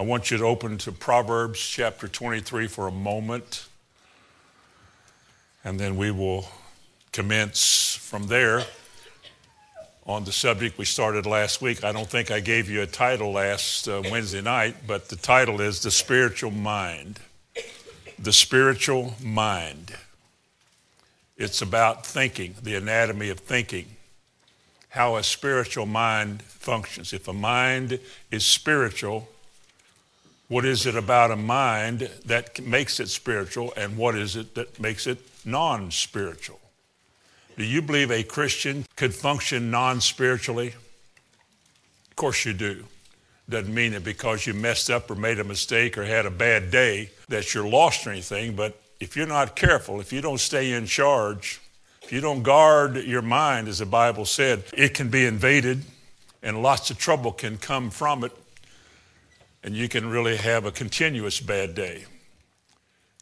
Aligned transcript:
I 0.00 0.04
want 0.04 0.30
you 0.30 0.38
to 0.38 0.44
open 0.44 0.78
to 0.78 0.92
Proverbs 0.92 1.58
chapter 1.58 2.06
23 2.06 2.68
for 2.68 2.86
a 2.86 2.92
moment, 2.92 3.66
and 5.64 5.80
then 5.80 5.96
we 5.96 6.12
will 6.12 6.48
commence 7.10 7.98
from 8.00 8.28
there 8.28 8.62
on 10.06 10.22
the 10.22 10.30
subject 10.30 10.78
we 10.78 10.84
started 10.84 11.26
last 11.26 11.60
week. 11.60 11.82
I 11.82 11.90
don't 11.90 12.08
think 12.08 12.30
I 12.30 12.38
gave 12.38 12.70
you 12.70 12.82
a 12.82 12.86
title 12.86 13.32
last 13.32 13.88
uh, 13.88 14.00
Wednesday 14.08 14.40
night, 14.40 14.86
but 14.86 15.08
the 15.08 15.16
title 15.16 15.60
is 15.60 15.82
The 15.82 15.90
Spiritual 15.90 16.52
Mind. 16.52 17.18
The 18.20 18.32
Spiritual 18.32 19.14
Mind. 19.20 19.96
It's 21.36 21.60
about 21.60 22.06
thinking, 22.06 22.54
the 22.62 22.76
anatomy 22.76 23.30
of 23.30 23.40
thinking, 23.40 23.86
how 24.90 25.16
a 25.16 25.24
spiritual 25.24 25.86
mind 25.86 26.42
functions. 26.42 27.12
If 27.12 27.26
a 27.26 27.32
mind 27.32 27.98
is 28.30 28.46
spiritual, 28.46 29.28
what 30.48 30.64
is 30.64 30.86
it 30.86 30.96
about 30.96 31.30
a 31.30 31.36
mind 31.36 32.10
that 32.24 32.60
makes 32.64 33.00
it 33.00 33.08
spiritual, 33.08 33.72
and 33.76 33.96
what 33.96 34.16
is 34.16 34.34
it 34.34 34.54
that 34.54 34.80
makes 34.80 35.06
it 35.06 35.18
non 35.44 35.90
spiritual? 35.90 36.60
Do 37.56 37.64
you 37.64 37.82
believe 37.82 38.10
a 38.10 38.22
Christian 38.22 38.86
could 38.96 39.14
function 39.14 39.70
non 39.70 40.00
spiritually? 40.00 40.74
Of 42.10 42.16
course 42.16 42.44
you 42.44 42.54
do. 42.54 42.84
Doesn't 43.48 43.72
mean 43.72 43.92
that 43.92 44.04
because 44.04 44.46
you 44.46 44.54
messed 44.54 44.90
up 44.90 45.10
or 45.10 45.14
made 45.14 45.38
a 45.38 45.44
mistake 45.44 45.96
or 45.96 46.04
had 46.04 46.26
a 46.26 46.30
bad 46.30 46.70
day 46.70 47.10
that 47.28 47.54
you're 47.54 47.68
lost 47.68 48.06
or 48.06 48.10
anything, 48.10 48.56
but 48.56 48.80
if 49.00 49.16
you're 49.16 49.26
not 49.26 49.56
careful, 49.56 50.00
if 50.00 50.12
you 50.12 50.20
don't 50.20 50.40
stay 50.40 50.72
in 50.72 50.86
charge, 50.86 51.60
if 52.02 52.12
you 52.12 52.20
don't 52.20 52.42
guard 52.42 52.96
your 52.96 53.22
mind, 53.22 53.68
as 53.68 53.78
the 53.78 53.86
Bible 53.86 54.24
said, 54.24 54.64
it 54.74 54.94
can 54.94 55.08
be 55.08 55.24
invaded 55.24 55.82
and 56.42 56.62
lots 56.62 56.90
of 56.90 56.98
trouble 56.98 57.32
can 57.32 57.58
come 57.58 57.90
from 57.90 58.24
it 58.24 58.32
and 59.68 59.76
you 59.76 59.86
can 59.86 60.08
really 60.08 60.38
have 60.38 60.64
a 60.64 60.72
continuous 60.72 61.40
bad 61.40 61.74
day. 61.74 62.06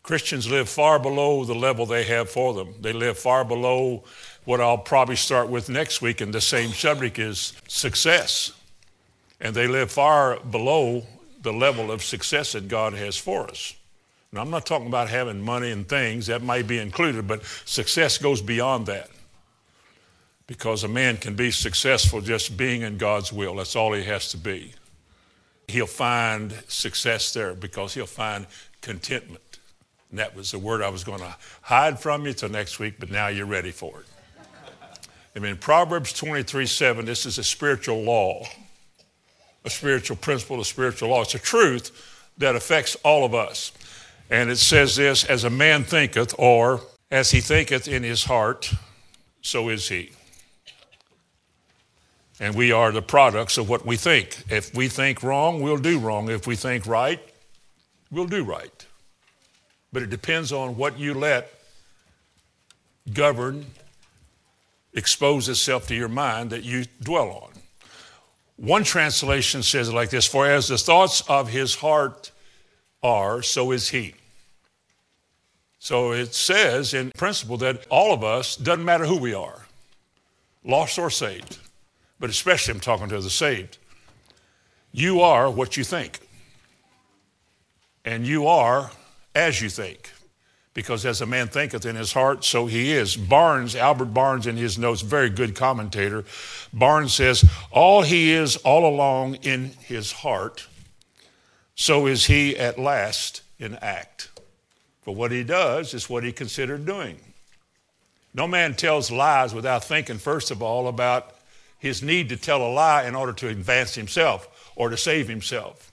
Christians 0.05 0.49
live 0.49 0.69
far 0.69 1.01
below 1.01 1.45
the 1.45 1.57
level 1.57 1.87
they 1.87 2.05
have 2.05 2.31
for 2.31 2.55
them. 2.55 2.73
They 2.81 2.93
live 2.93 3.19
far 3.19 3.45
below 3.45 4.05
what 4.45 4.61
I'll 4.61 4.79
probably 4.79 5.17
start 5.17 5.49
with 5.49 5.69
next 5.69 6.03
week, 6.03 6.21
and 6.21 6.33
the 6.33 6.41
same 6.41 6.71
subject 6.71 7.19
is 7.19 7.53
success. 7.67 8.53
And 9.41 9.57
they 9.57 9.67
live 9.67 9.91
far 9.91 10.39
below 10.39 11.03
the 11.43 11.53
level 11.53 11.91
of 11.91 12.05
success 12.05 12.53
that 12.53 12.69
God 12.69 12.93
has 12.93 13.17
for 13.17 13.49
us. 13.49 13.75
Now, 14.31 14.43
I'm 14.43 14.51
not 14.51 14.67
talking 14.67 14.87
about 14.87 15.09
having 15.09 15.43
money 15.43 15.73
and 15.73 15.89
things, 15.89 16.29
that 16.29 16.43
might 16.43 16.69
be 16.69 16.79
included, 16.79 17.27
but 17.27 17.45
success 17.65 18.19
goes 18.19 18.41
beyond 18.41 18.87
that. 18.87 19.11
Because 20.47 20.85
a 20.85 20.89
man 20.89 21.17
can 21.17 21.35
be 21.35 21.51
successful 21.51 22.21
just 22.21 22.57
being 22.57 22.83
in 22.83 22.99
God's 22.99 23.33
will. 23.33 23.57
That's 23.57 23.75
all 23.75 23.93
he 23.95 24.05
has 24.05 24.31
to 24.31 24.37
be 24.37 24.75
he'll 25.69 25.87
find 25.87 26.53
success 26.69 27.33
there 27.33 27.55
because 27.55 27.95
he'll 27.95 28.07
find 28.07 28.47
contentment. 28.81 29.59
And 30.11 30.19
that 30.19 30.37
was 30.37 30.51
the 30.53 30.59
word 30.59 30.83
I 30.83 30.89
was 30.89 31.05
going 31.05 31.19
to 31.19 31.37
hide 31.63 31.99
from 31.99 32.27
you 32.27 32.33
till 32.33 32.49
next 32.49 32.79
week, 32.79 32.95
but 32.99 33.11
now 33.11 33.29
you're 33.29 33.47
ready 33.47 33.73
for 33.73 34.01
it. 34.01 34.07
I 35.35 35.39
mean, 35.39 35.57
Proverbs 35.57 36.13
23 36.15 36.65
7, 36.65 37.05
this 37.05 37.27
is 37.27 37.37
a 37.37 37.45
spiritual 37.45 38.03
law, 38.03 38.47
a 39.65 39.71
spiritual 39.71 40.17
principle, 40.17 40.61
a 40.61 40.65
spiritual 40.65 41.11
law. 41.11 41.23
It's 41.23 41.35
a 41.35 41.39
truth 41.39 41.93
that 42.39 42.57
affects 42.57 42.97
all 43.05 43.25
of 43.25 43.35
us. 43.35 43.73
And 44.31 44.51
it 44.51 44.57
says 44.57 44.97
this 44.97 45.25
as 45.25 45.45
a 45.45 45.51
man 45.51 45.85
thinketh, 45.85 46.35
or 46.39 46.81
as 47.11 47.31
he 47.31 47.41
thinketh 47.41 47.87
in 47.87 48.03
his 48.03 48.25
heart, 48.25 48.73
so 49.43 49.69
is 49.69 49.89
he. 49.89 50.11
And 52.39 52.55
we 52.55 52.71
are 52.71 52.93
the 52.93 53.03
products 53.03 53.57
of 53.57 53.69
what 53.69 53.87
we 53.87 53.97
think. 53.97 54.45
If 54.51 54.75
we 54.75 54.89
think 54.89 55.23
wrong, 55.23 55.61
we'll 55.61 55.79
do 55.79 55.99
wrong. 55.99 56.31
If 56.31 56.47
we 56.47 56.55
think 56.55 56.87
right, 56.87 57.21
we'll 58.11 58.27
do 58.27 58.45
right. 58.45 58.87
But 59.93 60.03
it 60.03 60.11
depends 60.11 60.53
on 60.53 60.77
what 60.77 60.99
you 60.99 61.15
let 61.15 61.51
govern, 63.13 63.67
expose 64.93 65.49
itself 65.49 65.87
to 65.89 65.95
your 65.95 66.09
mind 66.09 66.51
that 66.51 66.65
you 66.65 66.85
dwell 67.03 67.31
on. 67.31 67.51
One 68.57 68.85
translation 68.85 69.63
says 69.63 69.89
it 69.89 69.95
like 69.95 70.11
this 70.11 70.27
For 70.27 70.47
as 70.47 70.69
the 70.69 70.79
thoughts 70.79 71.23
of 71.29 71.49
his 71.49 71.75
heart 71.77 72.31
are, 73.03 73.43
so 73.43 73.71
is 73.71 73.91
he. 73.91 74.15
So 75.79 76.13
it 76.13 76.35
says 76.35 76.95
in 76.95 77.13
principle 77.13 77.59
that 77.59 77.87
all 77.91 78.13
of 78.13 78.25
us, 78.25 78.57
doesn't 78.57 78.85
matter 78.85 79.07
who 79.07 79.19
we 79.19 79.35
are, 79.35 79.67
lost 80.65 80.99
or 80.99 81.11
saved, 81.11 81.59
but 82.19 82.31
especially 82.31 82.75
I'm 82.75 82.81
talking 82.81 83.09
to 83.09 83.21
the 83.21 83.31
saved. 83.31 83.79
You 84.93 85.21
are 85.21 85.51
what 85.51 85.77
you 85.77 85.85
think. 85.85 86.21
And 88.05 88.27
you 88.27 88.47
are 88.47 88.91
as 89.35 89.61
you 89.61 89.69
think. 89.69 90.13
Because 90.73 91.07
as 91.07 91.21
a 91.21 91.27
man 91.27 91.49
thinketh 91.49 91.87
in 91.87 91.97
his 91.97 92.13
heart, 92.13 92.45
so 92.45 92.67
he 92.67 92.93
is. 92.93 93.17
Barnes, 93.17 93.75
Albert 93.75 94.13
Barnes, 94.13 94.47
in 94.47 94.57
his 94.57 94.79
notes, 94.79 95.01
very 95.01 95.31
good 95.31 95.55
commentator, 95.55 96.25
Barnes 96.73 97.15
says, 97.15 97.49
All 97.71 98.03
he 98.03 98.33
is 98.33 98.57
all 98.57 98.87
along 98.87 99.37
in 99.37 99.71
his 99.81 100.13
heart, 100.13 100.67
so 101.75 102.07
is 102.07 102.27
he 102.27 102.57
at 102.57 102.79
last 102.79 103.43
in 103.59 103.75
act. 103.77 104.29
For 105.03 105.15
what 105.15 105.31
he 105.31 105.45
does 105.45 105.95
is 105.95 106.11
what 106.11 106.25
he 106.25 106.33
considered 106.33 106.85
doing. 106.85 107.21
No 108.35 108.47
man 108.47 108.75
tells 108.75 109.11
lies 109.11 109.55
without 109.55 109.85
thinking, 109.85 110.19
first 110.19 110.51
of 110.51 110.63
all, 110.63 110.89
about 110.89 111.36
his 111.79 112.03
need 112.03 112.29
to 112.31 112.37
tell 112.37 112.63
a 112.63 112.71
lie 112.73 113.05
in 113.05 113.15
order 113.15 113.33
to 113.35 113.49
advance 113.49 113.95
himself 113.95 114.73
or 114.77 114.89
to 114.91 114.97
save 114.97 115.29
himself. 115.29 115.93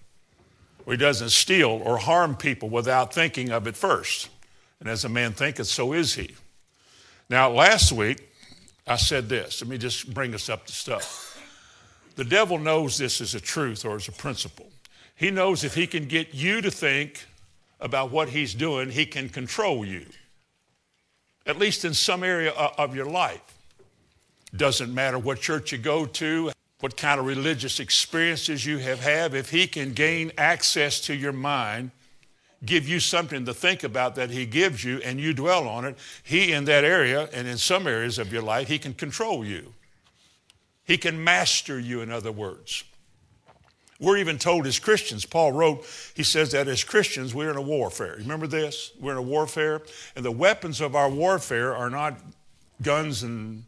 Or 0.86 0.94
he 0.94 0.98
doesn't 0.98 1.30
steal 1.30 1.70
or 1.70 1.98
harm 1.98 2.36
people 2.36 2.70
without 2.70 3.14
thinking 3.14 3.52
of 3.52 3.68
it 3.68 3.76
first. 3.76 4.30
And 4.80 4.90
as 4.90 5.06
a 5.06 5.10
man 5.10 5.34
thinketh, 5.34 5.68
so 5.68 5.94
is 5.94 6.16
he. 6.16 6.36
Now, 7.30 7.50
last 7.50 7.92
week, 7.92 8.30
I 8.86 8.98
said 8.98 9.30
this. 9.30 9.62
Let 9.62 9.70
me 9.70 9.78
just 9.78 10.14
bring 10.14 10.34
us 10.34 10.50
up 10.50 10.66
to 10.66 10.74
stuff. 10.74 11.42
The 12.16 12.26
devil 12.26 12.60
knows 12.60 12.98
this 12.98 13.22
is 13.22 13.34
a 13.34 13.40
truth 13.40 13.86
or 13.86 13.96
as 13.96 14.08
a 14.08 14.12
principle. 14.12 14.70
He 15.16 15.32
knows 15.32 15.64
if 15.64 15.74
he 15.76 15.88
can 15.88 16.06
get 16.06 16.34
you 16.34 16.62
to 16.62 16.70
think 16.70 17.26
about 17.80 18.12
what 18.12 18.30
he's 18.30 18.54
doing, 18.54 18.90
he 18.90 19.06
can 19.06 19.30
control 19.30 19.86
you, 19.86 20.06
at 21.46 21.58
least 21.58 21.86
in 21.86 21.94
some 21.94 22.24
area 22.24 22.52
of 22.52 22.96
your 22.96 23.06
life. 23.06 23.53
Doesn't 24.56 24.94
matter 24.94 25.18
what 25.18 25.42
church 25.42 25.72
you 25.72 25.78
go 25.78 26.06
to, 26.06 26.52
what 26.80 26.98
kind 26.98 27.20
of 27.20 27.26
religious 27.26 27.80
experiences 27.80 28.66
you 28.66 28.78
have 28.78 29.00
had, 29.00 29.34
if 29.34 29.50
he 29.50 29.68
can 29.68 29.94
gain 29.94 30.32
access 30.38 31.00
to 31.02 31.16
your 31.16 31.32
mind, 31.32 31.92
give 32.66 32.88
you 32.88 33.00
something 33.00 33.46
to 33.46 33.54
think 33.54 33.84
about 33.84 34.16
that 34.16 34.30
he 34.30 34.46
gives 34.46 34.84
you 34.84 35.00
and 35.04 35.20
you 35.20 35.34
dwell 35.34 35.68
on 35.68 35.86
it, 35.86 35.98
he 36.24 36.52
in 36.52 36.66
that 36.66 36.84
area 36.84 37.30
and 37.34 37.48
in 37.48 37.58
some 37.58 37.88
areas 37.88 38.20
of 38.20 38.32
your 38.32 38.42
life, 38.42 38.68
he 38.68 38.78
can 38.78 38.94
control 38.94 39.46
you. 39.46 39.74
He 40.86 40.98
can 40.98 41.24
master 41.24 41.80
you, 41.80 42.02
in 42.02 42.12
other 42.12 42.32
words. 42.32 42.84
We're 44.00 44.18
even 44.18 44.38
told 44.38 44.68
as 44.68 44.80
Christians, 44.80 45.26
Paul 45.26 45.54
wrote, 45.54 45.86
he 46.14 46.24
says 46.24 46.52
that 46.52 46.68
as 46.68 46.84
Christians, 46.84 47.34
we're 47.34 47.50
in 47.50 47.56
a 47.56 47.62
warfare. 47.62 48.16
Remember 48.18 48.48
this? 48.48 48.92
We're 49.00 49.14
in 49.14 49.18
a 49.18 49.22
warfare, 49.22 49.82
and 50.16 50.26
the 50.26 50.32
weapons 50.32 50.82
of 50.82 50.96
our 50.96 51.10
warfare 51.10 51.74
are 51.74 51.90
not 51.90 52.20
guns 52.82 53.24
and 53.24 53.64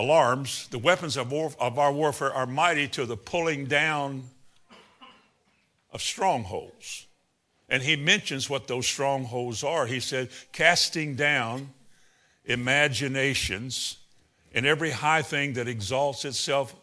alarms, 0.00 0.66
the 0.70 0.78
weapons 0.78 1.16
of, 1.16 1.30
war, 1.30 1.52
of 1.60 1.78
our 1.78 1.92
warfare 1.92 2.32
are 2.32 2.46
mighty 2.46 2.88
to 2.88 3.06
the 3.06 3.16
pulling 3.16 3.66
down 3.66 4.24
of 5.92 6.00
strongholds. 6.00 7.06
And 7.68 7.82
he 7.82 7.94
mentions 7.96 8.50
what 8.50 8.66
those 8.66 8.86
strongholds 8.86 9.62
are. 9.62 9.86
He 9.86 10.00
said, 10.00 10.30
casting 10.52 11.14
down 11.14 11.70
imaginations 12.44 13.98
and 14.52 14.66
every 14.66 14.90
high 14.90 15.22
thing 15.22 15.52
that 15.52 15.68
exalts 15.68 16.24
itself 16.24 16.74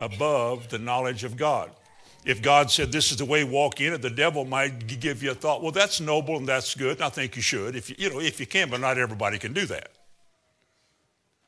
above 0.00 0.68
the 0.68 0.78
knowledge 0.78 1.22
of 1.22 1.36
God. 1.36 1.70
If 2.24 2.42
God 2.42 2.70
said 2.70 2.90
this 2.90 3.12
is 3.12 3.18
the 3.18 3.24
way 3.24 3.44
walk 3.44 3.80
in 3.80 3.92
it, 3.92 4.02
the 4.02 4.10
devil 4.10 4.44
might 4.44 4.86
give 5.00 5.22
you 5.22 5.30
a 5.30 5.34
thought, 5.34 5.62
well, 5.62 5.70
that's 5.70 6.00
noble 6.00 6.36
and 6.36 6.48
that's 6.48 6.74
good, 6.74 6.96
and 6.96 7.04
I 7.04 7.08
think 7.10 7.36
you 7.36 7.42
should. 7.42 7.76
If 7.76 7.90
you, 7.90 7.96
you 7.98 8.10
know, 8.10 8.20
if 8.20 8.40
you 8.40 8.46
can, 8.46 8.70
but 8.70 8.80
not 8.80 8.98
everybody 8.98 9.38
can 9.38 9.52
do 9.52 9.66
that. 9.66 9.90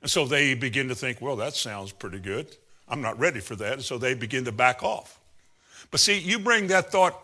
And 0.02 0.10
so 0.10 0.24
they 0.24 0.54
begin 0.54 0.88
to 0.88 0.94
think, 0.94 1.20
well, 1.20 1.36
that 1.36 1.54
sounds 1.54 1.92
pretty 1.92 2.18
good. 2.18 2.56
I'm 2.88 3.02
not 3.02 3.18
ready 3.18 3.40
for 3.40 3.54
that. 3.56 3.74
And 3.74 3.82
so 3.82 3.98
they 3.98 4.14
begin 4.14 4.44
to 4.46 4.52
back 4.52 4.82
off. 4.82 5.18
But 5.90 6.00
see, 6.00 6.18
you 6.18 6.38
bring 6.38 6.68
that 6.68 6.90
thought 6.90 7.18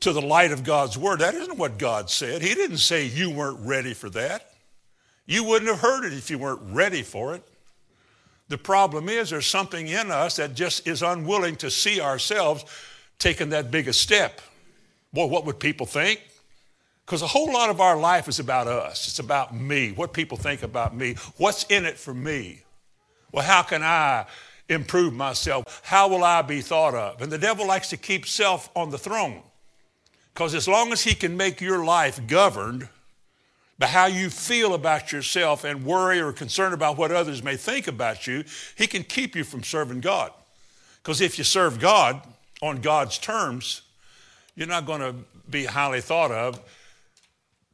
to 0.00 0.12
the 0.12 0.22
light 0.22 0.52
of 0.52 0.64
God's 0.64 0.96
word. 0.96 1.20
That 1.20 1.34
isn't 1.34 1.58
what 1.58 1.78
God 1.78 2.10
said. 2.10 2.42
He 2.42 2.54
didn't 2.54 2.78
say 2.78 3.06
you 3.06 3.30
weren't 3.30 3.66
ready 3.66 3.94
for 3.94 4.10
that. 4.10 4.52
You 5.26 5.44
wouldn't 5.44 5.70
have 5.70 5.80
heard 5.80 6.04
it 6.04 6.12
if 6.12 6.30
you 6.30 6.38
weren't 6.38 6.60
ready 6.72 7.02
for 7.02 7.34
it. 7.34 7.42
The 8.48 8.58
problem 8.58 9.08
is 9.08 9.30
there's 9.30 9.46
something 9.46 9.88
in 9.88 10.10
us 10.10 10.36
that 10.36 10.54
just 10.54 10.86
is 10.86 11.02
unwilling 11.02 11.56
to 11.56 11.70
see 11.70 12.00
ourselves 12.00 12.64
taking 13.18 13.50
that 13.50 13.70
biggest 13.70 14.00
step. 14.00 14.40
Boy, 15.12 15.26
what 15.26 15.44
would 15.44 15.58
people 15.58 15.84
think? 15.84 16.22
Because 17.08 17.22
a 17.22 17.26
whole 17.26 17.50
lot 17.50 17.70
of 17.70 17.80
our 17.80 17.96
life 17.96 18.28
is 18.28 18.38
about 18.38 18.66
us. 18.66 19.08
It's 19.08 19.18
about 19.18 19.54
me, 19.56 19.92
what 19.92 20.12
people 20.12 20.36
think 20.36 20.62
about 20.62 20.94
me, 20.94 21.14
what's 21.38 21.64
in 21.70 21.86
it 21.86 21.96
for 21.96 22.12
me. 22.12 22.60
Well, 23.32 23.46
how 23.46 23.62
can 23.62 23.82
I 23.82 24.26
improve 24.68 25.14
myself? 25.14 25.80
How 25.86 26.08
will 26.08 26.22
I 26.22 26.42
be 26.42 26.60
thought 26.60 26.94
of? 26.94 27.22
And 27.22 27.32
the 27.32 27.38
devil 27.38 27.66
likes 27.66 27.88
to 27.90 27.96
keep 27.96 28.26
self 28.26 28.68
on 28.76 28.90
the 28.90 28.98
throne. 28.98 29.40
Because 30.34 30.54
as 30.54 30.68
long 30.68 30.92
as 30.92 31.02
he 31.02 31.14
can 31.14 31.34
make 31.34 31.62
your 31.62 31.82
life 31.82 32.20
governed 32.26 32.90
by 33.78 33.86
how 33.86 34.04
you 34.04 34.28
feel 34.28 34.74
about 34.74 35.10
yourself 35.10 35.64
and 35.64 35.86
worry 35.86 36.20
or 36.20 36.30
concern 36.34 36.74
about 36.74 36.98
what 36.98 37.10
others 37.10 37.42
may 37.42 37.56
think 37.56 37.88
about 37.88 38.26
you, 38.26 38.44
he 38.76 38.86
can 38.86 39.02
keep 39.02 39.34
you 39.34 39.44
from 39.44 39.62
serving 39.62 40.00
God. 40.00 40.30
Because 41.02 41.22
if 41.22 41.38
you 41.38 41.44
serve 41.44 41.80
God 41.80 42.20
on 42.60 42.82
God's 42.82 43.16
terms, 43.16 43.80
you're 44.54 44.68
not 44.68 44.84
going 44.84 45.00
to 45.00 45.14
be 45.48 45.64
highly 45.64 46.02
thought 46.02 46.30
of 46.30 46.60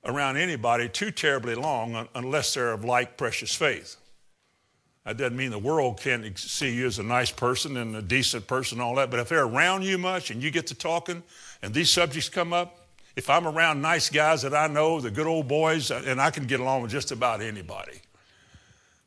around 0.04 0.36
anybody 0.36 0.88
too 0.88 1.10
terribly 1.10 1.54
long 1.54 2.08
unless 2.14 2.54
they're 2.54 2.72
of 2.72 2.84
like 2.84 3.16
precious 3.16 3.54
faith. 3.54 3.96
That 5.04 5.18
doesn't 5.18 5.36
mean 5.36 5.50
the 5.50 5.58
world 5.58 6.00
can't 6.00 6.38
see 6.38 6.74
you 6.74 6.86
as 6.86 6.98
a 6.98 7.02
nice 7.02 7.30
person 7.30 7.76
and 7.76 7.94
a 7.94 8.02
decent 8.02 8.46
person 8.46 8.78
and 8.78 8.82
all 8.82 8.94
that, 8.96 9.10
but 9.10 9.20
if 9.20 9.28
they're 9.28 9.44
around 9.44 9.82
you 9.82 9.98
much 9.98 10.30
and 10.30 10.42
you 10.42 10.50
get 10.50 10.66
to 10.68 10.74
talking 10.74 11.22
and 11.62 11.74
these 11.74 11.90
subjects 11.90 12.28
come 12.28 12.52
up, 12.52 12.78
if 13.16 13.30
I'm 13.30 13.46
around 13.46 13.80
nice 13.80 14.10
guys 14.10 14.42
that 14.42 14.54
I 14.54 14.66
know, 14.66 15.00
the 15.00 15.10
good 15.10 15.26
old 15.26 15.46
boys, 15.46 15.90
uh, 15.90 16.02
and 16.06 16.20
I 16.20 16.30
can 16.30 16.46
get 16.46 16.60
along 16.60 16.82
with 16.82 16.90
just 16.90 17.12
about 17.12 17.40
anybody. 17.40 18.00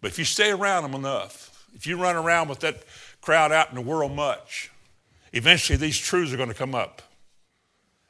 But 0.02 0.12
if 0.12 0.20
you 0.20 0.26
stay 0.26 0.52
around 0.52 0.84
them 0.84 0.94
enough, 0.94 1.68
if 1.76 1.86
you 1.86 1.98
run 1.98 2.16
around 2.16 2.48
with 2.48 2.60
that 2.60 2.84
crowd 3.22 3.52
out 3.52 3.70
in 3.70 3.76
the 3.76 3.82
world 3.82 4.14
much, 4.14 4.72
eventually 5.34 5.78
these 5.78 5.98
truths 5.98 6.32
are 6.32 6.38
going 6.38 6.50
to 6.50 6.56
come 6.56 6.76
up 6.76 7.02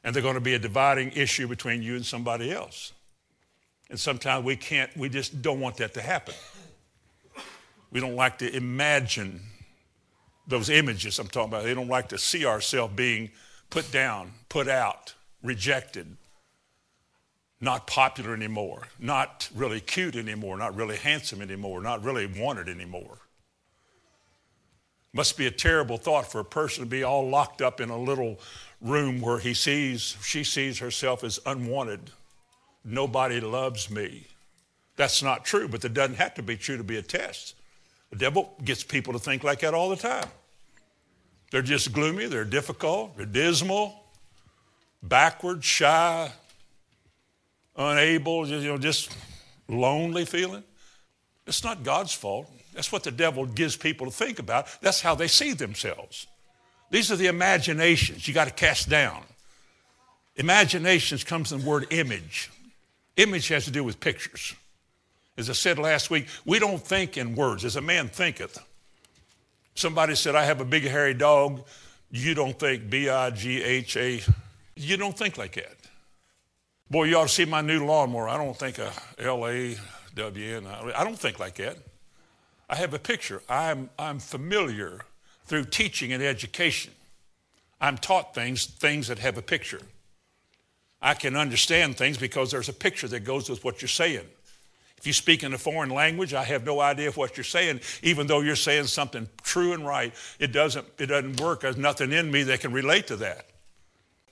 and 0.08 0.16
they're 0.16 0.24
going 0.24 0.36
to 0.36 0.40
be 0.40 0.54
a 0.54 0.60
dividing 0.60 1.12
issue 1.12 1.50
between 1.50 1.82
you 1.82 1.98
and 1.98 2.06
somebody 2.06 2.50
else. 2.50 2.94
And 3.90 4.00
sometimes 4.00 4.46
we 4.46 4.56
can't, 4.56 4.96
we 4.96 5.10
just 5.10 5.42
don't 5.42 5.60
want 5.60 5.76
that 5.78 5.94
to 5.96 6.02
happen. 6.02 6.34
We 7.92 8.00
don't 8.00 8.16
like 8.16 8.38
to 8.38 8.56
imagine 8.56 9.42
those 10.48 10.70
images 10.70 11.20
I'm 11.20 11.28
talking 11.28 11.50
about. 11.50 11.66
They 11.66 11.74
don't 11.74 11.90
like 11.90 12.08
to 12.10 12.18
see 12.18 12.46
ourselves 12.46 12.96
being 12.96 13.32
put 13.70 13.92
down, 13.92 14.32
put 14.48 14.70
out, 14.70 15.14
rejected, 15.44 16.16
not 17.60 17.86
popular 17.86 18.34
anymore, 18.34 18.84
not 19.00 19.50
really 19.54 19.82
cute 19.82 20.16
anymore, 20.16 20.58
not 20.58 20.74
really 20.74 20.96
handsome 20.96 21.42
anymore, 21.42 21.82
not 21.82 22.02
really 22.02 22.28
wanted 22.28 22.70
anymore. 22.70 23.18
Must 25.12 25.38
be 25.38 25.48
a 25.48 25.52
terrible 25.52 25.98
thought 25.98 26.32
for 26.32 26.40
a 26.40 26.46
person 26.46 26.86
to 26.86 26.90
be 26.90 27.04
all 27.04 27.28
locked 27.28 27.62
up 27.62 27.82
in 27.82 27.90
a 27.90 27.98
little 27.98 28.40
room 28.82 29.22
where 29.22 29.40
he 29.40 29.54
sees, 29.54 30.18
she 30.24 30.44
sees 30.44 30.80
herself 30.80 31.24
as 31.24 31.40
unwanted. 31.46 32.12
Nobody 32.84 33.40
loves 33.40 33.90
me. 33.90 34.28
That's 34.96 35.22
not 35.22 35.46
true, 35.46 35.68
but 35.68 35.82
that 35.82 35.94
doesn't 35.94 36.16
have 36.16 36.34
to 36.36 36.44
be 36.44 36.58
true 36.58 36.78
to 36.78 36.84
be 36.84 36.98
a 36.98 37.02
test. 37.02 37.56
The 38.10 38.16
devil 38.18 38.54
gets 38.64 38.84
people 38.84 39.14
to 39.14 39.20
think 39.20 39.44
like 39.44 39.60
that 39.60 39.74
all 39.74 39.90
the 39.90 39.96
time. 39.96 40.28
They're 41.52 41.62
just 41.62 41.94
gloomy, 41.94 42.26
they're 42.26 42.46
difficult, 42.46 43.16
they're 43.16 43.26
dismal, 43.26 44.04
backward, 45.02 45.64
shy, 45.64 46.32
unable, 47.76 48.48
you 48.48 48.68
know, 48.68 48.78
just 48.78 49.16
lonely 49.68 50.26
feeling. 50.26 50.64
It's 51.46 51.64
not 51.64 51.84
God's 51.84 52.14
fault. 52.14 52.52
That's 52.74 52.92
what 52.92 53.04
the 53.04 53.12
devil 53.12 53.46
gives 53.46 53.78
people 53.78 54.08
to 54.08 54.12
think 54.12 54.40
about. 54.40 54.68
That's 54.82 55.02
how 55.02 55.16
they 55.16 55.28
see 55.28 55.54
themselves. 55.54 56.28
These 56.90 57.12
are 57.12 57.16
the 57.16 57.28
imaginations 57.28 58.28
you 58.28 58.34
got 58.34 58.46
to 58.46 58.54
cast 58.54 58.90
down. 58.90 59.24
Imaginations 60.36 61.24
comes 61.24 61.50
from 61.50 61.62
the 61.62 61.68
word 61.68 61.88
image. 61.90 62.50
Image 63.18 63.48
has 63.50 63.66
to 63.66 63.72
do 63.72 63.84
with 63.84 64.00
pictures. 64.00 64.56
As 65.38 65.50
I 65.50 65.54
said 65.54 65.80
last 65.80 66.10
week, 66.10 66.28
we 66.46 66.60
don't 66.60 66.82
think 66.82 67.18
in 67.18 67.36
words, 67.36 67.66
as 67.66 67.76
a 67.76 67.82
man 67.82 68.08
thinketh. 68.08 68.64
Somebody 69.76 70.16
said, 70.16 70.36
I 70.36 70.46
have 70.46 70.62
a 70.62 70.66
big 70.66 70.84
hairy 70.84 71.14
dog. 71.14 71.64
You 72.10 72.34
don't 72.34 72.58
think 72.58 72.90
B 72.90 73.10
I 73.10 73.30
G 73.32 73.62
H 73.62 73.98
A. 73.98 74.22
You 74.76 74.98
don't 74.98 75.18
think 75.18 75.38
like 75.38 75.56
that. 75.56 75.76
Boy, 76.90 77.06
you 77.06 77.18
ought 77.18 77.28
to 77.28 77.34
see 77.34 77.46
my 77.46 77.62
new 77.62 77.86
lawnmower. 77.86 78.30
I 78.30 78.38
don't 78.38 78.58
think 78.58 78.80
a 78.80 78.92
L 79.20 79.46
A 79.46 79.76
W 80.16 80.56
N. 80.56 80.66
I 80.68 81.04
don't 81.04 81.20
think 81.20 81.40
like 81.40 81.56
that. 81.56 81.78
I 82.70 82.76
have 82.76 82.94
a 82.94 83.00
picture. 83.00 83.42
I'm, 83.50 83.90
I'm 84.00 84.20
familiar 84.20 85.02
through 85.48 85.66
teaching 85.66 86.14
and 86.14 86.22
education. 86.22 86.94
I'm 87.80 87.98
taught 87.98 88.34
things, 88.36 88.66
things 88.66 89.08
that 89.08 89.20
have 89.20 89.38
a 89.38 89.42
picture. 89.42 89.82
I 91.02 91.14
can 91.14 91.36
understand 91.36 91.98
things 91.98 92.18
because 92.18 92.52
there's 92.52 92.70
a 92.70 92.74
picture 92.74 93.08
that 93.10 93.22
goes 93.22 93.50
with 93.50 93.64
what 93.64 93.82
you're 93.82 93.90
saying. 93.90 94.26
If 94.98 95.06
you 95.06 95.14
speak 95.14 95.44
in 95.44 95.54
a 95.54 95.58
foreign 95.58 95.92
language, 95.92 96.34
I 96.34 96.44
have 96.44 96.66
no 96.66 96.80
idea 96.80 97.12
what 97.12 97.38
you're 97.38 97.44
saying, 97.44 97.82
even 98.02 98.26
though 98.26 98.42
you're 98.42 98.56
saying 98.56 98.86
something 98.86 99.30
true 99.44 99.74
and 99.74 99.86
right. 99.86 100.14
It 100.40 100.52
doesn't, 100.52 100.88
it 100.98 101.06
doesn't 101.06 101.40
work. 101.40 101.62
There's 101.62 101.78
nothing 101.78 102.12
in 102.12 102.32
me 102.32 102.44
that 102.44 102.62
can 102.62 102.74
relate 102.74 103.08
to 103.08 103.16
that. 103.18 103.46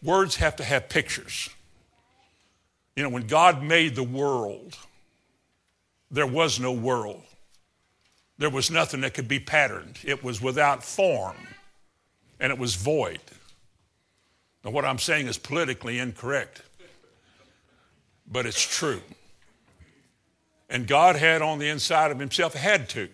Words 0.02 0.38
have 0.38 0.56
to 0.56 0.64
have 0.64 0.90
pictures. 0.90 1.50
You 2.96 3.04
know, 3.04 3.10
when 3.10 3.28
God 3.28 3.62
made 3.62 3.96
the 3.96 4.04
world, 4.04 4.76
there 6.10 6.28
was 6.28 6.60
no 6.60 6.72
world. 6.72 7.24
There 8.38 8.50
was 8.50 8.70
nothing 8.70 9.02
that 9.02 9.14
could 9.14 9.28
be 9.28 9.40
patterned. 9.40 10.00
It 10.04 10.24
was 10.24 10.42
without 10.42 10.84
form 10.84 11.38
and 12.40 12.52
it 12.52 12.60
was 12.60 12.76
void. 12.76 13.20
Now, 14.64 14.72
what 14.72 14.84
I'm 14.84 15.00
saying 15.00 15.28
is 15.28 15.38
politically 15.38 16.00
incorrect, 16.00 16.62
but 18.30 18.46
it's 18.46 18.62
true. 18.62 19.02
And 20.70 20.88
God 20.88 21.16
had 21.16 21.42
on 21.42 21.60
the 21.60 21.70
inside 21.70 22.12
of 22.12 22.20
himself, 22.20 22.56
had 22.56 22.90
to. 22.90 23.08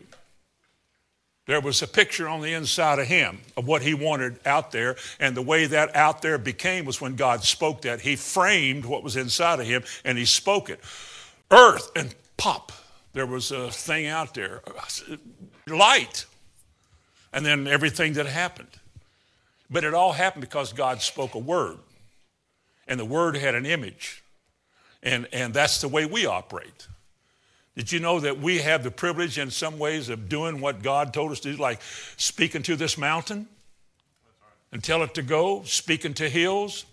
There 1.48 1.60
was 1.60 1.82
a 1.82 1.88
picture 1.88 2.30
on 2.30 2.42
the 2.42 2.54
inside 2.54 3.00
of 3.00 3.08
him 3.08 3.40
of 3.58 3.68
what 3.68 3.82
he 3.82 3.94
wanted 3.94 4.40
out 4.46 4.72
there. 4.72 4.96
And 5.20 5.36
the 5.36 5.42
way 5.42 5.66
that 5.66 5.94
out 5.96 6.22
there 6.22 6.38
became 6.38 6.86
was 6.86 7.02
when 7.02 7.16
God 7.16 7.44
spoke 7.44 7.82
that. 7.82 8.00
He 8.00 8.16
framed 8.16 8.86
what 8.86 9.04
was 9.04 9.18
inside 9.18 9.60
of 9.60 9.66
him 9.66 9.84
and 10.06 10.18
he 10.18 10.26
spoke 10.26 10.70
it. 10.70 10.80
Earth 11.50 11.92
and 11.96 12.16
pop 12.38 12.72
there 13.14 13.26
was 13.26 13.52
a 13.52 13.72
thing 13.72 14.08
out 14.08 14.34
there, 14.34 14.62
light, 15.68 16.26
and 17.34 17.46
then 17.46 17.68
everything 17.68 18.14
that 18.14 18.26
happened. 18.26 18.70
But 19.70 19.84
it 19.84 19.94
all 19.94 20.12
happened 20.14 20.42
because 20.42 20.74
God 20.74 21.02
spoke 21.02 21.36
a 21.36 21.40
word, 21.40 21.78
and 22.88 23.00
the 23.00 23.06
word 23.06 23.36
had 23.36 23.56
an 23.56 23.66
image, 23.66 24.24
and, 25.02 25.28
and 25.32 25.54
that's 25.54 25.82
the 25.82 25.88
way 25.88 26.06
we 26.06 26.26
operate. 26.26 26.88
Did 27.76 27.92
you 27.92 28.00
know 28.00 28.20
that 28.20 28.40
we 28.40 28.60
have 28.60 28.84
the 28.84 28.92
privilege 28.92 29.38
in 29.38 29.50
some 29.50 29.80
ways 29.80 30.10
of 30.10 30.28
doing 30.28 30.60
what 30.60 30.84
God 30.84 31.14
told 31.14 31.32
us 31.32 31.40
to 31.42 31.54
do, 31.54 31.58
like 31.58 31.82
speaking 32.18 32.64
to 32.64 32.76
this 32.76 32.98
mountain 32.98 33.48
and 34.74 34.84
tell 34.84 35.04
it 35.04 35.14
to 35.14 35.22
go, 35.22 35.64
speaking 35.64 36.14
to 36.16 36.28
hills? 36.30 36.86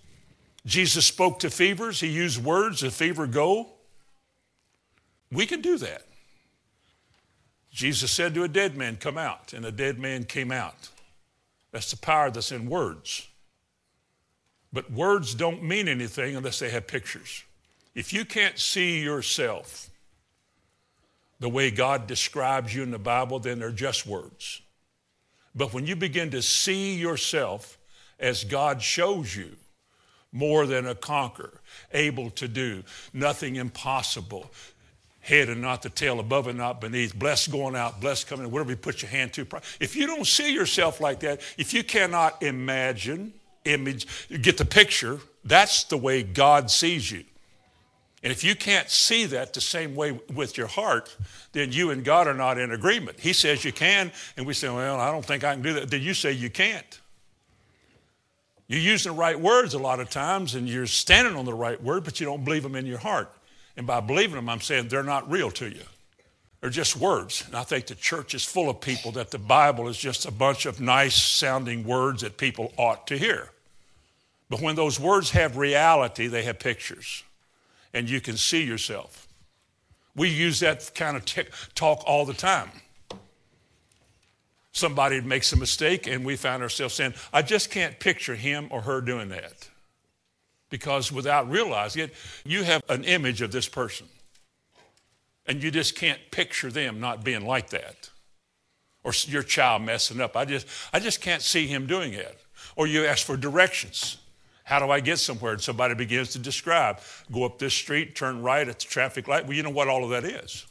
Jesus 0.67 1.07
spoke 1.07 1.41
to 1.41 1.51
fevers, 1.51 2.01
he 2.01 2.09
used 2.09 2.43
words, 2.43 2.81
the 2.81 2.91
fever 2.91 3.27
go. 3.27 3.69
We 5.33 5.47
can 5.47 5.61
do 5.61 5.79
that. 5.79 6.03
Jesus 7.79 8.11
said 8.11 8.35
to 8.35 8.43
a 8.43 8.49
dead 8.49 8.77
man, 8.77 8.97
Come 8.97 9.17
out, 9.17 9.53
and 9.53 9.65
a 9.65 9.71
dead 9.71 10.01
man 10.01 10.25
came 10.25 10.51
out. 10.51 10.89
That's 11.71 11.93
the 11.93 11.97
power 11.97 12.29
that's 12.29 12.51
in 12.51 12.69
words. 12.69 13.29
But 14.73 14.91
words 14.91 15.33
don't 15.33 15.63
mean 15.63 15.87
anything 15.87 16.35
unless 16.35 16.59
they 16.59 16.71
have 16.71 16.89
pictures. 16.89 17.45
If 17.95 18.13
you 18.13 18.25
can't 18.25 18.59
see 18.59 19.01
yourself 19.01 19.91
the 21.39 21.49
way 21.49 21.71
God 21.71 22.09
describes 22.09 22.75
you 22.75 22.83
in 22.83 22.91
the 22.91 22.99
Bible, 22.99 23.39
then 23.39 23.61
they're 23.61 23.71
just 23.71 24.09
words. 24.09 24.61
But 25.55 25.73
when 25.73 25.87
you 25.87 25.95
begin 25.95 26.33
to 26.33 26.43
see 26.43 26.97
yourself 26.97 27.79
as 28.19 28.43
God 28.43 28.83
shows 28.83 29.37
you, 29.37 29.53
more 30.33 30.67
than 30.67 30.85
a 30.85 30.97
conqueror, 30.97 31.61
able 31.93 32.31
to 32.31 32.49
do, 32.49 32.83
nothing 33.13 33.55
impossible, 33.55 34.51
head 35.29 35.49
and 35.49 35.61
not 35.61 35.83
the 35.83 35.91
tail, 35.91 36.19
above 36.19 36.47
and 36.47 36.59
not 36.59 36.81
beneath, 36.81 37.15
blessed 37.15 37.53
going 37.53 37.77
out, 37.77 38.01
blessed 38.01 38.27
coming 38.27 38.47
in, 38.47 38.51
whatever 38.51 38.71
you 38.71 38.77
put 38.77 39.03
your 39.03 39.11
hand 39.11 39.33
to. 39.35 39.47
If 39.79 39.95
you 39.95 40.07
don't 40.07 40.27
see 40.27 40.53
yourself 40.53 41.01
like 41.01 41.21
that, 41.21 41.41
if 41.59 41.75
you 41.75 41.85
cannot 41.85 42.43
imagine, 42.43 43.35
image, 43.65 44.07
get 44.43 44.57
the 44.57 44.65
picture, 44.65 45.21
that's 45.45 45.85
the 45.85 45.97
way 45.97 46.23
God 46.23 46.71
sees 46.71 47.11
you. 47.11 47.25
And 48.23 48.33
if 48.33 48.43
you 48.43 48.57
can't 48.57 48.91
see 48.91 49.27
that 49.27 49.53
the 49.53 49.61
same 49.61 49.95
way 49.95 50.19
with 50.35 50.57
your 50.57 50.67
heart, 50.67 51.15
then 51.53 51.71
you 51.71 51.91
and 51.91 52.05
God 52.05 52.27
are 52.27 52.35
not 52.35 52.59
in 52.59 52.73
agreement. 52.73 53.21
He 53.21 53.33
says 53.33 53.65
you 53.65 53.73
can, 53.73 54.11
and 54.37 54.45
we 54.45 54.55
say, 54.55 54.69
Well, 54.69 54.99
I 54.99 55.13
don't 55.13 55.25
think 55.25 55.45
I 55.45 55.53
can 55.53 55.63
do 55.63 55.75
that. 55.75 55.91
Then 55.91 56.03
you 56.03 56.15
say 56.15 56.33
you 56.33 56.51
can't. 56.51 57.01
You're 58.67 58.81
using 58.81 59.13
the 59.13 59.19
right 59.19 59.39
words 59.39 59.75
a 59.75 59.79
lot 59.79 60.01
of 60.01 60.11
times, 60.11 60.57
and 60.57 60.69
you're 60.69 60.87
standing 60.87 61.37
on 61.37 61.45
the 61.45 61.55
right 61.55 61.81
word, 61.81 62.05
but 62.05 62.19
you 62.19 62.27
don't 62.27 62.45
believe 62.45 62.65
them 62.65 62.75
in 62.75 62.87
your 62.87 62.99
heart. 62.99 63.33
And 63.79 63.87
by 63.87 64.01
believing 64.01 64.35
them, 64.35 64.49
I'm 64.49 64.61
saying 64.61 64.89
they're 64.89 65.05
not 65.05 65.31
real 65.31 65.53
to 65.53 65.69
you. 65.69 65.85
They're 66.61 66.69
just 66.69 66.97
words. 66.97 67.45
And 67.47 67.55
I 67.55 67.63
think 67.63 67.87
the 67.87 67.95
church 67.95 68.35
is 68.35 68.45
full 68.45 68.69
of 68.69 68.81
people 68.81 69.13
that 69.13 69.31
the 69.31 69.39
Bible 69.39 69.87
is 69.87 69.97
just 69.97 70.27
a 70.27 70.33
bunch 70.33 70.67
of 70.67 70.81
nice 70.81 71.15
sounding 71.15 71.85
words 71.85 72.23
that 72.23 72.37
people 72.37 72.73
ought 72.77 73.07
to 73.07 73.17
hear. 73.17 73.51
But 74.51 74.61
when 74.61 74.75
those 74.75 74.99
words 74.99 75.31
have 75.31 75.57
reality, 75.57 76.27
they 76.27 76.43
have 76.43 76.59
pictures. 76.59 77.23
And 77.95 78.11
you 78.11 78.21
can 78.21 78.37
see 78.37 78.65
yourself. 78.65 79.29
We 80.17 80.29
use 80.29 80.59
that 80.59 80.91
kind 80.97 81.17
of 81.17 81.25
talk 81.77 82.03
all 82.05 82.27
the 82.27 82.35
time. 82.35 82.71
Somebody 84.73 85.21
makes 85.21 85.53
a 85.53 85.57
mistake 85.57 86.09
and 86.09 86.25
we 86.25 86.35
find 86.35 86.65
ourselves 86.65 86.95
saying, 86.95 87.15
I 87.33 87.43
just 87.43 87.71
can't 87.71 88.01
picture 88.01 88.35
him 88.35 88.67
or 88.73 88.81
her 88.81 89.01
doing 89.01 89.29
that. 89.29 89.68
Because 90.71 91.11
without 91.11 91.51
realizing 91.51 92.03
it, 92.05 92.15
you 92.45 92.63
have 92.63 92.83
an 92.89 93.05
image 93.05 93.41
of 93.41 93.53
this 93.53 93.69
person. 93.69 94.07
And 95.47 95.63
you 95.63 95.71
just 95.71 95.97
can't 95.97 96.21
picture 96.31 96.71
them 96.71 97.01
not 97.01 97.25
being 97.25 97.47
like 97.47 97.71
that. 97.71 98.11
Or 99.03 99.13
your 99.27 99.43
child 99.43 99.83
messing 99.83 100.21
up. 100.21 100.37
I 100.37 100.45
just, 100.45 100.67
I 100.93 101.01
just 101.01 101.23
can't 101.23 101.41
see 101.41 101.67
him 101.67 101.87
doing 101.87 102.13
it. 102.13 102.39
Or 102.77 102.87
you 102.87 103.07
ask 103.07 103.25
for 103.25 103.37
directions. 103.37 104.19
How 104.65 104.79
do 104.79 104.91
I 104.91 105.01
get 105.01 105.19
somewhere? 105.19 105.53
And 105.53 105.63
somebody 105.63 105.95
begins 105.95 106.33
to 106.33 106.39
describe 106.39 106.99
go 107.33 107.45
up 107.45 107.59
this 107.59 107.73
street, 107.73 108.15
turn 108.15 108.43
right 108.43 108.69
at 108.69 108.79
the 108.79 108.85
traffic 108.85 109.27
light. 109.27 109.47
Well, 109.47 109.57
you 109.57 109.63
know 109.63 109.71
what 109.71 109.89
all 109.89 110.05
of 110.05 110.11
that 110.11 110.25
is. 110.25 110.67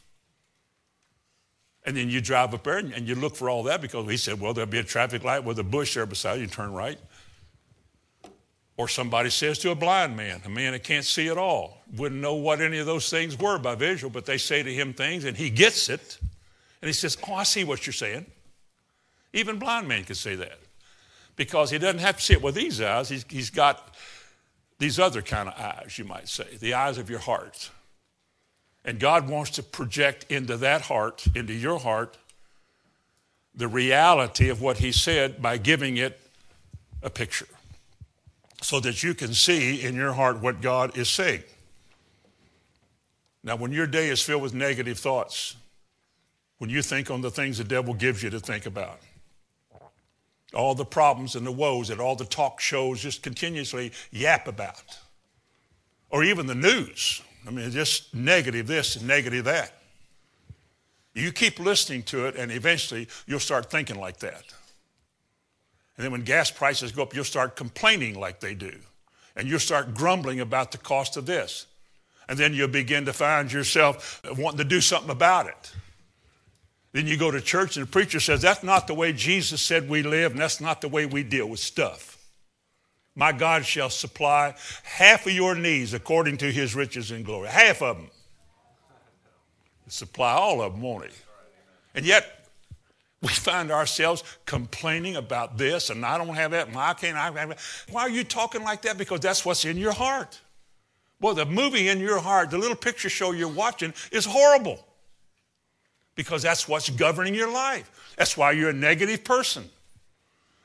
And 1.84 1.96
then 1.96 2.08
you 2.08 2.20
drive 2.20 2.54
up 2.54 2.62
there 2.62 2.78
and, 2.78 3.08
you 3.08 3.16
look 3.16 3.34
for 3.34 3.50
all 3.50 3.64
that 3.64 3.80
because 3.80 4.08
he 4.08 4.16
said, 4.16 4.40
well, 4.40 4.54
there'll 4.54 4.70
be 4.70 4.78
a 4.78 4.84
traffic 4.84 5.24
light 5.24 5.42
with 5.42 5.58
a 5.58 5.64
bush 5.64 5.94
there 5.94 6.06
beside 6.06 6.38
you, 6.38 6.46
turn 6.46 6.72
right. 6.72 6.98
Or 8.78 8.86
somebody 8.86 9.28
says 9.28 9.58
to 9.58 9.72
a 9.72 9.74
blind 9.74 10.16
man, 10.16 10.40
a 10.44 10.48
man 10.48 10.72
that 10.72 10.84
can't 10.84 11.04
see 11.04 11.28
at 11.28 11.36
all, 11.36 11.82
wouldn't 11.96 12.20
know 12.20 12.34
what 12.34 12.60
any 12.60 12.78
of 12.78 12.86
those 12.86 13.10
things 13.10 13.36
were 13.36 13.58
by 13.58 13.74
visual, 13.74 14.08
but 14.08 14.24
they 14.24 14.38
say 14.38 14.62
to 14.62 14.72
him 14.72 14.94
things 14.94 15.24
and 15.24 15.36
he 15.36 15.50
gets 15.50 15.88
it. 15.88 16.18
And 16.80 16.88
he 16.88 16.92
says, 16.92 17.18
Oh, 17.28 17.34
I 17.34 17.42
see 17.42 17.64
what 17.64 17.86
you're 17.86 17.92
saying. 17.92 18.24
Even 19.32 19.58
blind 19.58 19.88
men 19.88 20.04
can 20.04 20.14
say 20.14 20.36
that 20.36 20.60
because 21.34 21.70
he 21.70 21.78
doesn't 21.78 21.98
have 21.98 22.18
to 22.18 22.22
see 22.22 22.34
it 22.34 22.42
with 22.42 22.54
these 22.54 22.80
eyes. 22.80 23.08
He's, 23.08 23.26
he's 23.28 23.50
got 23.50 23.96
these 24.78 25.00
other 25.00 25.22
kind 25.22 25.48
of 25.48 25.58
eyes, 25.58 25.98
you 25.98 26.04
might 26.04 26.28
say, 26.28 26.56
the 26.60 26.74
eyes 26.74 26.98
of 26.98 27.10
your 27.10 27.18
heart. 27.18 27.70
And 28.84 29.00
God 29.00 29.28
wants 29.28 29.50
to 29.52 29.62
project 29.64 30.24
into 30.30 30.56
that 30.58 30.82
heart, 30.82 31.26
into 31.34 31.52
your 31.52 31.80
heart, 31.80 32.16
the 33.56 33.66
reality 33.66 34.48
of 34.48 34.62
what 34.62 34.78
He 34.78 34.92
said 34.92 35.42
by 35.42 35.58
giving 35.58 35.96
it 35.96 36.20
a 37.02 37.10
picture 37.10 37.48
so 38.60 38.80
that 38.80 39.02
you 39.02 39.14
can 39.14 39.34
see 39.34 39.82
in 39.82 39.94
your 39.94 40.12
heart 40.12 40.40
what 40.40 40.60
God 40.60 40.96
is 40.96 41.08
saying. 41.08 41.42
Now, 43.44 43.56
when 43.56 43.72
your 43.72 43.86
day 43.86 44.08
is 44.08 44.20
filled 44.22 44.42
with 44.42 44.54
negative 44.54 44.98
thoughts, 44.98 45.56
when 46.58 46.70
you 46.70 46.82
think 46.82 47.10
on 47.10 47.20
the 47.20 47.30
things 47.30 47.58
the 47.58 47.64
devil 47.64 47.94
gives 47.94 48.22
you 48.22 48.30
to 48.30 48.40
think 48.40 48.66
about, 48.66 48.98
all 50.54 50.74
the 50.74 50.84
problems 50.84 51.36
and 51.36 51.46
the 51.46 51.52
woes 51.52 51.88
that 51.88 52.00
all 52.00 52.16
the 52.16 52.24
talk 52.24 52.60
shows 52.60 53.00
just 53.00 53.22
continuously 53.22 53.92
yap 54.10 54.48
about. 54.48 54.98
Or 56.10 56.24
even 56.24 56.46
the 56.46 56.54
news. 56.54 57.22
I 57.46 57.50
mean, 57.50 57.70
just 57.70 58.14
negative 58.14 58.66
this 58.66 58.96
and 58.96 59.06
negative 59.06 59.44
that. 59.44 59.72
You 61.14 61.32
keep 61.32 61.58
listening 61.58 62.02
to 62.04 62.26
it, 62.26 62.36
and 62.36 62.50
eventually 62.50 63.08
you'll 63.26 63.40
start 63.40 63.70
thinking 63.70 63.98
like 63.98 64.18
that. 64.18 64.44
And 65.98 66.04
then 66.04 66.12
when 66.12 66.22
gas 66.22 66.48
prices 66.48 66.92
go 66.92 67.02
up, 67.02 67.12
you'll 67.12 67.24
start 67.24 67.56
complaining 67.56 68.18
like 68.18 68.38
they 68.38 68.54
do. 68.54 68.72
And 69.34 69.48
you'll 69.48 69.58
start 69.58 69.94
grumbling 69.94 70.38
about 70.38 70.70
the 70.70 70.78
cost 70.78 71.16
of 71.16 71.26
this. 71.26 71.66
And 72.28 72.38
then 72.38 72.54
you'll 72.54 72.68
begin 72.68 73.04
to 73.06 73.12
find 73.12 73.52
yourself 73.52 74.22
wanting 74.38 74.58
to 74.58 74.64
do 74.64 74.80
something 74.80 75.10
about 75.10 75.48
it. 75.48 75.72
Then 76.92 77.08
you 77.08 77.16
go 77.16 77.32
to 77.32 77.40
church 77.40 77.76
and 77.76 77.86
the 77.86 77.90
preacher 77.90 78.20
says, 78.20 78.42
That's 78.42 78.62
not 78.62 78.86
the 78.86 78.94
way 78.94 79.12
Jesus 79.12 79.60
said 79.60 79.88
we 79.88 80.02
live, 80.02 80.32
and 80.32 80.40
that's 80.40 80.60
not 80.60 80.80
the 80.80 80.88
way 80.88 81.04
we 81.04 81.24
deal 81.24 81.48
with 81.48 81.60
stuff. 81.60 82.16
My 83.16 83.32
God 83.32 83.66
shall 83.66 83.90
supply 83.90 84.54
half 84.84 85.26
of 85.26 85.32
your 85.32 85.56
needs 85.56 85.94
according 85.94 86.36
to 86.38 86.52
his 86.52 86.76
riches 86.76 87.10
and 87.10 87.24
glory. 87.24 87.48
Half 87.48 87.82
of 87.82 87.96
them. 87.96 88.10
supply 89.88 90.32
all 90.32 90.62
of 90.62 90.72
them, 90.72 90.82
won't 90.82 91.06
he? 91.06 91.10
And 91.96 92.06
yet, 92.06 92.37
we 93.20 93.28
find 93.28 93.70
ourselves 93.70 94.22
complaining 94.46 95.16
about 95.16 95.58
this, 95.58 95.90
and 95.90 96.04
I 96.04 96.18
don't 96.18 96.34
have 96.34 96.52
that, 96.52 96.68
and 96.68 96.76
I 96.76 96.94
can't. 96.94 97.16
I. 97.16 97.56
Why 97.90 98.02
are 98.02 98.10
you 98.10 98.22
talking 98.22 98.62
like 98.62 98.82
that? 98.82 98.96
Because 98.96 99.20
that's 99.20 99.44
what's 99.44 99.64
in 99.64 99.76
your 99.76 99.92
heart. 99.92 100.40
Well, 101.20 101.34
the 101.34 101.46
movie 101.46 101.88
in 101.88 101.98
your 101.98 102.20
heart, 102.20 102.50
the 102.50 102.58
little 102.58 102.76
picture 102.76 103.08
show 103.08 103.32
you're 103.32 103.48
watching, 103.48 103.92
is 104.12 104.24
horrible 104.24 104.84
because 106.14 106.42
that's 106.42 106.68
what's 106.68 106.90
governing 106.90 107.34
your 107.34 107.50
life. 107.50 108.14
That's 108.16 108.36
why 108.36 108.52
you're 108.52 108.70
a 108.70 108.74
negative 108.74 109.24
person. 109.24 109.68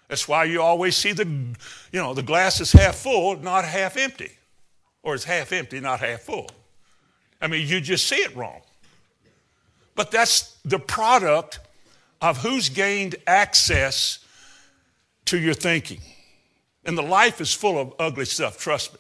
That's 0.08 0.28
why 0.28 0.44
you 0.44 0.62
always 0.62 0.96
see 0.96 1.12
the, 1.12 1.26
you 1.26 2.00
know, 2.00 2.14
the 2.14 2.22
glass 2.22 2.62
is 2.62 2.72
half 2.72 2.96
full, 2.96 3.38
not 3.38 3.66
half 3.66 3.98
empty. 3.98 4.32
Or 5.02 5.16
it's 5.16 5.24
half 5.24 5.52
empty, 5.52 5.80
not 5.80 6.00
half 6.00 6.22
full. 6.22 6.50
I 7.42 7.48
mean, 7.48 7.68
you 7.68 7.82
just 7.82 8.08
see 8.08 8.18
it 8.18 8.36
wrong. 8.36 8.62
But 9.96 10.12
that's 10.12 10.58
the 10.66 10.80
product 10.80 11.60
of 12.24 12.38
who's 12.38 12.70
gained 12.70 13.16
access 13.28 14.20
to 15.26 15.38
your 15.38 15.54
thinking. 15.54 16.00
And 16.86 16.98
the 16.98 17.04
life 17.04 17.42
is 17.42 17.54
full 17.54 17.78
of 17.78 17.94
ugly 18.00 18.26
stuff, 18.26 18.58
trust 18.58 18.94
me. 18.94 19.00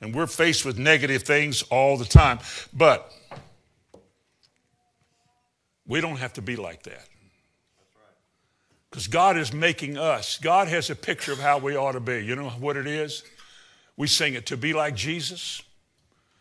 And 0.00 0.14
we're 0.14 0.26
faced 0.26 0.64
with 0.64 0.78
negative 0.78 1.22
things 1.22 1.62
all 1.64 1.98
the 1.98 2.06
time. 2.06 2.38
But 2.72 3.12
we 5.86 6.00
don't 6.00 6.16
have 6.16 6.32
to 6.34 6.42
be 6.42 6.56
like 6.56 6.82
that. 6.84 7.06
Because 8.88 9.06
God 9.06 9.36
is 9.36 9.52
making 9.52 9.98
us. 9.98 10.38
God 10.38 10.66
has 10.68 10.88
a 10.88 10.96
picture 10.96 11.32
of 11.32 11.38
how 11.38 11.58
we 11.58 11.76
ought 11.76 11.92
to 11.92 12.00
be. 12.00 12.24
You 12.24 12.36
know 12.36 12.48
what 12.48 12.76
it 12.76 12.86
is? 12.86 13.22
We 13.96 14.06
sing 14.06 14.32
it 14.32 14.46
to 14.46 14.56
be 14.56 14.72
like 14.72 14.96
Jesus, 14.96 15.62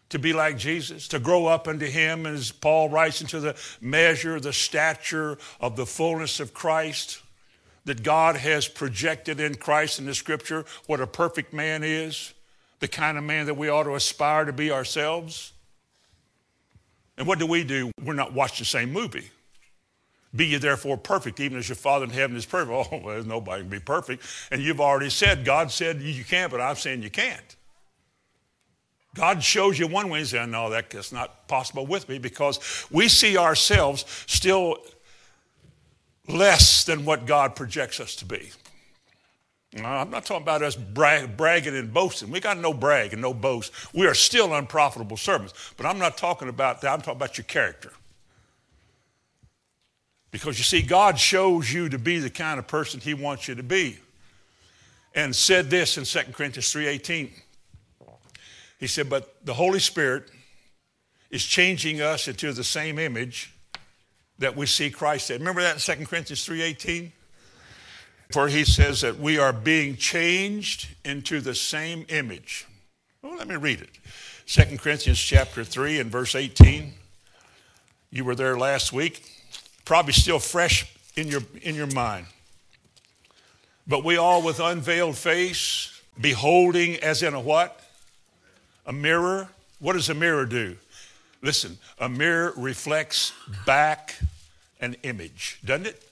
to 0.10 0.20
be 0.20 0.34
like 0.34 0.58
Jesus, 0.58 1.08
to 1.10 1.20
grow 1.20 1.46
up 1.46 1.68
unto 1.68 1.86
Him, 1.86 2.25
as 2.25 2.51
Paul 2.51 2.89
writes, 2.89 3.22
into 3.22 3.39
the 3.39 3.56
measure, 3.80 4.39
the 4.39 4.54
stature 4.54 5.38
of 5.62 5.75
the 5.75 5.86
fullness 5.86 6.39
of 6.39 6.54
Christ, 6.54 7.22
that 7.86 8.04
God 8.04 8.36
has 8.36 8.68
projected 8.68 9.39
in 9.39 9.56
Christ 9.56 10.00
in 10.00 10.06
the 10.06 10.16
Scripture 10.16 10.66
what 10.88 11.00
a 11.00 11.08
perfect 11.08 11.54
man 11.54 11.84
is, 11.84 12.34
the 12.80 12.88
kind 12.88 13.18
of 13.18 13.24
man 13.24 13.46
that 13.46 13.56
we 13.56 13.70
ought 13.70 13.84
to 13.84 13.96
aspire 13.96 14.46
to 14.46 14.54
be 14.54 14.72
ourselves. 14.72 15.54
And 17.18 17.28
what 17.28 17.39
do 17.39 17.46
we 17.46 17.63
do? 17.63 17.92
We're 18.04 18.13
not 18.13 18.34
watching 18.34 18.63
the 18.63 18.66
same 18.66 18.92
movie. 18.92 19.30
Be 20.36 20.46
ye 20.46 20.58
therefore 20.58 20.98
perfect, 20.98 21.39
even 21.39 21.58
as 21.58 21.68
your 21.68 21.75
Father 21.75 22.06
in 22.06 22.12
heaven 22.12 22.38
is 22.38 22.46
perfect. 22.46 22.72
Oh, 22.92 23.01
well, 23.04 23.24
nobody 23.24 23.63
can 23.63 23.70
be 23.70 23.80
perfect. 23.80 24.24
And 24.51 24.62
you've 24.62 24.80
already 24.80 25.10
said, 25.10 25.44
God 25.44 25.72
said 25.72 26.01
you 26.01 26.24
can't, 26.24 26.51
but 26.51 26.62
I'm 26.62 26.75
saying 26.75 27.04
you 27.04 27.10
can't. 27.10 27.56
God 29.16 29.44
shows 29.44 29.80
you 29.80 29.88
one 29.88 30.10
way 30.10 30.20
and 30.20 30.28
says, 30.28 30.48
no, 30.48 30.70
that's 30.70 31.12
not 31.12 31.48
possible 31.48 31.86
with 31.86 32.08
me 32.08 32.20
because 32.20 32.86
we 32.92 33.08
see 33.08 33.38
ourselves 33.38 34.06
still 34.28 34.78
less 36.28 36.84
than 36.84 37.06
what 37.06 37.25
God 37.25 37.56
projects 37.56 38.00
us 38.00 38.16
to 38.18 38.25
be. 38.25 38.51
I'm 39.78 40.10
not 40.10 40.25
talking 40.25 40.44
about 40.44 40.63
us 40.63 40.75
brag, 40.75 41.38
bragging 41.38 41.75
and 41.75 41.94
boasting. 41.94 42.32
We 42.32 42.39
got 42.39 42.58
no 42.58 42.74
brag 42.74 43.13
and 43.13 43.22
no 43.22 43.34
boast. 43.34 43.72
We 43.94 44.08
are 44.08 44.16
still 44.16 44.54
unprofitable 44.56 45.18
servants. 45.18 45.74
But 45.78 45.86
I'm 45.86 46.00
not 46.00 46.18
talking 46.18 46.50
about 46.50 46.82
that. 46.82 46.92
I'm 46.92 47.01
talking 47.01 47.18
about 47.18 47.38
your 47.38 47.46
character. 47.46 47.92
Because 50.32 50.58
you 50.58 50.63
see, 50.63 50.82
God 50.82 51.20
shows 51.20 51.72
you 51.72 51.89
to 51.89 52.00
be 52.00 52.20
the 52.20 52.30
kind 52.30 52.58
of 52.58 52.68
person 52.68 53.00
He 53.00 53.13
wants 53.13 53.48
you 53.48 53.56
to 53.56 53.63
be. 53.63 54.00
And 55.13 55.36
said 55.36 55.70
this 55.70 55.98
in 55.98 56.06
2 56.06 56.34
Corinthians 56.34 56.72
3:18. 56.72 57.32
He 58.79 58.88
said, 58.88 59.09
But 59.09 59.45
the 59.45 59.53
Holy 59.53 59.79
Spirit 59.79 60.29
is 61.29 61.45
changing 61.45 62.01
us 62.01 62.27
into 62.27 62.51
the 62.53 62.63
same 62.63 62.98
image 62.98 63.53
that 64.39 64.55
we 64.55 64.65
see 64.65 64.89
Christ 64.89 65.29
in. 65.29 65.39
Remember 65.39 65.62
that 65.62 65.75
in 65.75 65.98
2 65.98 66.05
Corinthians 66.05 66.45
3:18? 66.45 67.12
For 68.31 68.48
he 68.48 68.63
says 68.63 69.01
that 69.01 69.19
we 69.19 69.38
are 69.38 69.51
being 69.51 69.95
changed 69.95 70.88
into 71.03 71.41
the 71.41 71.55
same 71.55 72.05
image. 72.09 72.67
Well, 73.21 73.36
let 73.36 73.48
me 73.48 73.55
read 73.55 73.81
it. 73.81 73.89
2 74.45 74.77
Corinthians 74.77 75.19
chapter 75.19 75.63
3 75.63 76.00
and 76.00 76.12
verse 76.12 76.36
18. 76.36 76.93
You 78.12 78.24
were 78.24 78.36
there 78.36 78.57
last 78.57 78.93
week 78.93 79.39
probably 79.89 80.13
still 80.13 80.38
fresh 80.38 80.86
in 81.15 81.27
your, 81.27 81.41
in 81.63 81.74
your 81.74 81.88
mind. 81.88 82.27
But 83.88 84.03
we 84.03 84.17
all 84.17 84.43
with 84.43 84.59
unveiled 84.59 85.17
face, 85.17 86.00
beholding 86.21 86.98
as 86.98 87.24
in 87.24 87.33
a 87.33 87.39
what? 87.39 87.81
A 88.89 88.93
mirror. 88.93 89.48
What 89.77 89.93
does 89.93 90.10
a 90.10 90.15
mirror 90.15 90.46
do? 90.46 90.75
Listen, 91.43 91.77
a 92.00 92.10
mirror 92.10 92.53
reflects 92.58 93.31
back 93.65 94.19
an 94.81 94.98
image, 95.03 95.60
doesn't 95.63 95.86
it? 95.86 96.03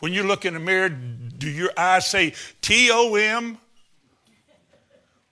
When 0.00 0.12
you 0.12 0.24
look 0.24 0.44
in 0.44 0.56
a 0.56 0.60
mirror, 0.60 0.88
do 0.88 1.48
your 1.48 1.70
eyes 1.76 2.06
say 2.06 2.34
T 2.60 2.90
O 2.92 3.14
M? 3.14 3.56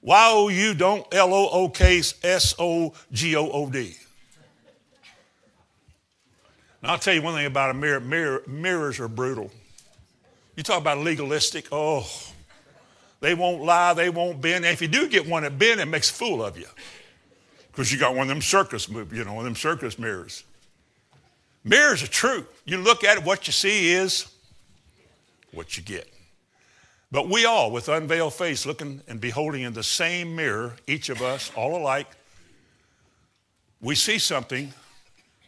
Y 0.00 0.30
O 0.32 0.48
U 0.48 0.74
don't 0.74 1.12
L 1.12 1.34
O 1.34 1.48
O 1.50 1.68
K 1.68 1.98
S 1.98 2.54
O 2.58 2.94
G 3.12 3.34
O 3.34 3.50
O 3.50 3.68
D. 3.68 3.96
And 6.82 6.90
I'll 6.90 6.98
tell 6.98 7.14
you 7.14 7.22
one 7.22 7.34
thing 7.34 7.46
about 7.46 7.70
a 7.70 7.74
mirror, 7.74 8.00
mirror 8.00 8.42
mirrors 8.46 9.00
are 9.00 9.08
brutal. 9.08 9.50
You 10.54 10.62
talk 10.62 10.80
about 10.80 10.98
legalistic, 10.98 11.66
oh, 11.72 12.08
they 13.20 13.34
won't 13.34 13.62
lie, 13.62 13.94
they 13.94 14.10
won't 14.10 14.40
bend. 14.40 14.64
And 14.64 14.72
if 14.72 14.82
you 14.82 14.88
do 14.88 15.08
get 15.08 15.26
one 15.26 15.42
that 15.42 15.58
bend, 15.58 15.80
it 15.80 15.86
makes 15.86 16.10
a 16.10 16.14
fool 16.14 16.44
of 16.44 16.58
you. 16.58 16.66
Because 17.70 17.92
you 17.92 17.98
got 17.98 18.14
one 18.14 18.22
of 18.22 18.28
them 18.28 18.42
circus, 18.42 18.88
you 18.88 19.24
know, 19.24 19.34
one 19.34 19.38
of 19.38 19.44
them 19.44 19.56
circus 19.56 19.98
mirrors. 19.98 20.44
Mirrors 21.64 22.02
are 22.02 22.08
true. 22.08 22.46
You 22.64 22.78
look 22.78 23.04
at 23.04 23.18
it, 23.18 23.24
what 23.24 23.46
you 23.46 23.52
see 23.52 23.92
is 23.92 24.28
what 25.52 25.76
you 25.76 25.82
get. 25.82 26.08
But 27.10 27.28
we 27.28 27.44
all, 27.44 27.70
with 27.70 27.88
unveiled 27.88 28.34
face, 28.34 28.66
looking 28.66 29.00
and 29.08 29.20
beholding 29.20 29.62
in 29.62 29.72
the 29.72 29.82
same 29.82 30.34
mirror, 30.34 30.74
each 30.86 31.08
of 31.08 31.22
us, 31.22 31.50
all 31.56 31.76
alike, 31.76 32.08
we 33.80 33.94
see 33.94 34.18
something, 34.18 34.72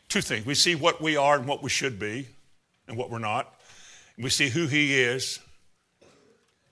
two 0.08 0.20
things. 0.20 0.46
We 0.46 0.54
see 0.54 0.74
what 0.74 1.00
we 1.00 1.16
are 1.16 1.36
and 1.36 1.46
what 1.46 1.62
we 1.62 1.70
should 1.70 1.98
be 1.98 2.28
and 2.86 2.96
what 2.96 3.10
we're 3.10 3.18
not. 3.18 3.54
We 4.16 4.30
see 4.30 4.48
who 4.48 4.66
He 4.66 5.00
is, 5.00 5.40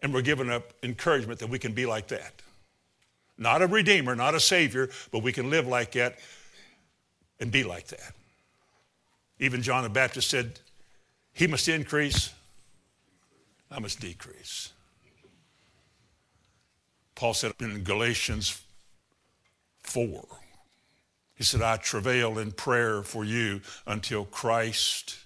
and 0.02 0.12
we're 0.12 0.22
given 0.22 0.50
up 0.50 0.72
encouragement 0.82 1.40
that 1.40 1.48
we 1.48 1.58
can 1.58 1.72
be 1.72 1.86
like 1.86 2.08
that. 2.08 2.32
Not 3.38 3.62
a 3.62 3.66
redeemer, 3.66 4.14
not 4.14 4.34
a 4.34 4.40
savior, 4.40 4.88
but 5.10 5.22
we 5.22 5.32
can 5.32 5.50
live 5.50 5.66
like 5.66 5.92
that 5.92 6.18
and 7.40 7.50
be 7.50 7.64
like 7.64 7.88
that. 7.88 8.12
Even 9.38 9.62
John 9.62 9.82
the 9.82 9.90
Baptist 9.90 10.30
said, 10.30 10.58
He 11.32 11.46
must 11.46 11.68
increase, 11.68 12.32
I 13.70 13.78
must 13.78 14.00
decrease. 14.00 14.72
Paul 17.14 17.34
said 17.34 17.52
in 17.60 17.82
Galatians 17.82 18.60
4, 19.80 20.24
he 21.34 21.44
said, 21.44 21.60
I 21.60 21.76
travail 21.76 22.38
in 22.38 22.52
prayer 22.52 23.02
for 23.02 23.24
you 23.24 23.60
until 23.86 24.24
Christ 24.24 25.18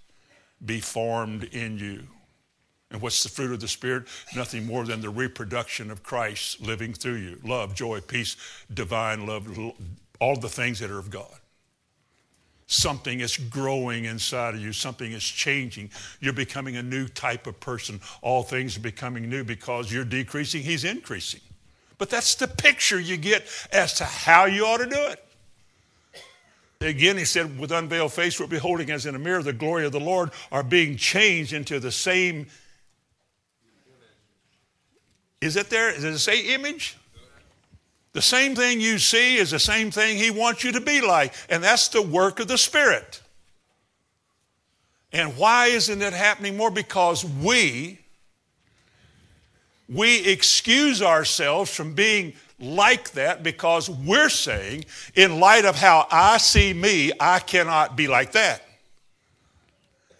be 0.65 0.81
formed 0.81 1.45
in 1.45 1.79
you. 1.79 2.03
And 2.91 3.01
what's 3.01 3.23
the 3.23 3.29
fruit 3.29 3.53
of 3.53 3.61
the 3.61 3.69
Spirit? 3.69 4.05
Nothing 4.35 4.67
more 4.67 4.85
than 4.85 5.01
the 5.01 5.11
reproduction 5.11 5.91
of 5.91 6.03
Christ 6.03 6.61
living 6.61 6.93
through 6.93 7.17
you 7.17 7.39
love, 7.45 7.75
joy, 7.75 8.01
peace, 8.01 8.37
divine 8.73 9.27
love, 9.27 9.49
all 10.21 10.37
the 10.37 10.49
things 10.49 10.81
that 10.81 10.91
are 10.91 10.99
of 10.99 11.11
God. 11.11 11.35
Something 12.67 13.19
is 13.19 13.37
growing 13.37 14.05
inside 14.05 14.55
of 14.55 14.61
you, 14.61 14.73
something 14.73 15.11
is 15.11 15.25
changing. 15.25 15.91
You're 16.21 16.33
becoming 16.33 16.77
a 16.77 16.83
new 16.83 17.09
type 17.09 17.49
of 17.49 17.59
person. 17.59 18.01
All 18.23 18.45
things 18.45 18.77
are 18.77 18.81
becoming 18.81 19.29
new 19.29 19.43
because 19.43 19.93
you're 19.93 20.05
decreasing, 20.05 20.63
He's 20.63 20.85
increasing. 20.85 21.41
But 21.99 22.11
that's 22.11 22.35
the 22.37 22.49
picture 22.49 22.99
you 22.99 23.17
get 23.17 23.47
as 23.73 23.95
to 23.95 24.05
how 24.05 24.47
you 24.47 24.65
ought 24.67 24.79
to 24.79 24.87
do 24.87 24.97
it. 24.97 25.25
Again, 26.81 27.19
he 27.19 27.27
said, 27.27 27.59
with 27.59 27.73
unveiled 27.73 28.13
face, 28.13 28.41
we're 28.41 28.47
beholding 28.47 28.91
as 28.91 29.05
in 29.05 29.15
a 29.15 29.19
mirror 29.19 29.43
the 29.43 29.53
glory 29.53 29.85
of 29.85 29.93
the 29.93 30.01
Lord 30.01 30.31
are 30.51 30.63
being 30.63 30.97
changed 30.97 31.53
into 31.53 31.79
the 31.79 31.93
same. 31.93 32.47
Is 35.41 35.57
it 35.57 35.71
there? 35.71 35.93
Does 35.93 36.05
it 36.05 36.19
say 36.19 36.55
image? 36.55 36.97
The 38.13 38.23
same 38.23 38.57
thing 38.57 38.81
you 38.81 38.99
see 38.99 39.37
is 39.37 39.53
the 39.53 39.59
same 39.59 39.91
thing 39.91 40.17
he 40.17 40.31
wants 40.31 40.65
you 40.65 40.73
to 40.73 40.81
be 40.81 41.01
like, 41.01 41.33
and 41.49 41.63
that's 41.63 41.89
the 41.89 42.03
work 42.03 42.41
of 42.41 42.49
the 42.49 42.59
Spirit. 42.59 43.21
And 45.13 45.37
why 45.37 45.67
isn't 45.67 46.03
it 46.03 46.13
happening 46.13 46.57
more? 46.57 46.71
Because 46.71 47.25
we, 47.25 47.99
we 49.89 50.27
excuse 50.27 51.03
ourselves 51.03 51.75
from 51.75 51.95
being 51.95 52.35
like 52.59 53.13
that 53.13 53.43
because 53.43 53.89
we're 53.89 54.29
saying, 54.29 54.85
in 55.15 55.41
light 55.41 55.65
of 55.65 55.77
how 55.77 56.07
I 56.11 56.39
see 56.39 56.73
me, 56.73 57.13
I 57.19 57.39
cannot 57.39 57.97
be 57.97 58.07
like 58.07 58.33
that. 58.33 58.63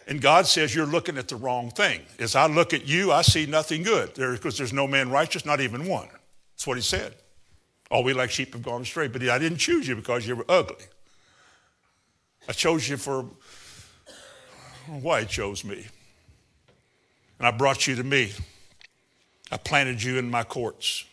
And 0.07 0.21
God 0.21 0.47
says, 0.47 0.73
You're 0.73 0.85
looking 0.85 1.17
at 1.17 1.27
the 1.27 1.35
wrong 1.35 1.71
thing. 1.71 2.01
As 2.19 2.35
I 2.35 2.47
look 2.47 2.73
at 2.73 2.87
you, 2.87 3.11
I 3.11 3.21
see 3.21 3.45
nothing 3.45 3.83
good 3.83 4.13
because 4.13 4.57
there's 4.57 4.73
no 4.73 4.87
man 4.87 5.09
righteous, 5.09 5.45
not 5.45 5.61
even 5.61 5.87
one. 5.87 6.09
That's 6.53 6.67
what 6.67 6.77
he 6.77 6.83
said. 6.83 7.15
All 7.89 8.03
we 8.03 8.13
like 8.13 8.31
sheep 8.31 8.53
have 8.53 8.63
gone 8.63 8.81
astray. 8.81 9.07
But 9.07 9.21
I 9.23 9.37
didn't 9.37 9.59
choose 9.59 9.87
you 9.87 9.95
because 9.95 10.27
you 10.27 10.35
were 10.35 10.45
ugly. 10.47 10.85
I 12.47 12.53
chose 12.53 12.87
you 12.89 12.97
for 12.97 13.25
why 14.87 15.21
he 15.21 15.27
chose 15.27 15.63
me. 15.63 15.85
And 17.37 17.47
I 17.47 17.51
brought 17.51 17.87
you 17.87 17.95
to 17.95 18.03
me. 18.03 18.31
I 19.51 19.57
planted 19.57 20.01
you 20.01 20.17
in 20.17 20.29
my 20.29 20.43
courts. 20.43 21.05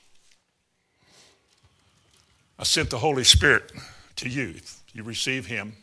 I 2.58 2.64
sent 2.64 2.90
the 2.90 2.98
Holy 2.98 3.24
Spirit 3.24 3.72
to 4.16 4.28
you. 4.28 4.54
You 4.92 5.02
receive 5.04 5.46
Him. 5.46 5.74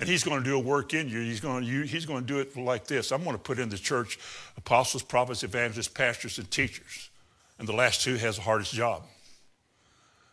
And 0.00 0.08
He's 0.08 0.22
going 0.22 0.42
to 0.42 0.48
do 0.48 0.56
a 0.56 0.60
work 0.60 0.94
in 0.94 1.08
you. 1.08 1.20
He's 1.20 1.40
going 1.40 1.64
to, 1.64 1.82
he's 1.82 2.06
going 2.06 2.24
to 2.24 2.26
do 2.26 2.38
it 2.38 2.56
like 2.56 2.86
this. 2.86 3.10
I'm 3.10 3.24
going 3.24 3.36
to 3.36 3.42
put 3.42 3.58
in 3.58 3.68
the 3.68 3.78
church 3.78 4.18
apostles, 4.56 5.02
prophets, 5.02 5.42
evangelists, 5.42 5.88
pastors, 5.88 6.38
and 6.38 6.50
teachers. 6.50 7.10
And 7.58 7.66
the 7.66 7.72
last 7.72 8.02
two 8.02 8.16
has 8.16 8.36
the 8.36 8.42
hardest 8.42 8.72
job. 8.72 9.02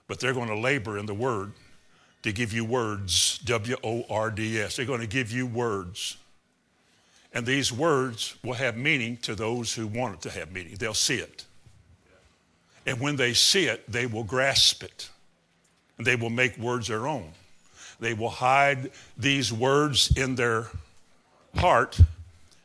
But 0.07 0.19
they're 0.19 0.33
going 0.33 0.49
to 0.49 0.57
labor 0.57 0.97
in 0.99 1.07
the 1.07 1.15
Word 1.15 1.53
to 2.21 2.31
give 2.31 2.53
you 2.53 2.63
words, 2.63 3.39
W 3.39 3.75
O 3.83 4.05
R 4.09 4.29
D 4.29 4.59
S. 4.59 4.75
They're 4.75 4.85
going 4.85 5.01
to 5.01 5.07
give 5.07 5.31
you 5.31 5.47
words. 5.47 6.17
And 7.33 7.45
these 7.45 7.71
words 7.71 8.35
will 8.43 8.53
have 8.53 8.77
meaning 8.77 9.17
to 9.17 9.35
those 9.35 9.73
who 9.73 9.87
want 9.87 10.15
it 10.15 10.21
to 10.21 10.29
have 10.39 10.51
meaning. 10.51 10.75
They'll 10.79 10.93
see 10.93 11.17
it. 11.17 11.45
And 12.85 12.99
when 12.99 13.15
they 13.15 13.33
see 13.33 13.65
it, 13.65 13.83
they 13.91 14.05
will 14.05 14.23
grasp 14.23 14.83
it. 14.83 15.09
And 15.97 16.05
they 16.05 16.15
will 16.15 16.29
make 16.29 16.57
words 16.57 16.87
their 16.87 17.07
own. 17.07 17.31
They 18.05 18.13
will 18.13 18.29
hide 18.29 18.91
these 19.17 19.51
words 19.51 20.15
in 20.15 20.35
their 20.35 20.67
heart, 21.55 21.99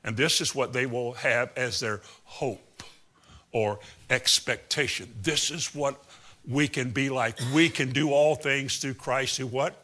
and 0.05 0.15
this 0.15 0.43
is 0.43 0.55
what 0.55 0.75
they 0.75 0.85
will 0.85 1.15
have 1.15 1.51
as 1.57 1.81
their 1.81 2.03
hope 2.27 2.83
or 3.51 3.79
expectation. 4.11 5.09
This 5.23 5.51
is 5.51 5.75
what 5.75 6.05
we 6.47 6.69
can 6.69 6.91
be 6.91 7.09
like. 7.09 7.39
We 7.55 7.71
can 7.71 7.91
do 7.91 8.11
all 8.11 8.35
things 8.35 8.77
through 8.77 8.95
Christ 8.95 9.39
who 9.39 9.47
what? 9.47 9.83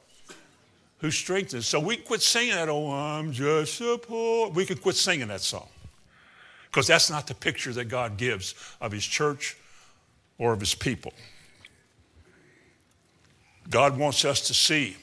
Who 0.98 1.10
strengthens. 1.10 1.64
So 1.64 1.80
we 1.80 1.96
quit 1.96 2.20
singing 2.20 2.52
that, 2.52 2.68
oh, 2.68 2.90
I'm 2.90 3.32
just 3.32 3.80
a 3.80 3.96
poor. 3.96 4.50
We 4.50 4.66
can 4.66 4.76
quit 4.76 4.96
singing 4.96 5.28
that 5.28 5.40
song. 5.40 5.68
Because 6.66 6.86
that's 6.86 7.08
not 7.08 7.26
the 7.26 7.34
picture 7.34 7.72
that 7.72 7.86
God 7.86 8.18
gives 8.18 8.54
of 8.78 8.92
his 8.92 9.06
church 9.06 9.56
or 10.36 10.52
of 10.52 10.60
his 10.60 10.74
people. 10.74 11.14
God 13.70 13.96
wants 13.96 14.26
us 14.26 14.42
to 14.48 14.52
see, 14.52 14.98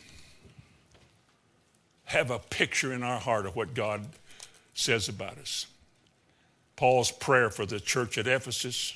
have 2.13 2.31
a 2.31 2.39
picture 2.39 2.93
in 2.93 3.03
our 3.03 3.19
heart 3.19 3.45
of 3.45 3.55
what 3.55 3.73
God 3.73 4.05
says 4.73 5.09
about 5.09 5.37
us. 5.37 5.67
Paul's 6.75 7.11
prayer 7.11 7.49
for 7.49 7.65
the 7.65 7.79
church 7.79 8.17
at 8.17 8.27
Ephesus. 8.27 8.93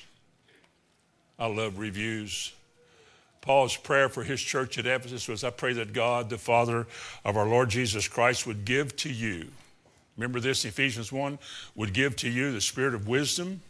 I 1.38 1.46
love 1.46 1.78
reviews. 1.78 2.52
Paul's 3.40 3.76
prayer 3.76 4.08
for 4.08 4.24
his 4.24 4.40
church 4.40 4.78
at 4.78 4.86
Ephesus 4.86 5.28
was 5.28 5.44
I 5.44 5.50
pray 5.50 5.72
that 5.74 5.92
God, 5.92 6.30
the 6.30 6.38
Father 6.38 6.86
of 7.24 7.36
our 7.36 7.46
Lord 7.46 7.70
Jesus 7.70 8.08
Christ, 8.08 8.46
would 8.46 8.64
give 8.64 8.96
to 8.96 9.08
you, 9.08 9.48
remember 10.16 10.40
this, 10.40 10.64
Ephesians 10.64 11.12
1, 11.12 11.38
would 11.76 11.92
give 11.92 12.16
to 12.16 12.28
you 12.28 12.52
the 12.52 12.60
spirit 12.60 12.94
of 12.94 13.06
wisdom 13.06 13.60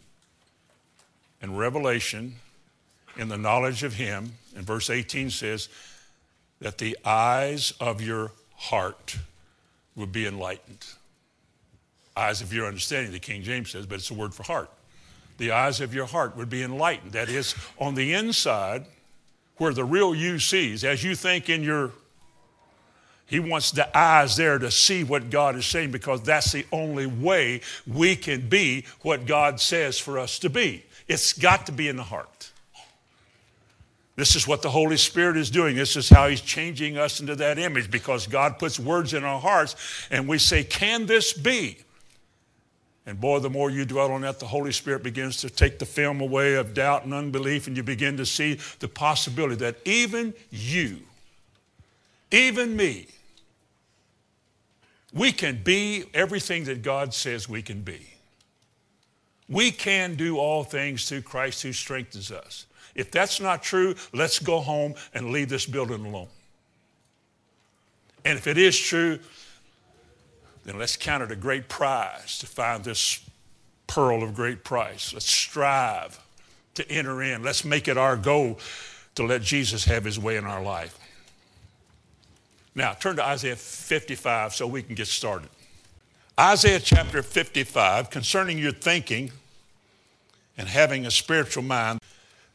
and 1.42 1.58
revelation 1.58 2.36
in 3.16 3.28
the 3.28 3.36
knowledge 3.36 3.82
of 3.82 3.94
Him. 3.94 4.32
And 4.56 4.64
verse 4.66 4.90
18 4.90 5.30
says, 5.30 5.68
that 6.60 6.78
the 6.78 6.96
eyes 7.04 7.72
of 7.80 8.00
your 8.00 8.32
heart 8.56 9.18
would 9.98 10.12
be 10.12 10.26
enlightened. 10.26 10.86
Eyes 12.16 12.40
of 12.40 12.52
your 12.52 12.66
understanding, 12.66 13.12
the 13.12 13.18
King 13.18 13.42
James 13.42 13.70
says, 13.70 13.86
but 13.86 13.96
it's 13.96 14.10
a 14.10 14.14
word 14.14 14.34
for 14.34 14.42
heart. 14.42 14.70
The 15.36 15.52
eyes 15.52 15.80
of 15.80 15.94
your 15.94 16.06
heart 16.06 16.36
would 16.36 16.50
be 16.50 16.62
enlightened. 16.62 17.12
That 17.12 17.28
is, 17.28 17.54
on 17.78 17.94
the 17.94 18.14
inside, 18.14 18.86
where 19.58 19.72
the 19.72 19.84
real 19.84 20.14
you 20.14 20.38
sees, 20.38 20.82
as 20.84 21.04
you 21.04 21.14
think 21.14 21.48
in 21.48 21.62
your 21.62 21.92
he 23.28 23.40
wants 23.40 23.72
the 23.72 23.96
eyes 23.96 24.36
there 24.36 24.58
to 24.58 24.70
see 24.70 25.04
what 25.04 25.28
God 25.28 25.54
is 25.54 25.66
saying 25.66 25.90
because 25.90 26.22
that's 26.22 26.52
the 26.52 26.64
only 26.72 27.04
way 27.04 27.60
we 27.86 28.16
can 28.16 28.48
be 28.48 28.86
what 29.02 29.26
God 29.26 29.60
says 29.60 29.98
for 29.98 30.18
us 30.18 30.38
to 30.38 30.48
be. 30.48 30.82
It's 31.08 31.34
got 31.34 31.66
to 31.66 31.72
be 31.72 31.88
in 31.88 31.96
the 31.96 32.04
heart. 32.04 32.50
This 34.18 34.34
is 34.34 34.48
what 34.48 34.62
the 34.62 34.70
Holy 34.70 34.96
Spirit 34.96 35.36
is 35.36 35.48
doing. 35.48 35.76
This 35.76 35.94
is 35.94 36.08
how 36.08 36.26
He's 36.26 36.40
changing 36.40 36.98
us 36.98 37.20
into 37.20 37.36
that 37.36 37.56
image 37.56 37.88
because 37.88 38.26
God 38.26 38.58
puts 38.58 38.76
words 38.80 39.14
in 39.14 39.22
our 39.22 39.38
hearts 39.38 39.76
and 40.10 40.26
we 40.26 40.38
say, 40.38 40.64
Can 40.64 41.06
this 41.06 41.32
be? 41.32 41.78
And 43.06 43.20
boy, 43.20 43.38
the 43.38 43.48
more 43.48 43.70
you 43.70 43.84
dwell 43.84 44.10
on 44.10 44.22
that, 44.22 44.40
the 44.40 44.46
Holy 44.46 44.72
Spirit 44.72 45.04
begins 45.04 45.36
to 45.36 45.48
take 45.48 45.78
the 45.78 45.86
film 45.86 46.20
away 46.20 46.56
of 46.56 46.74
doubt 46.74 47.04
and 47.04 47.14
unbelief, 47.14 47.68
and 47.68 47.76
you 47.76 47.84
begin 47.84 48.16
to 48.16 48.26
see 48.26 48.58
the 48.80 48.88
possibility 48.88 49.54
that 49.54 49.76
even 49.84 50.34
you, 50.50 50.98
even 52.32 52.74
me, 52.74 53.06
we 55.14 55.30
can 55.30 55.62
be 55.62 56.06
everything 56.12 56.64
that 56.64 56.82
God 56.82 57.14
says 57.14 57.48
we 57.48 57.62
can 57.62 57.82
be. 57.82 58.00
We 59.48 59.70
can 59.70 60.16
do 60.16 60.38
all 60.38 60.64
things 60.64 61.08
through 61.08 61.22
Christ 61.22 61.62
who 61.62 61.72
strengthens 61.72 62.32
us. 62.32 62.66
If 62.98 63.12
that's 63.12 63.38
not 63.38 63.62
true, 63.62 63.94
let's 64.12 64.40
go 64.40 64.58
home 64.58 64.94
and 65.14 65.30
leave 65.30 65.48
this 65.48 65.64
building 65.64 66.04
alone. 66.04 66.26
And 68.24 68.36
if 68.36 68.48
it 68.48 68.58
is 68.58 68.76
true, 68.76 69.20
then 70.64 70.78
let's 70.80 70.96
count 70.96 71.22
it 71.22 71.30
a 71.30 71.36
great 71.36 71.68
prize 71.68 72.40
to 72.40 72.46
find 72.48 72.82
this 72.82 73.24
pearl 73.86 74.24
of 74.24 74.34
great 74.34 74.64
price. 74.64 75.14
Let's 75.14 75.30
strive 75.30 76.18
to 76.74 76.90
enter 76.90 77.22
in. 77.22 77.44
Let's 77.44 77.64
make 77.64 77.86
it 77.86 77.96
our 77.96 78.16
goal 78.16 78.58
to 79.14 79.22
let 79.22 79.42
Jesus 79.42 79.84
have 79.84 80.04
his 80.04 80.18
way 80.18 80.36
in 80.36 80.44
our 80.44 80.62
life. 80.62 80.98
Now, 82.74 82.94
turn 82.94 83.14
to 83.16 83.24
Isaiah 83.24 83.54
55 83.54 84.54
so 84.54 84.66
we 84.66 84.82
can 84.82 84.96
get 84.96 85.06
started. 85.06 85.50
Isaiah 86.38 86.80
chapter 86.80 87.22
55, 87.22 88.10
concerning 88.10 88.58
your 88.58 88.72
thinking 88.72 89.30
and 90.56 90.66
having 90.68 91.06
a 91.06 91.12
spiritual 91.12 91.62
mind, 91.62 92.00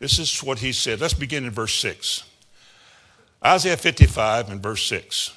this 0.03 0.19
is 0.19 0.43
what 0.43 0.59
he 0.59 0.73
said. 0.73 0.99
Let's 0.99 1.13
begin 1.13 1.45
in 1.45 1.51
verse 1.51 1.73
6. 1.75 2.25
Isaiah 3.41 3.77
55 3.77 4.49
and 4.51 4.61
verse 4.61 4.85
6. 4.87 5.31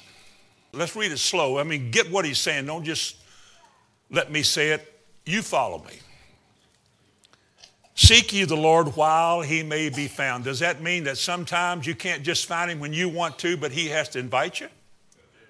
Let's 0.73 0.93
read 0.93 1.13
it 1.13 1.19
slow. 1.19 1.57
I 1.57 1.63
mean, 1.63 1.89
get 1.89 2.11
what 2.11 2.25
he's 2.25 2.37
saying. 2.37 2.65
Don't 2.65 2.83
just 2.83 3.15
let 4.11 4.29
me 4.29 4.43
say 4.43 4.71
it. 4.71 4.93
You 5.25 5.41
follow 5.41 5.81
me. 5.85 5.93
Seek 7.95 8.33
ye 8.33 8.43
the 8.43 8.57
Lord 8.57 8.89
while 8.97 9.39
he 9.39 9.63
may 9.63 9.87
be 9.87 10.09
found. 10.09 10.43
Does 10.43 10.59
that 10.59 10.81
mean 10.81 11.05
that 11.05 11.17
sometimes 11.17 11.87
you 11.87 11.95
can't 11.95 12.21
just 12.21 12.45
find 12.45 12.69
him 12.69 12.81
when 12.81 12.91
you 12.91 13.07
want 13.07 13.39
to, 13.39 13.55
but 13.55 13.71
he 13.71 13.87
has 13.87 14.09
to 14.09 14.19
invite 14.19 14.59
you? 14.59 14.67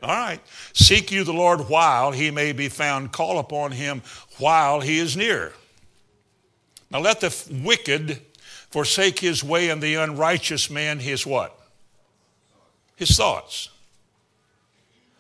All 0.04 0.10
right. 0.10 0.40
Seek 0.74 1.12
you 1.12 1.24
the 1.24 1.34
Lord 1.34 1.62
while 1.62 2.12
he 2.12 2.30
may 2.30 2.52
be 2.52 2.70
found. 2.70 3.14
Call 3.14 3.40
upon 3.40 3.72
him 3.72 4.04
while 4.38 4.80
he 4.80 5.00
is 5.00 5.18
near. 5.18 5.54
Now 6.92 7.00
let 7.00 7.20
the 7.20 7.36
wicked 7.64 8.22
forsake 8.70 9.20
his 9.20 9.44
way 9.44 9.70
and 9.70 9.82
the 9.82 9.96
unrighteous 9.96 10.70
man 10.70 11.00
his 11.00 11.26
what? 11.26 11.58
His 12.96 13.16
thoughts. 13.16 13.70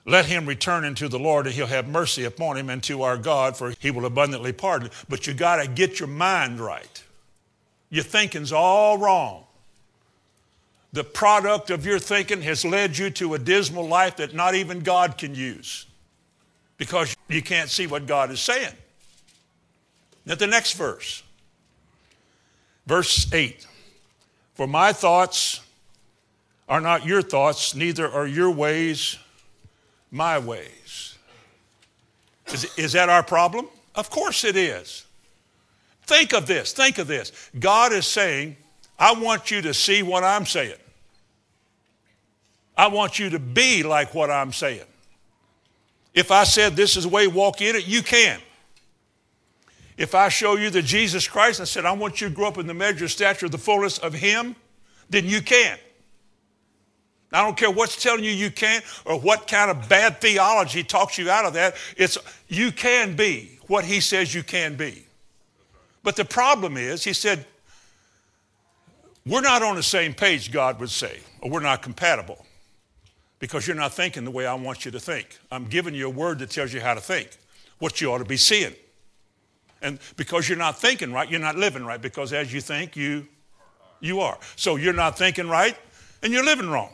Let 0.05 0.25
him 0.25 0.45
return 0.45 0.86
unto 0.86 1.07
the 1.07 1.19
Lord 1.19 1.47
and 1.47 1.55
he'll 1.55 1.67
have 1.67 1.88
mercy 1.88 2.23
upon 2.23 2.57
him 2.57 2.69
and 2.69 2.81
to 2.83 3.03
our 3.03 3.17
God 3.17 3.57
for 3.57 3.73
he 3.79 3.91
will 3.91 4.05
abundantly 4.05 4.53
pardon. 4.53 4.89
But 5.10 5.27
you 5.27 5.33
got 5.33 5.57
to 5.57 5.67
get 5.67 5.99
your 5.99 6.07
mind 6.07 6.60
right. 6.60 7.03
Your 7.89 8.03
thinking's 8.03 8.51
all 8.51 8.97
wrong 8.97 9.43
the 10.93 11.03
product 11.03 11.69
of 11.69 11.86
your 11.86 11.99
thinking 11.99 12.41
has 12.41 12.63
led 12.63 12.97
you 12.97 13.10
to 13.12 13.33
a 13.33 13.39
dismal 13.39 13.88
life 13.88 14.17
that 14.17 14.33
not 14.33 14.55
even 14.55 14.79
God 14.79 15.17
can 15.17 15.36
use 15.36 15.86
because 16.77 17.15
you 17.27 17.41
can't 17.41 17.69
see 17.69 17.88
what 17.88 18.07
God 18.07 18.31
is 18.31 18.39
saying. 18.39 18.73
Now, 20.25 20.36
the 20.36 20.47
next 20.47 20.73
verse, 20.73 21.23
verse 22.88 23.32
8 23.32 23.67
For 24.56 24.65
my 24.65 24.91
thoughts 24.93 25.62
are 26.67 26.82
not 26.82 27.06
your 27.06 27.21
thoughts, 27.21 27.76
neither 27.76 28.10
are 28.10 28.26
your 28.26 28.50
ways 28.50 29.17
my 30.12 30.39
ways. 30.39 31.17
Is, 32.47 32.78
is 32.78 32.93
that 32.93 33.10
our 33.10 33.23
problem? 33.23 33.67
Of 33.93 34.10
course 34.10 34.43
it 34.43 34.56
is. 34.56 35.06
Think 36.04 36.34
of 36.34 36.47
this. 36.47 36.71
Think 36.71 36.97
of 36.97 37.08
this. 37.08 37.50
God 37.60 37.91
is 37.91 38.08
saying, 38.08 38.56
I 38.97 39.13
want 39.13 39.52
you 39.52 39.62
to 39.63 39.73
see 39.73 40.04
what 40.04 40.23
I'm 40.23 40.45
saying. 40.45 40.78
I 42.78 42.88
want 42.88 43.19
you 43.19 43.30
to 43.32 43.39
be 43.39 43.84
like 43.84 44.13
what 44.13 44.30
I'm 44.32 44.54
saying. 44.54 44.86
If 46.13 46.32
I 46.32 46.45
said 46.45 46.76
this 46.76 46.95
is 46.95 47.04
the 47.04 47.10
way, 47.10 47.28
walk 47.28 47.62
in 47.62 47.76
it, 47.76 47.88
you 47.88 48.02
can. 48.02 48.39
If 49.97 50.13
I 50.13 50.29
show 50.29 50.55
you 50.55 50.69
the 50.69 50.81
Jesus 50.81 51.27
Christ 51.27 51.60
and 51.60 51.67
said, 51.67 51.86
I 51.86 51.91
want 51.91 52.21
you 52.21 52.29
to 52.29 52.33
grow 52.33 52.47
up 52.47 52.60
in 52.60 52.67
the 52.67 52.73
measure, 52.73 53.07
stature, 53.07 53.47
of 53.47 53.51
the 53.51 53.57
fullness 53.57 53.97
of 53.97 54.13
Him, 54.13 54.55
then 55.10 55.25
you 55.25 55.41
can. 55.41 55.77
I 57.33 57.43
don't 57.43 57.57
care 57.57 57.71
what's 57.71 58.01
telling 58.01 58.23
you 58.23 58.31
you 58.31 58.51
can't 58.51 58.86
or 59.03 59.19
what 59.19 59.47
kind 59.47 59.69
of 59.69 59.89
bad 59.89 60.21
theology 60.21 60.83
talks 60.83 61.17
you 61.17 61.29
out 61.29 61.45
of 61.45 61.53
that. 61.53 61.75
It's 61.97 62.17
you 62.47 62.71
can 62.71 63.15
be 63.15 63.60
what 63.67 63.83
He 63.83 63.99
says 63.99 64.33
you 64.33 64.43
can 64.43 64.75
be. 64.75 65.03
But 66.03 66.15
the 66.15 66.25
problem 66.25 66.77
is, 66.77 67.03
He 67.03 67.13
said, 67.13 67.45
we're 69.25 69.41
not 69.41 69.62
on 69.62 69.75
the 69.75 69.83
same 69.83 70.13
page, 70.13 70.53
God 70.53 70.79
would 70.79 70.89
say, 70.89 71.19
or 71.41 71.49
we're 71.49 71.60
not 71.60 71.81
compatible 71.81 72.45
because 73.39 73.67
you're 73.67 73.75
not 73.75 73.93
thinking 73.93 74.23
the 74.23 74.31
way 74.31 74.45
I 74.45 74.53
want 74.53 74.86
you 74.86 74.91
to 74.91 74.99
think. 74.99 75.38
I'm 75.51 75.65
giving 75.65 75.93
you 75.93 76.07
a 76.07 76.10
word 76.10 76.39
that 76.39 76.49
tells 76.49 76.71
you 76.71 76.79
how 76.79 76.93
to 76.93 77.01
think, 77.01 77.29
what 77.79 77.99
you 77.99 78.12
ought 78.12 78.19
to 78.19 78.25
be 78.25 78.38
seeing. 78.38 78.73
And 79.81 79.99
because 80.15 80.49
you're 80.49 80.57
not 80.57 80.79
thinking 80.79 81.11
right, 81.11 81.29
you're 81.29 81.39
not 81.39 81.55
living 81.55 81.85
right 81.85 82.01
because 82.01 82.33
as 82.33 82.53
you 82.53 82.61
think, 82.61 82.95
you 82.95 83.27
you 83.99 84.19
are. 84.19 84.37
So 84.55 84.75
you're 84.75 84.93
not 84.93 85.17
thinking 85.17 85.49
right 85.49 85.77
and 86.21 86.31
you're 86.31 86.45
living 86.45 86.69
wrong. 86.69 86.93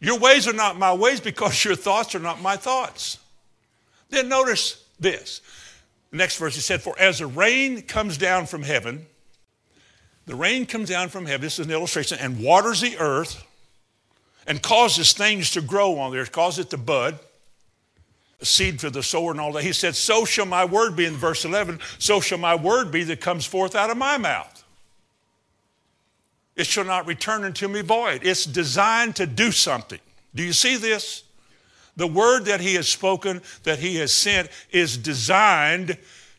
Your 0.00 0.18
ways 0.18 0.48
are 0.48 0.52
not 0.52 0.78
my 0.78 0.92
ways 0.92 1.20
because 1.20 1.64
your 1.64 1.76
thoughts 1.76 2.14
are 2.14 2.20
not 2.20 2.42
my 2.42 2.56
thoughts. 2.56 3.18
Then 4.10 4.28
notice 4.28 4.84
this. 4.98 5.40
The 6.10 6.16
next 6.16 6.38
verse 6.38 6.54
he 6.54 6.60
said, 6.60 6.82
For 6.82 6.98
as 6.98 7.18
the 7.20 7.26
rain 7.26 7.82
comes 7.82 8.18
down 8.18 8.46
from 8.46 8.62
heaven 8.62 9.06
the 10.26 10.34
rain 10.34 10.64
comes 10.66 10.88
down 10.88 11.10
from 11.10 11.26
heaven, 11.26 11.42
this 11.42 11.58
is 11.58 11.66
an 11.66 11.72
illustration, 11.72 12.18
and 12.20 12.40
waters 12.40 12.80
the 12.80 12.96
earth 12.98 13.44
and 14.46 14.62
causes 14.62 15.12
things 15.12 15.50
to 15.52 15.60
grow 15.60 15.98
on 15.98 16.12
there, 16.12 16.24
causes 16.26 16.66
it 16.66 16.70
to 16.70 16.78
bud, 16.78 17.18
seed 18.42 18.80
for 18.80 18.90
the 18.90 19.02
sower 19.02 19.30
and 19.30 19.40
all 19.40 19.52
that. 19.52 19.64
He 19.64 19.72
said, 19.72 19.94
So 19.94 20.24
shall 20.24 20.46
my 20.46 20.64
word 20.64 20.96
be 20.96 21.04
in 21.04 21.14
verse 21.14 21.44
11, 21.44 21.80
so 21.98 22.20
shall 22.20 22.38
my 22.38 22.54
word 22.54 22.90
be 22.90 23.04
that 23.04 23.20
comes 23.20 23.46
forth 23.46 23.74
out 23.74 23.90
of 23.90 23.96
my 23.96 24.18
mouth. 24.18 24.64
It 26.56 26.66
shall 26.66 26.84
not 26.84 27.06
return 27.06 27.44
unto 27.44 27.66
me 27.66 27.80
void. 27.80 28.20
It's 28.24 28.44
designed 28.44 29.16
to 29.16 29.26
do 29.26 29.50
something. 29.50 30.00
Do 30.34 30.42
you 30.42 30.52
see 30.52 30.76
this? 30.76 31.24
The 31.96 32.06
word 32.06 32.46
that 32.46 32.60
he 32.60 32.74
has 32.74 32.88
spoken, 32.88 33.40
that 33.62 33.78
he 33.78 33.96
has 33.96 34.12
sent, 34.12 34.48
is 34.70 34.96
designed 34.96 35.96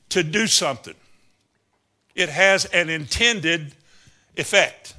to 0.09 0.23
do 0.23 0.47
something 0.47 0.95
it 2.15 2.29
has 2.29 2.65
an 2.65 2.89
intended 2.89 3.73
effect. 4.37 4.95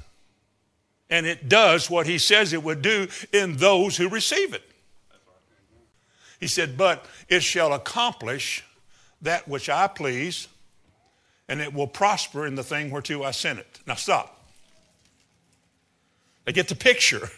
And 1.09 1.25
it 1.25 1.49
does 1.49 1.89
what 1.89 2.05
he 2.05 2.17
says 2.17 2.53
it 2.53 2.63
would 2.63 2.81
do 2.81 3.07
in 3.33 3.57
those 3.57 3.97
who 3.97 4.07
receive 4.07 4.53
it. 4.53 4.63
He 6.39 6.47
said, 6.47 6.77
But 6.77 7.05
it 7.27 7.41
shall 7.43 7.73
accomplish 7.73 8.63
that 9.21 9.47
which 9.47 9.69
I 9.69 9.87
please, 9.87 10.47
and 11.47 11.61
it 11.61 11.73
will 11.73 11.87
prosper 11.87 12.45
in 12.45 12.55
the 12.55 12.63
thing 12.63 12.91
whereto 12.91 13.23
I 13.23 13.31
sent 13.31 13.59
it. 13.59 13.79
Now 13.87 13.95
stop. 13.95 14.45
I 16.45 16.51
get 16.51 16.67
the 16.67 16.75
picture. 16.75 17.29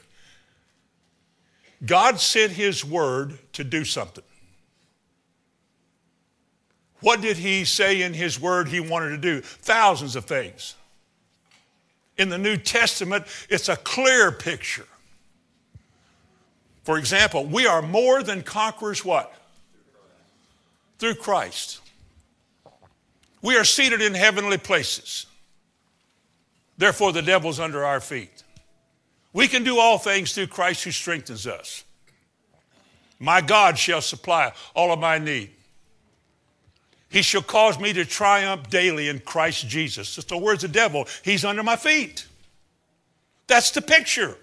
God 1.85 2.19
sent 2.19 2.51
his 2.51 2.83
word 2.83 3.39
to 3.53 3.63
do 3.63 3.85
something. 3.85 4.23
What 7.01 7.21
did 7.21 7.37
he 7.37 7.63
say 7.63 8.01
in 8.01 8.13
his 8.13 8.39
word 8.39 8.67
he 8.67 8.81
wanted 8.81 9.09
to 9.11 9.17
do? 9.17 9.41
Thousands 9.41 10.15
of 10.15 10.25
things. 10.25 10.75
In 12.17 12.27
the 12.27 12.37
New 12.37 12.57
Testament, 12.57 13.25
it's 13.49 13.69
a 13.69 13.77
clear 13.77 14.31
picture. 14.31 14.85
For 16.89 16.97
example, 16.97 17.45
we 17.45 17.67
are 17.67 17.83
more 17.83 18.23
than 18.23 18.41
conquerors 18.41 19.05
what? 19.05 19.31
Through 20.97 21.13
Christ. 21.13 21.81
We 23.43 23.57
are 23.57 23.63
seated 23.63 24.01
in 24.01 24.15
heavenly 24.15 24.57
places. 24.57 25.27
Therefore, 26.79 27.11
the 27.11 27.21
devil's 27.21 27.59
under 27.59 27.85
our 27.85 27.99
feet. 27.99 28.41
We 29.33 29.47
can 29.47 29.63
do 29.63 29.77
all 29.77 29.99
things 29.99 30.33
through 30.33 30.47
Christ 30.47 30.83
who 30.83 30.89
strengthens 30.89 31.45
us. 31.45 31.83
My 33.19 33.39
God 33.41 33.77
shall 33.77 34.01
supply 34.01 34.51
all 34.73 34.91
of 34.91 34.97
my 34.97 35.19
need 35.19 35.51
he 37.11 37.21
shall 37.21 37.43
cause 37.43 37.79
me 37.79 37.93
to 37.93 38.03
triumph 38.03 38.67
daily 38.71 39.09
in 39.09 39.19
Christ 39.19 39.67
Jesus. 39.67 40.09
So, 40.09 40.37
where's 40.39 40.61
the 40.61 40.67
devil? 40.67 41.07
He's 41.23 41.45
under 41.45 41.61
my 41.61 41.75
feet. 41.75 42.25
That's 43.45 43.69
the 43.69 43.81
picture. 43.83 44.37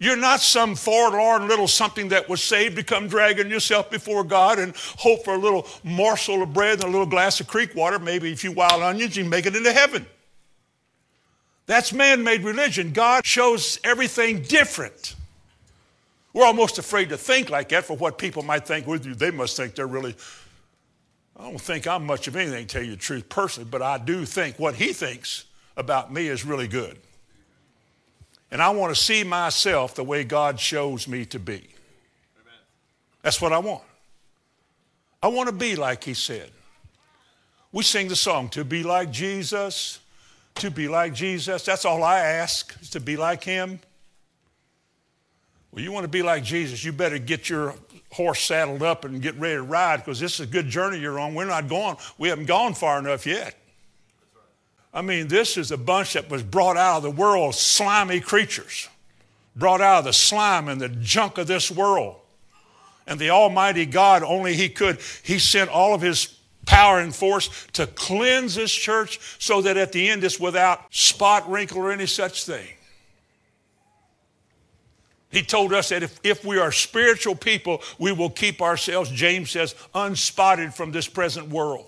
You're 0.00 0.16
not 0.16 0.40
some 0.40 0.74
forlorn 0.76 1.46
little 1.46 1.68
something 1.68 2.08
that 2.08 2.26
was 2.26 2.42
saved 2.42 2.76
to 2.76 2.82
come 2.82 3.06
dragging 3.06 3.50
yourself 3.50 3.90
before 3.90 4.24
God 4.24 4.58
and 4.58 4.74
hope 4.96 5.24
for 5.24 5.34
a 5.34 5.38
little 5.38 5.66
morsel 5.84 6.42
of 6.42 6.54
bread 6.54 6.80
and 6.80 6.84
a 6.84 6.90
little 6.90 7.04
glass 7.04 7.38
of 7.38 7.46
creek 7.46 7.74
water, 7.74 7.98
maybe 7.98 8.32
a 8.32 8.36
few 8.36 8.50
wild 8.50 8.82
onions, 8.82 9.14
you 9.14 9.26
make 9.26 9.44
it 9.44 9.54
into 9.54 9.72
heaven. 9.72 10.06
That's 11.66 11.92
man 11.92 12.24
made 12.24 12.42
religion. 12.42 12.92
God 12.92 13.26
shows 13.26 13.78
everything 13.84 14.40
different. 14.40 15.16
We're 16.32 16.46
almost 16.46 16.78
afraid 16.78 17.10
to 17.10 17.18
think 17.18 17.50
like 17.50 17.68
that 17.68 17.84
for 17.84 17.94
what 17.94 18.16
people 18.16 18.42
might 18.42 18.66
think 18.66 18.86
with 18.86 19.04
you. 19.04 19.14
They 19.14 19.30
must 19.30 19.54
think 19.54 19.74
they're 19.74 19.86
really 19.86 20.16
I 21.38 21.44
don't 21.44 21.60
think 21.60 21.86
I'm 21.86 22.04
much 22.04 22.28
of 22.28 22.36
anything, 22.36 22.66
to 22.66 22.72
tell 22.72 22.82
you 22.82 22.90
the 22.90 22.96
truth 22.98 23.28
personally, 23.28 23.68
but 23.70 23.80
I 23.80 23.96
do 23.96 24.26
think 24.26 24.58
what 24.58 24.74
he 24.74 24.92
thinks 24.92 25.46
about 25.74 26.12
me 26.12 26.28
is 26.28 26.44
really 26.44 26.68
good. 26.68 26.98
And 28.50 28.60
I 28.60 28.70
want 28.70 28.94
to 28.94 29.00
see 29.00 29.22
myself 29.22 29.94
the 29.94 30.04
way 30.04 30.24
God 30.24 30.58
shows 30.58 31.06
me 31.06 31.24
to 31.26 31.38
be. 31.38 31.68
That's 33.22 33.40
what 33.40 33.52
I 33.52 33.58
want. 33.58 33.84
I 35.22 35.28
want 35.28 35.48
to 35.48 35.54
be 35.54 35.76
like 35.76 36.04
he 36.04 36.14
said. 36.14 36.50
We 37.72 37.84
sing 37.84 38.08
the 38.08 38.16
song, 38.16 38.48
To 38.50 38.64
Be 38.64 38.82
Like 38.82 39.10
Jesus, 39.10 40.00
to 40.56 40.70
be 40.70 40.88
like 40.88 41.14
Jesus. 41.14 41.64
That's 41.64 41.84
all 41.84 42.02
I 42.02 42.20
ask, 42.20 42.74
is 42.80 42.90
to 42.90 43.00
be 43.00 43.16
like 43.16 43.44
him. 43.44 43.78
Well, 45.70 45.84
you 45.84 45.92
want 45.92 46.04
to 46.04 46.08
be 46.08 46.22
like 46.22 46.42
Jesus, 46.42 46.84
you 46.84 46.92
better 46.92 47.18
get 47.18 47.48
your 47.48 47.74
horse 48.10 48.40
saddled 48.40 48.82
up 48.82 49.04
and 49.04 49.22
get 49.22 49.36
ready 49.36 49.54
to 49.54 49.62
ride 49.62 49.98
because 49.98 50.18
this 50.18 50.34
is 50.34 50.40
a 50.40 50.46
good 50.46 50.68
journey 50.68 50.98
you're 50.98 51.20
on. 51.20 51.34
We're 51.34 51.44
not 51.44 51.68
going, 51.68 51.96
we 52.18 52.28
haven't 52.28 52.46
gone 52.46 52.74
far 52.74 52.98
enough 52.98 53.24
yet. 53.24 53.54
I 54.92 55.02
mean, 55.02 55.28
this 55.28 55.56
is 55.56 55.70
a 55.70 55.76
bunch 55.76 56.14
that 56.14 56.30
was 56.30 56.42
brought 56.42 56.76
out 56.76 56.98
of 56.98 57.02
the 57.04 57.10
world, 57.10 57.54
slimy 57.54 58.20
creatures, 58.20 58.88
brought 59.54 59.80
out 59.80 60.00
of 60.00 60.04
the 60.04 60.12
slime 60.12 60.68
and 60.68 60.80
the 60.80 60.88
junk 60.88 61.38
of 61.38 61.46
this 61.46 61.70
world. 61.70 62.16
And 63.06 63.18
the 63.18 63.30
Almighty 63.30 63.86
God, 63.86 64.22
only 64.22 64.54
He 64.54 64.68
could, 64.68 65.00
He 65.22 65.38
sent 65.38 65.70
all 65.70 65.94
of 65.94 66.00
His 66.00 66.36
power 66.66 67.00
and 67.00 67.14
force 67.14 67.66
to 67.72 67.86
cleanse 67.86 68.54
this 68.54 68.72
church 68.72 69.18
so 69.38 69.62
that 69.62 69.76
at 69.76 69.92
the 69.92 70.08
end 70.08 70.22
it's 70.24 70.38
without 70.38 70.92
spot, 70.94 71.48
wrinkle, 71.50 71.78
or 71.78 71.92
any 71.92 72.06
such 72.06 72.44
thing. 72.44 72.68
He 75.30 75.42
told 75.42 75.72
us 75.72 75.90
that 75.90 76.02
if, 76.02 76.18
if 76.24 76.44
we 76.44 76.58
are 76.58 76.72
spiritual 76.72 77.36
people, 77.36 77.82
we 77.98 78.10
will 78.10 78.30
keep 78.30 78.60
ourselves, 78.60 79.10
James 79.10 79.50
says, 79.52 79.74
unspotted 79.94 80.74
from 80.74 80.90
this 80.90 81.06
present 81.06 81.48
world. 81.48 81.86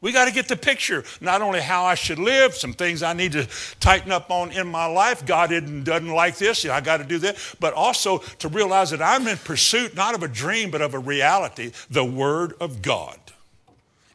We 0.00 0.12
got 0.12 0.26
to 0.26 0.32
get 0.32 0.48
the 0.48 0.56
picture, 0.56 1.04
not 1.20 1.42
only 1.42 1.60
how 1.60 1.84
I 1.84 1.94
should 1.94 2.18
live, 2.18 2.54
some 2.54 2.72
things 2.72 3.02
I 3.02 3.12
need 3.12 3.32
to 3.32 3.46
tighten 3.80 4.10
up 4.10 4.30
on 4.30 4.50
in 4.50 4.66
my 4.66 4.86
life. 4.86 5.26
God 5.26 5.50
doesn't 5.50 6.08
like 6.08 6.38
this, 6.38 6.64
I 6.64 6.80
got 6.80 6.98
to 6.98 7.04
do 7.04 7.18
that. 7.18 7.36
But 7.60 7.74
also 7.74 8.18
to 8.38 8.48
realize 8.48 8.90
that 8.90 9.02
I'm 9.02 9.28
in 9.28 9.36
pursuit 9.36 9.94
not 9.94 10.14
of 10.14 10.22
a 10.22 10.28
dream, 10.28 10.70
but 10.70 10.80
of 10.80 10.94
a 10.94 10.98
reality, 10.98 11.72
the 11.90 12.04
Word 12.04 12.54
of 12.60 12.80
God. 12.80 13.18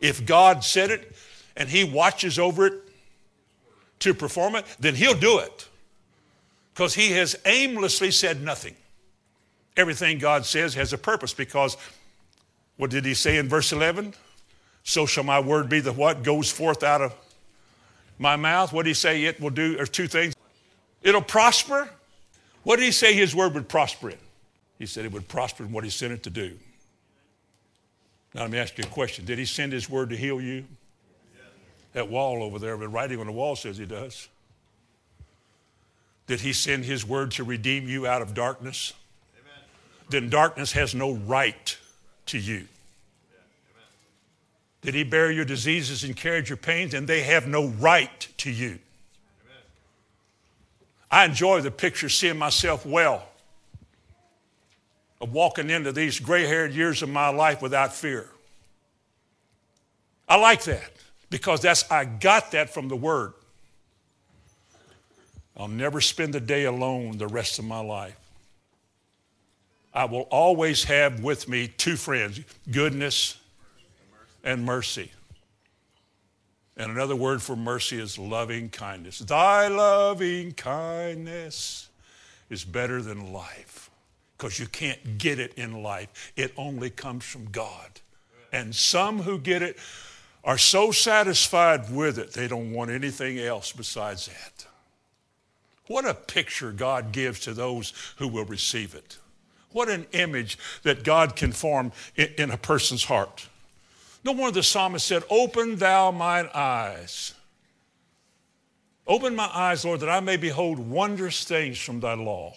If 0.02 0.26
God 0.26 0.64
said 0.64 0.90
it 0.90 1.16
and 1.56 1.70
He 1.70 1.84
watches 1.84 2.40
over 2.40 2.68
it 2.68 2.74
to 4.00 4.14
perform 4.14 4.56
it, 4.56 4.66
then 4.80 4.96
He'll 4.96 5.14
do 5.14 5.38
it 5.40 5.68
because 6.76 6.94
he 6.94 7.12
has 7.12 7.38
aimlessly 7.46 8.12
said 8.12 8.44
nothing. 8.44 8.76
Everything 9.78 10.20
God 10.20 10.46
says 10.46 10.74
has 10.74 10.92
a 10.92 10.98
purpose 10.98 11.34
because 11.34 11.78
what 12.76 12.90
did 12.90 13.06
he 13.06 13.14
say 13.14 13.38
in 13.38 13.48
verse 13.48 13.72
11? 13.72 14.14
So 14.86 15.08
shall 15.08 15.24
my 15.24 15.40
word 15.40 15.68
be 15.68 15.80
the 15.80 15.92
what 15.92 16.24
goes 16.24 16.50
forth 16.50 16.84
out 16.84 17.02
of 17.02 17.14
my 18.20 18.36
mouth. 18.36 18.72
What 18.72 18.84
did 18.84 18.92
he 18.92 18.94
say 18.94 19.26
it 19.26 19.42
will 19.42 19.50
do? 19.50 19.76
There's 19.76 19.90
two 19.90 20.08
things. 20.08 20.36
It'll 21.02 21.24
prosper. 21.24 21.90
What 22.64 22.78
did 22.78 22.86
he 22.86 22.92
say 22.92 23.14
his 23.14 23.36
word 23.36 23.56
would 23.56 23.68
prosper 23.68 24.12
in? 24.12 24.18
He 24.78 24.86
said 24.86 25.04
it 25.04 25.12
would 25.12 25.28
prosper 25.28 25.64
in 25.64 25.72
what 25.72 25.84
he 25.84 25.90
sent 25.90 26.14
it 26.14 26.24
to 26.24 26.30
do. 26.30 26.58
Now 28.36 28.42
let 28.42 28.52
me 28.52 28.60
ask 28.60 28.78
you 28.78 28.84
a 28.84 28.88
question. 28.88 29.26
Did 29.26 29.40
he 29.40 29.46
send 29.46 29.74
his 29.74 29.90
word 29.90 30.12
to 30.12 30.16
heal 30.16 30.40
you? 30.40 30.66
That 31.94 32.10
wall 32.10 32.44
over 32.44 32.60
there, 32.60 32.78
the 32.78 32.88
writing 32.88 33.20
on 33.20 33.26
the 33.26 33.32
wall 33.32 33.56
says 33.56 33.78
he 33.78 33.86
does. 33.86 34.28
Did 36.28 36.42
he 36.42 36.54
send 36.54 36.86
his 36.86 37.08
word 37.08 37.32
to 37.32 37.44
redeem 37.44 37.88
you 37.88 38.06
out 38.06 38.22
of 38.22 38.34
darkness? 38.34 38.94
Amen. 39.40 39.64
Then 40.10 40.30
darkness 40.30 40.74
has 40.74 40.94
no 40.94 41.14
right 41.14 41.78
to 42.28 42.38
you. 42.38 42.68
Did 44.86 44.94
he 44.94 45.04
bear 45.04 45.32
your 45.32 45.46
diseases 45.46 46.04
and 46.04 46.16
carried 46.16 46.48
your 46.48 46.58
pains? 46.58 46.94
And 46.94 47.08
they 47.08 47.24
have 47.24 47.48
no 47.48 47.70
right 47.70 48.28
to 48.38 48.52
you. 48.52 48.78
I 51.10 51.26
enjoy 51.26 51.62
the 51.62 51.72
picture 51.72 52.08
seeing 52.08 52.38
myself 52.38 52.86
well 52.86 53.28
of 55.20 55.34
walking 55.34 55.72
into 55.72 55.92
these 55.92 56.20
gray 56.20 56.46
haired 56.46 56.72
years 56.72 57.02
of 57.02 57.10
my 57.10 57.30
life 57.30 57.64
without 57.64 57.96
fear. 57.96 58.30
I 60.30 60.36
like 60.36 60.64
that 60.66 60.92
because 61.32 61.62
that's 61.62 61.90
I 61.90 62.06
got 62.06 62.52
that 62.52 62.70
from 62.72 62.88
the 62.88 62.96
word. 62.96 63.34
I'll 65.58 65.68
never 65.68 66.00
spend 66.00 66.36
a 66.36 66.40
day 66.40 66.66
alone 66.66 67.18
the 67.18 67.28
rest 67.28 67.58
of 67.58 67.66
my 67.66 67.80
life. 67.80 68.20
I 69.96 70.06
will 70.06 70.28
always 70.30 70.84
have 70.84 71.24
with 71.24 71.50
me 71.50 71.70
two 71.70 71.96
friends 71.96 72.42
goodness 72.70 73.38
and 74.46 74.64
mercy. 74.64 75.12
And 76.78 76.92
another 76.92 77.16
word 77.16 77.42
for 77.42 77.56
mercy 77.56 78.00
is 78.00 78.18
loving 78.18 78.70
kindness. 78.70 79.20
Thy 79.20 79.68
loving 79.68 80.54
kindness 80.54 81.90
is 82.50 82.64
better 82.64 83.02
than 83.02 83.34
life 83.34 83.90
because 84.38 84.60
you 84.60 84.68
can't 84.68 85.18
get 85.18 85.40
it 85.40 85.54
in 85.56 85.84
life. 85.84 86.32
It 86.36 86.54
only 86.58 86.90
comes 86.90 87.24
from 87.26 87.46
God. 87.52 87.90
And 88.52 88.74
some 88.76 89.22
who 89.22 89.40
get 89.40 89.62
it 89.62 89.78
are 90.44 90.58
so 90.58 90.92
satisfied 90.92 91.92
with 91.92 92.20
it, 92.20 92.32
they 92.34 92.48
don't 92.48 92.72
want 92.72 92.92
anything 92.92 93.40
else 93.40 93.72
besides 93.72 94.28
that. 94.28 94.68
What 95.88 96.06
a 96.06 96.14
picture 96.14 96.72
God 96.72 97.12
gives 97.12 97.40
to 97.42 97.54
those 97.54 97.94
who 98.18 98.28
will 98.28 98.46
receive 98.46 98.96
it. 98.96 99.18
What 99.72 99.90
an 99.90 100.06
image 100.14 100.58
that 100.84 101.04
God 101.04 101.36
can 101.36 101.52
form 101.52 101.92
in, 102.16 102.52
a 102.52 102.58
person's 102.58 103.04
heart. 103.04 103.48
No 104.26 104.32
wonder 104.32 104.56
the 104.60 104.64
psalmist 104.64 105.06
said, 105.06 105.24
Open 105.30 105.76
thou 105.76 106.10
mine 106.10 106.50
eyes. 106.52 107.36
Open 109.06 109.36
my 109.36 109.48
eyes, 109.54 109.86
Lord, 109.86 110.00
that 110.00 110.10
I 110.10 110.20
may 110.20 110.36
behold 110.36 110.80
wondrous 110.80 111.44
things 111.44 111.78
from 111.78 112.00
thy 112.00 112.16
law. 112.16 112.56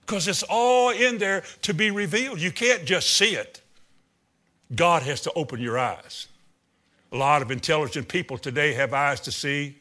Because 0.00 0.26
it's 0.26 0.42
all 0.42 0.90
in 0.90 1.18
there 1.18 1.44
to 1.62 1.72
be 1.72 1.92
revealed. 1.92 2.40
You 2.40 2.50
can't 2.50 2.84
just 2.84 3.16
see 3.16 3.36
it. 3.36 3.60
God 4.74 5.04
has 5.04 5.20
to 5.20 5.32
open 5.34 5.60
your 5.60 5.78
eyes. 5.78 6.26
A 7.12 7.16
lot 7.16 7.40
of 7.40 7.52
intelligent 7.52 8.08
people 8.08 8.38
today 8.38 8.72
have 8.72 8.92
eyes 8.92 9.20
to 9.20 9.30
see, 9.30 9.78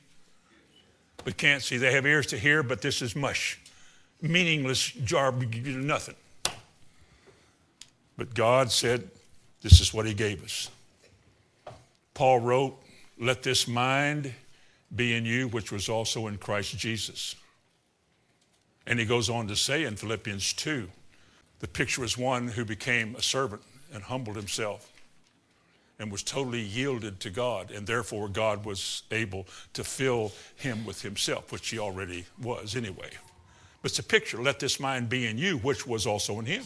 but 1.23 1.35
can't 1.35 1.63
see. 1.63 1.77
They 1.77 1.93
have 1.93 2.05
ears 2.05 2.27
to 2.27 2.37
hear, 2.37 2.61
but 2.61 2.83
this 2.83 3.01
is 3.01 3.15
mush. 3.15 3.59
Meaningless 4.21 4.91
jar, 4.91 5.31
nothing. 5.31 6.15
But 8.17 8.35
God 8.35 8.71
said, 8.71 9.09
this 9.61 9.79
is 9.79 9.93
what 9.93 10.05
He 10.05 10.13
gave 10.13 10.43
us. 10.43 10.69
Paul 12.13 12.39
wrote, 12.39 12.77
Let 13.19 13.43
this 13.43 13.67
mind 13.67 14.33
be 14.95 15.15
in 15.15 15.25
you, 15.25 15.47
which 15.47 15.71
was 15.71 15.89
also 15.89 16.27
in 16.27 16.37
Christ 16.37 16.77
Jesus. 16.77 17.35
And 18.85 18.99
he 18.99 19.05
goes 19.05 19.29
on 19.29 19.47
to 19.47 19.55
say 19.55 19.83
in 19.85 19.95
Philippians 19.95 20.53
2, 20.53 20.87
the 21.59 21.67
picture 21.67 22.03
is 22.03 22.17
one 22.17 22.47
who 22.47 22.65
became 22.65 23.15
a 23.15 23.21
servant 23.21 23.61
and 23.93 24.03
humbled 24.03 24.35
himself 24.35 24.91
and 25.99 26.11
was 26.11 26.23
totally 26.23 26.61
yielded 26.61 27.19
to 27.19 27.29
God, 27.29 27.69
and 27.69 27.85
therefore 27.85 28.27
God 28.27 28.65
was 28.65 29.03
able 29.11 29.45
to 29.73 29.83
fill 29.83 30.31
him 30.55 30.83
with 30.83 31.03
himself, 31.03 31.51
which 31.51 31.69
he 31.69 31.77
already 31.77 32.25
was 32.41 32.75
anyway. 32.75 33.11
But 33.81 33.91
it's 33.91 33.99
a 33.99 34.03
picture 34.03 34.41
let 34.41 34.59
this 34.59 34.79
mind 34.79 35.09
be 35.09 35.27
in 35.27 35.37
you, 35.37 35.57
which 35.59 35.85
was 35.85 36.07
also 36.07 36.39
in 36.39 36.47
him. 36.47 36.63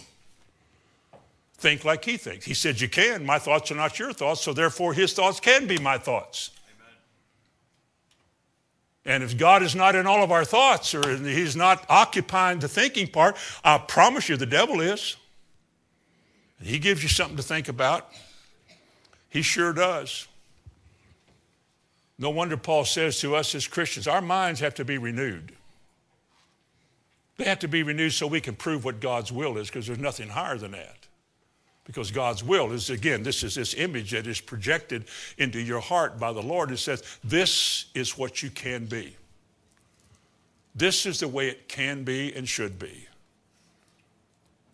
Think 1.58 1.86
like 1.86 2.04
he 2.04 2.18
thinks. 2.18 2.46
He 2.46 2.54
said, 2.54 2.82
You 2.82 2.90
can. 2.90 3.26
My 3.26 3.40
thoughts 3.40 3.72
are 3.72 3.76
not 3.76 3.98
your 3.98 4.12
thoughts, 4.12 4.42
so 4.42 4.54
therefore 4.54 4.94
his 4.94 5.14
thoughts 5.14 5.40
can 5.40 5.68
be 5.68 5.78
my 5.78 5.98
thoughts. 5.98 6.52
And 9.06 9.24
if 9.24 9.38
God 9.38 9.62
is 9.62 9.76
not 9.76 9.96
in 9.96 10.08
all 10.08 10.24
of 10.24 10.32
our 10.32 10.44
thoughts 10.44 10.96
or 10.96 11.16
he's 11.18 11.56
not 11.56 11.86
occupying 11.90 12.60
the 12.60 12.68
thinking 12.68 13.08
part, 13.08 13.38
I 13.64 13.78
promise 13.78 14.28
you 14.28 14.36
the 14.36 14.48
devil 14.48 14.82
is. 14.82 15.16
He 16.62 16.80
gives 16.80 17.04
you 17.04 17.10
something 17.10 17.38
to 17.38 17.44
think 17.44 17.70
about. 17.70 18.10
He 19.30 19.42
sure 19.44 19.74
does. 19.74 20.28
No 22.18 22.32
wonder 22.32 22.58
Paul 22.58 22.86
says 22.86 23.20
to 23.20 23.36
us 23.36 23.54
as 23.54 23.68
Christians, 23.68 24.08
our 24.08 24.22
minds 24.22 24.60
have 24.62 24.74
to 24.76 24.86
be 24.86 24.98
renewed. 24.98 25.52
They 27.38 27.44
have 27.44 27.60
to 27.60 27.68
be 27.68 27.84
renewed 27.84 28.12
so 28.14 28.28
we 28.28 28.42
can 28.42 28.56
prove 28.56 28.86
what 28.86 29.02
God's 29.02 29.32
will 29.32 29.58
is 29.58 29.68
because 29.68 29.88
there's 29.88 30.00
nothing 30.00 30.30
higher 30.30 30.58
than 30.58 30.72
that. 30.72 31.05
Because 31.86 32.10
God's 32.12 32.44
will 32.44 32.72
is, 32.72 32.90
again, 32.90 33.24
this 33.24 33.44
is 33.44 33.56
this 33.56 33.76
image 33.76 34.12
that 34.12 34.28
is 34.28 34.42
projected 34.42 35.06
into 35.38 35.60
your 35.60 35.80
heart 35.80 36.20
by 36.20 36.34
the 36.34 36.42
Lord. 36.42 36.72
It 36.72 36.78
says, 36.78 37.04
This 37.24 37.86
is 37.94 38.18
what 38.18 38.42
you 38.42 38.50
can 38.50 38.86
be. 38.86 39.16
This 40.76 41.06
is 41.06 41.22
the 41.22 41.28
way 41.28 41.48
it 41.48 41.70
can 41.70 42.04
be 42.04 42.36
and 42.36 42.50
should 42.50 42.78
be. 42.80 43.08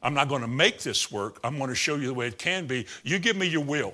I'm 0.01 0.13
not 0.13 0.29
going 0.29 0.41
to 0.41 0.47
make 0.47 0.79
this 0.79 1.11
work. 1.11 1.39
I'm 1.43 1.57
going 1.57 1.69
to 1.69 1.75
show 1.75 1.95
you 1.95 2.07
the 2.07 2.13
way 2.13 2.27
it 2.27 2.39
can 2.39 2.65
be. 2.65 2.87
You 3.03 3.19
give 3.19 3.35
me 3.35 3.45
your 3.45 3.63
will. 3.63 3.93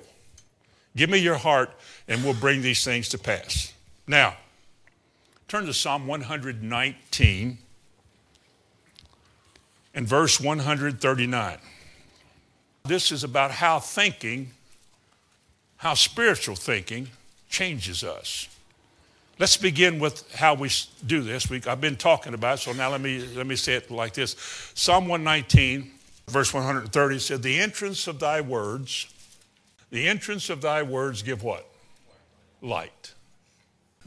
Give 0.96 1.10
me 1.10 1.18
your 1.18 1.36
heart, 1.36 1.70
and 2.08 2.24
we'll 2.24 2.34
bring 2.34 2.62
these 2.62 2.82
things 2.82 3.08
to 3.10 3.18
pass. 3.18 3.74
Now, 4.06 4.36
turn 5.48 5.66
to 5.66 5.74
Psalm 5.74 6.06
119 6.06 7.58
and 9.94 10.08
verse 10.08 10.40
139. 10.40 11.58
This 12.88 13.12
is 13.12 13.24
about 13.24 13.50
how 13.50 13.78
thinking, 13.78 14.50
how 15.76 15.94
spiritual 15.94 16.56
thinking 16.56 17.08
changes 17.48 18.02
us. 18.02 18.48
Let's 19.38 19.56
begin 19.56 20.00
with 20.00 20.34
how 20.34 20.54
we 20.54 20.70
do 21.06 21.22
this. 21.22 21.48
We, 21.48 21.62
I've 21.66 21.80
been 21.80 21.96
talking 21.96 22.34
about 22.34 22.58
it, 22.58 22.62
so 22.62 22.72
now 22.72 22.90
let 22.90 23.00
me, 23.00 23.24
let 23.36 23.46
me 23.46 23.54
say 23.54 23.74
it 23.74 23.90
like 23.90 24.14
this. 24.14 24.34
Psalm 24.74 25.06
119, 25.06 25.92
verse 26.26 26.52
130 26.52 27.18
said, 27.20 27.42
The 27.42 27.60
entrance 27.60 28.08
of 28.08 28.18
thy 28.18 28.40
words 28.40 29.06
the 29.90 30.06
entrance 30.06 30.50
of 30.50 30.60
thy 30.60 30.82
words 30.82 31.22
give 31.22 31.42
what? 31.42 31.66
Light. 32.60 33.14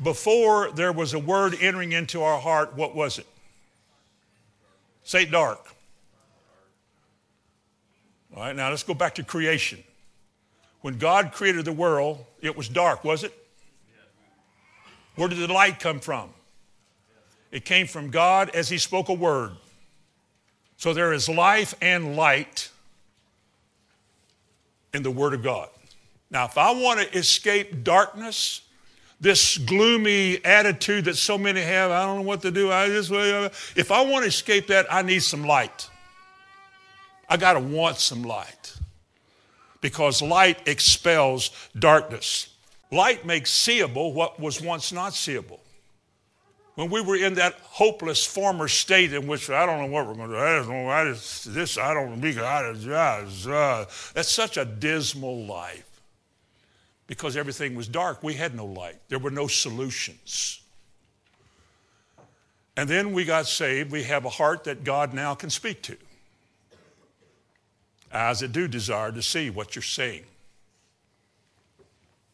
Before 0.01 0.71
there 0.71 0.91
was 0.91 1.13
a 1.13 1.19
word 1.19 1.55
entering 1.59 1.91
into 1.91 2.21
our 2.21 2.39
heart, 2.39 2.75
what 2.75 2.95
was 2.95 3.17
it? 3.17 3.27
Say 5.03 5.25
dark. 5.25 5.73
All 8.35 8.43
right, 8.43 8.55
now 8.55 8.69
let's 8.69 8.83
go 8.83 8.93
back 8.93 9.15
to 9.15 9.23
creation. 9.23 9.83
When 10.81 10.97
God 10.97 11.31
created 11.31 11.65
the 11.65 11.73
world, 11.73 12.25
it 12.41 12.55
was 12.55 12.69
dark, 12.69 13.03
was 13.03 13.23
it? 13.23 13.33
Where 15.15 15.27
did 15.27 15.37
the 15.37 15.53
light 15.53 15.79
come 15.79 15.99
from? 15.99 16.29
It 17.51 17.65
came 17.65 17.85
from 17.85 18.09
God 18.09 18.49
as 18.55 18.69
He 18.69 18.77
spoke 18.77 19.09
a 19.09 19.13
word. 19.13 19.51
So 20.77 20.93
there 20.93 21.13
is 21.13 21.29
life 21.29 21.75
and 21.81 22.15
light 22.15 22.71
in 24.93 25.03
the 25.03 25.11
Word 25.11 25.33
of 25.33 25.43
God. 25.43 25.69
Now, 26.31 26.45
if 26.45 26.57
I 26.57 26.71
want 26.71 27.01
to 27.01 27.17
escape 27.17 27.83
darkness, 27.83 28.61
this 29.19 29.57
gloomy 29.57 30.43
attitude 30.43 31.05
that 31.05 31.17
so 31.17 31.37
many 31.37 31.61
have, 31.61 31.91
I 31.91 32.05
don't 32.05 32.17
know 32.17 32.23
what 32.23 32.41
to 32.41 32.51
do. 32.51 32.71
I 32.71 32.87
just, 32.87 33.11
if 33.75 33.91
I 33.91 34.01
want 34.01 34.23
to 34.23 34.29
escape 34.29 34.67
that, 34.67 34.91
I 34.91 35.01
need 35.01 35.21
some 35.21 35.43
light. 35.43 35.89
I 37.31 37.37
got 37.37 37.53
to 37.53 37.61
want 37.61 37.97
some 37.97 38.23
light 38.23 38.75
because 39.79 40.21
light 40.21 40.67
expels 40.67 41.51
darkness. 41.79 42.49
Light 42.91 43.25
makes 43.25 43.51
seeable 43.51 44.11
what 44.11 44.37
was 44.37 44.61
once 44.61 44.91
not 44.91 45.13
seeable. 45.13 45.61
When 46.75 46.89
we 46.89 46.99
were 46.99 47.15
in 47.15 47.35
that 47.35 47.53
hopeless 47.61 48.25
former 48.25 48.67
state 48.67 49.13
in 49.13 49.27
which 49.27 49.49
I 49.49 49.65
don't 49.65 49.79
know 49.79 49.85
what 49.85 50.07
we're 50.07 50.15
going 50.15 50.29
to 50.29 50.35
do, 50.35 50.41
I 50.41 50.55
don't 50.57 50.67
know, 50.67 50.89
I 50.89 51.05
just, 51.05 51.53
this, 51.53 51.77
I 51.77 51.93
don't 51.93 52.19
know, 52.19 52.45
I 52.45 52.73
just, 52.73 53.47
uh, 53.47 53.85
that's 54.13 54.29
such 54.29 54.57
a 54.57 54.65
dismal 54.65 55.45
life 55.45 56.01
because 57.07 57.37
everything 57.37 57.75
was 57.75 57.87
dark. 57.87 58.23
We 58.23 58.33
had 58.33 58.55
no 58.55 58.65
light, 58.65 58.99
there 59.07 59.19
were 59.19 59.31
no 59.31 59.47
solutions. 59.47 60.59
And 62.75 62.89
then 62.89 63.13
we 63.13 63.23
got 63.23 63.47
saved. 63.47 63.89
We 63.89 64.03
have 64.03 64.25
a 64.25 64.29
heart 64.29 64.65
that 64.65 64.83
God 64.83 65.13
now 65.13 65.33
can 65.33 65.49
speak 65.49 65.81
to. 65.83 65.95
Eyes 68.13 68.41
that 68.41 68.51
do 68.51 68.67
desire 68.67 69.11
to 69.11 69.21
see 69.21 69.49
what 69.49 69.75
you're 69.75 69.83
seeing. 69.83 70.23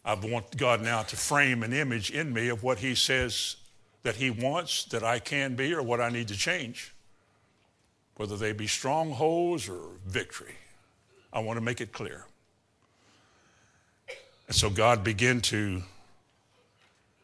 I 0.03 0.13
want 0.13 0.55
God 0.55 0.81
now 0.81 1.03
to 1.03 1.15
frame 1.17 1.63
an 1.63 1.73
image 1.73 2.11
in 2.11 2.33
me 2.33 2.47
of 2.47 2.63
what 2.63 2.79
He 2.79 2.95
says 2.95 3.57
that 4.03 4.15
He 4.15 4.29
wants 4.29 4.85
that 4.85 5.03
I 5.03 5.19
can 5.19 5.55
be 5.55 5.73
or 5.73 5.83
what 5.83 5.99
I 5.99 6.09
need 6.09 6.29
to 6.29 6.37
change, 6.37 6.93
whether 8.15 8.37
they 8.37 8.53
be 8.53 8.67
strongholds 8.67 9.67
or 9.67 9.81
victory. 10.05 10.55
I 11.33 11.39
want 11.39 11.57
to 11.57 11.61
make 11.61 11.81
it 11.81 11.91
clear. 11.91 12.25
And 14.47 14.55
so 14.55 14.69
God 14.69 15.03
began 15.03 15.41
to 15.41 15.83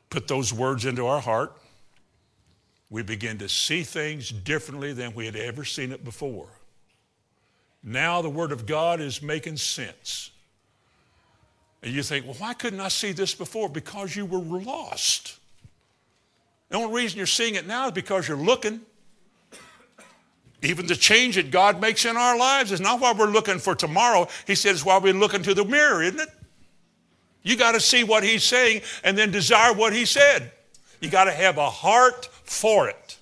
put 0.09 0.27
those 0.27 0.53
words 0.53 0.85
into 0.85 1.07
our 1.07 1.21
heart. 1.21 1.53
We 2.89 3.01
begin 3.01 3.37
to 3.39 3.49
see 3.49 3.83
things 3.83 4.29
differently 4.29 4.93
than 4.93 5.15
we 5.15 5.25
had 5.25 5.37
ever 5.37 5.63
seen 5.63 5.91
it 5.91 6.03
before. 6.03 6.49
Now 7.83 8.21
the 8.21 8.29
Word 8.29 8.51
of 8.51 8.65
God 8.65 9.01
is 9.01 9.21
making 9.21 9.57
sense. 9.57 10.31
And 11.81 11.93
you 11.93 12.01
think, 12.01 12.25
well, 12.25 12.35
why 12.35 12.53
couldn't 12.53 12.79
I 12.79 12.87
see 12.87 13.11
this 13.11 13.35
before? 13.35 13.67
Because 13.67 14.15
you 14.15 14.25
were 14.25 14.39
lost. 14.39 15.37
The 16.69 16.77
only 16.77 16.95
reason 16.95 17.17
you're 17.17 17.27
seeing 17.27 17.55
it 17.55 17.67
now 17.67 17.87
is 17.87 17.91
because 17.91 18.27
you're 18.27 18.37
looking. 18.37 18.81
Even 20.61 20.87
the 20.87 20.95
change 20.95 21.35
that 21.35 21.51
God 21.51 21.81
makes 21.81 22.05
in 22.05 22.15
our 22.15 22.37
lives 22.37 22.71
is 22.71 22.79
not 22.79 23.01
why 23.01 23.11
we're 23.11 23.25
looking 23.25 23.59
for 23.59 23.75
tomorrow. 23.75 24.29
He 24.47 24.55
said 24.55 24.71
it's 24.71 24.85
why 24.85 24.97
we're 24.97 25.13
looking 25.13 25.43
to 25.43 25.53
the 25.53 25.65
mirror, 25.65 26.01
isn't 26.01 26.21
it? 26.21 26.29
You 27.43 27.57
got 27.57 27.73
to 27.73 27.81
see 27.81 28.05
what 28.05 28.23
he's 28.23 28.45
saying 28.45 28.81
and 29.03 29.17
then 29.17 29.29
desire 29.29 29.73
what 29.73 29.91
he 29.91 30.05
said. 30.05 30.51
You 31.01 31.09
got 31.09 31.25
to 31.25 31.33
have 31.33 31.57
a 31.57 31.69
heart 31.69 32.27
for 32.45 32.87
it. 32.87 33.17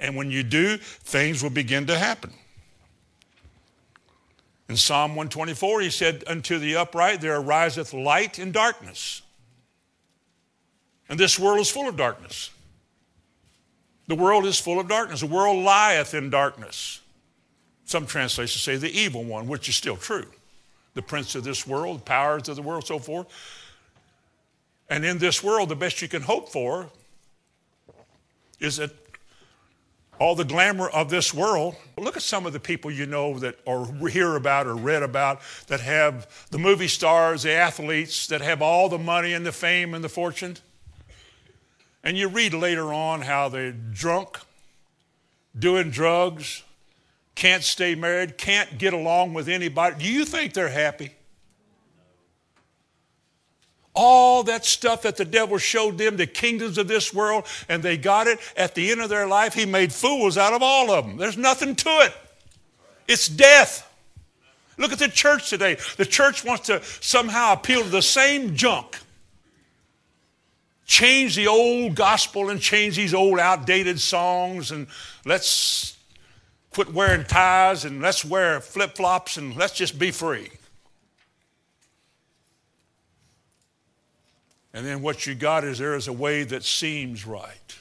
And 0.00 0.16
when 0.16 0.32
you 0.32 0.42
do, 0.42 0.78
things 0.78 1.44
will 1.44 1.50
begin 1.50 1.86
to 1.86 1.96
happen. 1.96 2.32
In 4.68 4.76
Psalm 4.76 5.12
124, 5.12 5.80
he 5.80 5.90
said, 5.90 6.24
Unto 6.26 6.58
the 6.58 6.76
upright 6.76 7.20
there 7.20 7.36
ariseth 7.36 7.94
light 7.94 8.38
in 8.38 8.52
darkness. 8.52 9.22
And 11.08 11.18
this 11.18 11.38
world 11.38 11.60
is 11.60 11.70
full 11.70 11.88
of 11.88 11.96
darkness. 11.96 12.50
The 14.08 14.14
world 14.14 14.44
is 14.44 14.58
full 14.58 14.78
of 14.78 14.88
darkness. 14.88 15.20
The 15.20 15.26
world 15.26 15.64
lieth 15.64 16.14
in 16.14 16.30
darkness. 16.30 17.00
Some 17.84 18.06
translations 18.06 18.62
say 18.62 18.76
the 18.76 18.90
evil 18.90 19.24
one, 19.24 19.48
which 19.48 19.68
is 19.68 19.76
still 19.76 19.96
true 19.96 20.26
the 20.98 21.02
prince 21.02 21.36
of 21.36 21.44
this 21.44 21.64
world, 21.64 22.00
the 22.00 22.04
powers 22.04 22.48
of 22.48 22.56
the 22.56 22.62
world, 22.62 22.84
so 22.84 22.98
forth. 22.98 23.28
And 24.90 25.04
in 25.04 25.18
this 25.18 25.44
world, 25.44 25.68
the 25.68 25.76
best 25.76 26.02
you 26.02 26.08
can 26.08 26.22
hope 26.22 26.48
for 26.48 26.90
is 28.58 28.78
that 28.78 28.90
all 30.18 30.34
the 30.34 30.44
glamour 30.44 30.88
of 30.88 31.10
this 31.10 31.32
world. 31.32 31.76
Look 31.96 32.16
at 32.16 32.22
some 32.22 32.46
of 32.46 32.52
the 32.52 32.60
people 32.60 32.90
you 32.90 33.06
know 33.06 33.38
that 33.38 33.58
or 33.64 34.08
hear 34.08 34.36
about 34.36 34.66
or 34.66 34.74
read 34.74 35.02
about 35.02 35.40
that 35.68 35.80
have 35.80 36.46
the 36.50 36.58
movie 36.58 36.88
stars, 36.88 37.44
the 37.44 37.52
athletes 37.52 38.26
that 38.28 38.40
have 38.40 38.62
all 38.62 38.88
the 38.88 38.98
money 38.98 39.32
and 39.32 39.46
the 39.46 39.52
fame 39.52 39.94
and 39.94 40.02
the 40.02 40.08
fortune. 40.08 40.56
And 42.02 42.16
you 42.16 42.28
read 42.28 42.54
later 42.54 42.92
on 42.92 43.22
how 43.22 43.48
they're 43.48 43.72
drunk, 43.72 44.38
doing 45.58 45.90
drugs, 45.90 46.62
can't 47.34 47.62
stay 47.62 47.94
married, 47.94 48.38
can't 48.38 48.78
get 48.78 48.92
along 48.92 49.34
with 49.34 49.48
anybody. 49.48 49.96
Do 49.98 50.10
you 50.10 50.24
think 50.24 50.54
they're 50.54 50.68
happy? 50.68 51.12
All 54.00 54.44
that 54.44 54.64
stuff 54.64 55.02
that 55.02 55.16
the 55.16 55.24
devil 55.24 55.58
showed 55.58 55.98
them, 55.98 56.16
the 56.16 56.26
kingdoms 56.28 56.78
of 56.78 56.86
this 56.86 57.12
world, 57.12 57.46
and 57.68 57.82
they 57.82 57.96
got 57.96 58.28
it 58.28 58.38
at 58.56 58.76
the 58.76 58.92
end 58.92 59.00
of 59.00 59.08
their 59.08 59.26
life, 59.26 59.54
he 59.54 59.66
made 59.66 59.92
fools 59.92 60.38
out 60.38 60.52
of 60.52 60.62
all 60.62 60.92
of 60.92 61.04
them. 61.04 61.16
There's 61.16 61.36
nothing 61.36 61.74
to 61.74 61.88
it. 61.88 62.14
It's 63.08 63.26
death. 63.26 63.92
Look 64.76 64.92
at 64.92 65.00
the 65.00 65.08
church 65.08 65.50
today. 65.50 65.78
The 65.96 66.06
church 66.06 66.44
wants 66.44 66.68
to 66.68 66.80
somehow 67.00 67.54
appeal 67.54 67.82
to 67.82 67.88
the 67.88 68.00
same 68.00 68.54
junk. 68.54 68.96
Change 70.86 71.34
the 71.34 71.48
old 71.48 71.96
gospel 71.96 72.50
and 72.50 72.60
change 72.60 72.94
these 72.94 73.12
old 73.12 73.40
outdated 73.40 73.98
songs 73.98 74.70
and 74.70 74.86
let's 75.24 75.96
quit 76.70 76.94
wearing 76.94 77.24
ties 77.24 77.84
and 77.84 78.00
let's 78.00 78.24
wear 78.24 78.60
flip 78.60 78.94
flops 78.94 79.38
and 79.38 79.56
let's 79.56 79.72
just 79.72 79.98
be 79.98 80.12
free. 80.12 80.50
And 84.78 84.86
then 84.86 85.02
what 85.02 85.26
you 85.26 85.34
got 85.34 85.64
is 85.64 85.78
there 85.78 85.96
is 85.96 86.06
a 86.06 86.12
way 86.12 86.44
that 86.44 86.62
seems 86.62 87.26
right. 87.26 87.76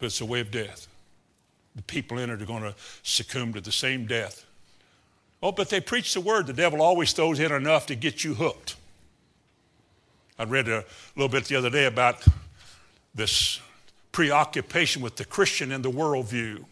But 0.00 0.06
it's 0.06 0.20
a 0.20 0.26
way 0.26 0.40
of 0.40 0.50
death. 0.50 0.88
The 1.76 1.82
people 1.82 2.18
in 2.18 2.30
it 2.30 2.42
are 2.42 2.46
going 2.46 2.64
to 2.64 2.74
succumb 3.04 3.52
to 3.52 3.60
the 3.60 3.70
same 3.70 4.06
death. 4.06 4.44
Oh, 5.40 5.52
but 5.52 5.70
they 5.70 5.78
preach 5.78 6.14
the 6.14 6.20
word. 6.20 6.48
The 6.48 6.52
devil 6.52 6.82
always 6.82 7.12
throws 7.12 7.38
in 7.38 7.52
enough 7.52 7.86
to 7.86 7.94
get 7.94 8.24
you 8.24 8.34
hooked. 8.34 8.74
I 10.36 10.42
read 10.42 10.68
a 10.68 10.84
little 11.14 11.28
bit 11.28 11.44
the 11.44 11.54
other 11.54 11.70
day 11.70 11.84
about 11.84 12.26
this 13.14 13.60
preoccupation 14.10 15.00
with 15.00 15.14
the 15.14 15.24
Christian 15.24 15.70
and 15.70 15.84
the 15.84 15.92
worldview. 15.92 16.64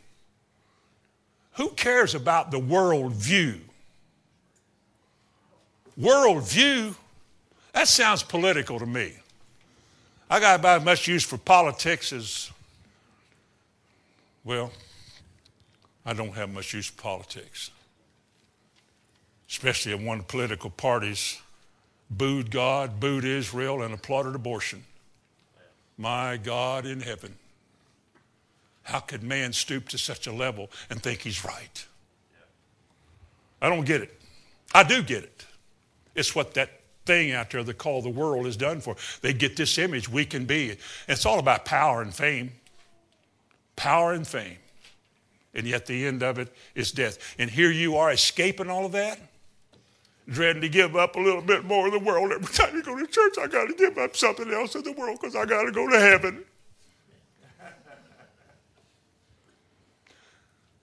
Who 1.53 1.69
cares 1.69 2.13
about 2.13 2.51
the 2.51 2.59
worldview? 2.59 3.61
Worldview? 5.99 6.95
That 7.73 7.89
sounds 7.89 8.23
political 8.23 8.79
to 8.79 8.87
me. 8.87 9.15
I 10.31 10.41
got 10.41 10.61
about 10.61 10.81
as 10.81 10.85
much 10.85 11.09
use 11.09 11.23
for 11.25 11.39
politics 11.39 12.13
as, 12.13 12.51
well, 14.45 14.73
I 16.07 16.13
don't 16.13 16.33
have 16.33 16.51
much 16.51 16.75
use 16.75 16.87
for 16.87 17.01
politics. 17.01 17.71
Especially 19.49 19.93
if 19.93 20.01
one 20.01 20.23
political 20.23 20.71
parties 20.71 21.41
booed 22.11 22.51
God, 22.51 22.99
booed 23.01 23.25
Israel, 23.25 23.83
and 23.83 23.95
applauded 23.95 24.35
abortion. 24.35 24.85
My 25.97 26.37
God 26.37 26.87
in 26.87 27.01
heaven. 27.01 27.35
How 28.83 29.01
could 29.01 29.23
man 29.23 29.53
stoop 29.53 29.89
to 29.91 29.99
such 29.99 30.27
a 30.27 30.33
level 30.33 30.71
and 30.91 31.03
think 31.03 31.21
he's 31.21 31.45
right? 31.45 31.87
I 33.63 33.69
don't 33.69 33.87
get 33.87 34.03
it. 34.03 34.21
I 34.75 34.83
do 34.83 35.03
get 35.03 35.25
it. 35.25 35.47
It's 36.15 36.35
what 36.35 36.55
that 36.55 36.81
thing 37.07 37.33
out 37.33 37.51
there 37.51 37.63
they 37.63 37.73
call 37.73 38.03
the 38.03 38.09
world 38.09 38.47
is 38.47 38.57
done 38.57 38.81
for. 38.81 38.97
They 39.21 39.33
get 39.33 39.57
this 39.57 39.79
image 39.79 40.09
we 40.09 40.25
can 40.25 40.45
be. 40.45 40.77
It's 41.09 41.27
all 41.27 41.39
about 41.39 41.65
power 41.65 42.03
and 42.03 42.15
fame. 42.15 42.53
Power 43.77 44.13
and 44.13 44.27
fame. 44.27 44.59
And 45.55 45.67
yet 45.67 45.87
the 45.87 46.07
end 46.07 46.23
of 46.23 46.39
it 46.39 46.53
is 46.75 46.93
death. 46.93 47.19
And 47.39 47.51
here 47.51 47.71
you 47.71 47.97
are 47.97 48.11
escaping 48.11 48.71
all 48.71 48.87
of 48.87 48.93
that 48.93 49.21
dreading 50.29 50.63
to 50.63 50.69
give 50.69 50.97
up 50.97 51.17
a 51.17 51.21
little 51.21 51.43
bit 51.43 51.65
more 51.65 51.87
of 51.87 51.93
the 51.93 51.99
world. 51.99 52.33
Every 52.33 52.53
time 52.53 52.75
you 52.75 52.83
go 52.83 52.99
to 52.99 53.07
church, 53.07 53.35
I 53.41 53.47
got 53.47 53.67
to 53.67 53.75
give 53.75 53.99
up 53.99 54.17
something 54.17 54.51
else 54.53 54.75
in 54.75 54.83
the 54.83 54.93
world 54.93 55.19
because 55.21 55.37
I 55.37 55.45
got 55.45 55.65
to 55.65 55.73
go 55.73 55.89
to 55.89 55.99
heaven. 55.99 56.45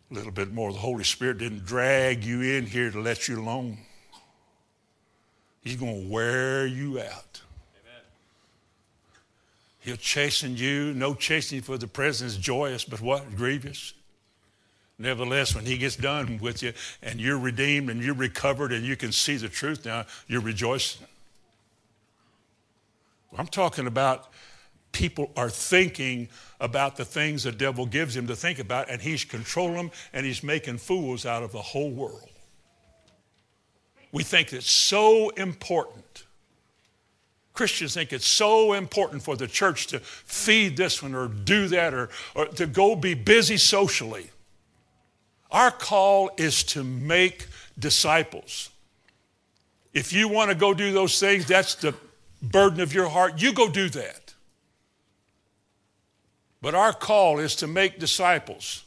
a 0.10 0.14
little 0.14 0.32
bit 0.32 0.51
more. 0.51 0.72
The 0.72 0.80
Holy 0.80 1.03
Spirit 1.03 1.39
didn't 1.39 1.66
drag 1.66 2.24
you 2.24 2.41
in 2.41 2.66
here 2.66 2.91
to 2.91 2.99
let 2.99 3.28
you 3.28 3.39
alone. 3.41 3.80
He's 5.62 5.76
going 5.76 6.03
to 6.03 6.09
wear 6.09 6.66
you 6.66 6.99
out. 6.99 7.41
Amen. 7.82 8.03
He'll 9.80 9.95
chasten 9.95 10.57
you. 10.57 10.93
No 10.93 11.14
chastening 11.14 11.62
for 11.62 11.78
the 11.78 11.88
present 11.88 12.32
is 12.32 12.38
joyous, 12.38 12.84
but 12.84 12.99
what? 12.99 13.36
Grievous. 13.36 13.93
Nevertheless, 14.97 15.55
when 15.55 15.66
he 15.66 15.78
gets 15.78 15.95
done 15.95 16.39
with 16.39 16.62
you 16.62 16.74
and 17.01 17.20
you're 17.20 17.39
redeemed 17.39 17.89
and 17.89 18.03
you're 18.03 18.14
recovered 18.14 18.72
and 18.72 18.86
you 18.86 18.95
can 18.95 19.12
see 19.12 19.36
the 19.36 19.49
truth 19.49 19.86
now, 19.86 20.05
you're 20.28 20.41
rejoicing. 20.41 21.07
I'm 23.38 23.47
talking 23.47 23.88
about 23.88 24.30
people 24.91 25.32
are 25.36 25.49
thinking 25.49 26.30
about 26.59 26.97
the 26.97 27.05
things 27.05 27.43
the 27.43 27.51
devil 27.51 27.86
gives 27.86 28.16
him 28.16 28.28
to 28.28 28.36
think 28.36 28.59
about, 28.59 28.89
and 28.89 29.01
he's 29.01 29.24
controlling 29.24 29.76
them 29.76 29.91
and 30.14 30.26
he's 30.26 30.43
making 30.43 30.78
fools 30.78 31.26
out 31.26 31.41
of 31.43 31.51
the 31.51 31.62
whole 31.62 31.89
world. 31.89 32.30
We 34.12 34.24
think 34.24 34.53
it's 34.53 34.70
so 34.70 35.30
important. 35.30 36.24
Christians 37.53 37.93
think 37.93 38.14
it's 38.14 38.28
so 38.28 38.74
important 38.74 39.24
for 39.24 39.36
the 39.36 39.47
church 39.47 39.88
to 39.88 39.99
feed 39.99 40.78
this 40.78 41.03
one 41.03 41.14
or 41.14 41.28
do 41.28 41.68
that 41.68 41.93
or, 41.93 42.09
or 42.36 42.45
to 42.47 42.66
go 42.66 42.95
be 42.95 43.14
busy 43.14 43.57
socially. 43.57 44.30
Our 45.51 45.72
call 45.72 46.32
is 46.38 46.64
to 46.66 46.84
make 46.84 47.47
disciples. 47.78 48.70
If 49.93 50.14
you 50.14 50.30
want 50.30 50.49
to 50.49 50.55
go 50.55 50.74
do 50.74 50.93
those 50.93 51.20
things, 51.20 51.45
that's 51.45 51.76
the 51.76 51.93
burden 52.41 52.80
of 52.80 52.93
your 52.93 53.09
heart. 53.09 53.41
You 53.41 53.51
go 53.53 53.70
do 53.70 53.89
that. 53.89 54.34
But 56.62 56.76
our 56.76 56.93
call 56.93 57.39
is 57.39 57.55
to 57.57 57.68
make 57.68 57.99
disciples, 57.99 58.86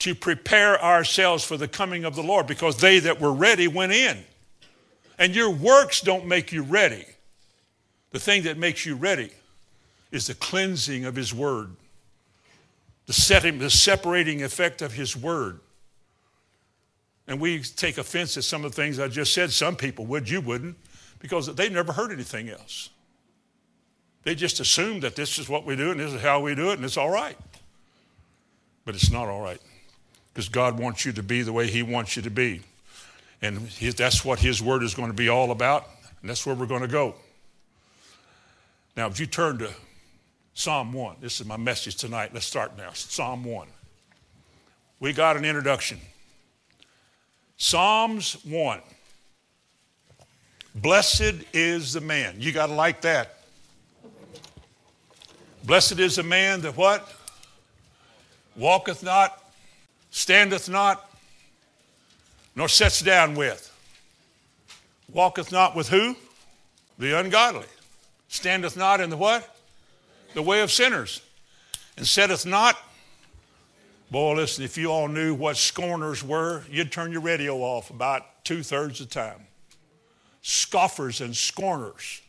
to 0.00 0.14
prepare 0.14 0.82
ourselves 0.82 1.44
for 1.44 1.56
the 1.56 1.68
coming 1.68 2.04
of 2.04 2.16
the 2.16 2.22
Lord, 2.22 2.46
because 2.46 2.76
they 2.78 2.98
that 2.98 3.20
were 3.20 3.32
ready 3.32 3.68
went 3.68 3.92
in. 3.92 4.24
And 5.18 5.34
your 5.34 5.50
works 5.50 6.00
don't 6.00 6.26
make 6.26 6.52
you 6.52 6.62
ready. 6.62 7.04
The 8.10 8.20
thing 8.20 8.44
that 8.44 8.56
makes 8.56 8.86
you 8.86 8.94
ready 8.94 9.30
is 10.10 10.26
the 10.26 10.34
cleansing 10.34 11.04
of 11.04 11.16
His 11.16 11.34
Word, 11.34 11.74
the 13.06 13.12
setting, 13.12 13.58
the 13.58 13.70
separating 13.70 14.42
effect 14.42 14.80
of 14.80 14.92
His 14.92 15.16
Word. 15.16 15.60
And 17.26 17.40
we 17.40 17.60
take 17.60 17.98
offense 17.98 18.36
at 18.36 18.44
some 18.44 18.64
of 18.64 18.74
the 18.74 18.82
things 18.82 18.98
I 18.98 19.08
just 19.08 19.34
said. 19.34 19.50
Some 19.50 19.76
people 19.76 20.06
would, 20.06 20.30
you 20.30 20.40
wouldn't, 20.40 20.76
because 21.18 21.54
they 21.54 21.68
never 21.68 21.92
heard 21.92 22.10
anything 22.10 22.48
else. 22.48 22.88
They 24.22 24.34
just 24.34 24.60
assume 24.60 25.00
that 25.00 25.16
this 25.16 25.38
is 25.38 25.48
what 25.48 25.64
we 25.64 25.76
do 25.76 25.90
and 25.90 26.00
this 26.00 26.12
is 26.12 26.22
how 26.22 26.40
we 26.40 26.54
do 26.54 26.70
it 26.70 26.74
and 26.74 26.84
it's 26.84 26.96
all 26.96 27.10
right. 27.10 27.36
But 28.84 28.94
it's 28.94 29.10
not 29.10 29.28
all 29.28 29.42
right 29.42 29.60
because 30.32 30.48
God 30.48 30.78
wants 30.78 31.04
you 31.04 31.12
to 31.12 31.22
be 31.22 31.42
the 31.42 31.52
way 31.52 31.66
He 31.66 31.82
wants 31.82 32.16
you 32.16 32.22
to 32.22 32.30
be. 32.30 32.62
And 33.40 33.68
that's 33.68 34.24
what 34.24 34.40
His 34.40 34.62
Word 34.62 34.82
is 34.82 34.94
going 34.94 35.08
to 35.08 35.16
be 35.16 35.28
all 35.28 35.50
about, 35.50 35.86
and 36.20 36.28
that's 36.28 36.44
where 36.44 36.54
we're 36.54 36.66
going 36.66 36.82
to 36.82 36.88
go. 36.88 37.14
Now, 38.96 39.06
if 39.06 39.20
you 39.20 39.26
turn 39.26 39.58
to 39.58 39.70
Psalm 40.54 40.92
1, 40.92 41.16
this 41.20 41.40
is 41.40 41.46
my 41.46 41.56
message 41.56 41.94
tonight. 41.96 42.30
Let's 42.34 42.46
start 42.46 42.76
now. 42.76 42.90
Psalm 42.92 43.44
1. 43.44 43.68
We 44.98 45.12
got 45.12 45.36
an 45.36 45.44
introduction. 45.44 46.00
Psalms 47.56 48.36
1. 48.44 48.80
Blessed 50.74 51.34
is 51.52 51.92
the 51.92 52.00
man. 52.00 52.36
You 52.38 52.52
got 52.52 52.66
to 52.66 52.74
like 52.74 53.00
that. 53.02 53.36
Blessed 55.64 55.98
is 56.00 56.16
the 56.16 56.22
man 56.22 56.60
that 56.62 56.76
what? 56.76 57.12
Walketh 58.56 59.02
not, 59.02 59.52
standeth 60.10 60.68
not, 60.68 61.07
nor 62.58 62.68
sits 62.68 63.00
down 63.00 63.36
with. 63.36 63.72
Walketh 65.12 65.52
not 65.52 65.76
with 65.76 65.88
who? 65.88 66.16
The 66.98 67.16
ungodly. 67.16 67.66
Standeth 68.26 68.76
not 68.76 69.00
in 69.00 69.10
the 69.10 69.16
what? 69.16 69.56
The 70.34 70.42
way 70.42 70.60
of 70.60 70.72
sinners. 70.72 71.22
And 71.96 72.04
setteth 72.04 72.44
not. 72.44 72.76
Boy, 74.10 74.34
listen, 74.34 74.64
if 74.64 74.76
you 74.76 74.90
all 74.90 75.06
knew 75.06 75.34
what 75.34 75.56
scorners 75.56 76.24
were, 76.24 76.64
you'd 76.68 76.90
turn 76.90 77.12
your 77.12 77.20
radio 77.20 77.58
off 77.58 77.90
about 77.90 78.44
two 78.44 78.64
thirds 78.64 79.00
of 79.00 79.08
the 79.08 79.14
time. 79.14 79.46
Scoffers 80.42 81.20
and 81.20 81.36
scorners, 81.36 82.22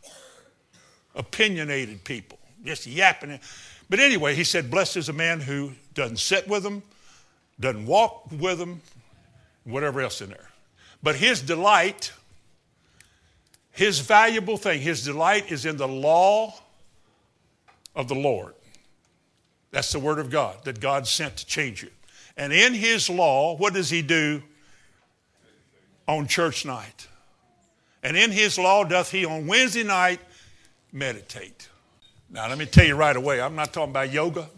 opinionated 1.16 2.04
people, 2.04 2.38
just 2.64 2.86
yapping. 2.86 3.40
But 3.88 3.98
anyway, 3.98 4.36
he 4.36 4.44
said, 4.44 4.70
Blessed 4.70 4.96
is 4.96 5.08
a 5.08 5.12
man 5.12 5.40
who 5.40 5.72
doesn't 5.94 6.18
sit 6.18 6.46
with 6.46 6.62
them, 6.62 6.84
doesn't 7.58 7.86
walk 7.86 8.30
with 8.30 8.58
them, 8.58 8.80
whatever 9.70 10.00
else 10.00 10.20
in 10.20 10.30
there. 10.30 10.48
But 11.02 11.16
his 11.16 11.40
delight 11.40 12.12
his 13.72 14.00
valuable 14.00 14.56
thing, 14.56 14.80
his 14.80 15.04
delight 15.04 15.50
is 15.50 15.64
in 15.64 15.76
the 15.76 15.88
law 15.88 16.54
of 17.94 18.08
the 18.08 18.14
Lord. 18.14 18.54
That's 19.70 19.92
the 19.92 19.98
word 19.98 20.18
of 20.18 20.30
God 20.30 20.64
that 20.64 20.80
God 20.80 21.06
sent 21.06 21.38
to 21.38 21.46
change 21.46 21.82
you. 21.82 21.90
And 22.36 22.52
in 22.52 22.74
his 22.74 23.08
law, 23.08 23.56
what 23.56 23.74
does 23.74 23.90
he 23.90 24.02
do 24.02 24.42
on 26.08 26.26
church 26.26 26.66
night? 26.66 27.06
And 28.02 28.16
in 28.16 28.30
his 28.30 28.58
law 28.58 28.84
doth 28.84 29.10
he 29.10 29.24
on 29.24 29.46
Wednesday 29.46 29.84
night 29.84 30.20
meditate. 30.92 31.68
Now, 32.28 32.48
let 32.48 32.58
me 32.58 32.66
tell 32.66 32.84
you 32.84 32.96
right 32.96 33.16
away, 33.16 33.40
I'm 33.40 33.56
not 33.56 33.72
talking 33.72 33.90
about 33.90 34.12
yoga. 34.12 34.48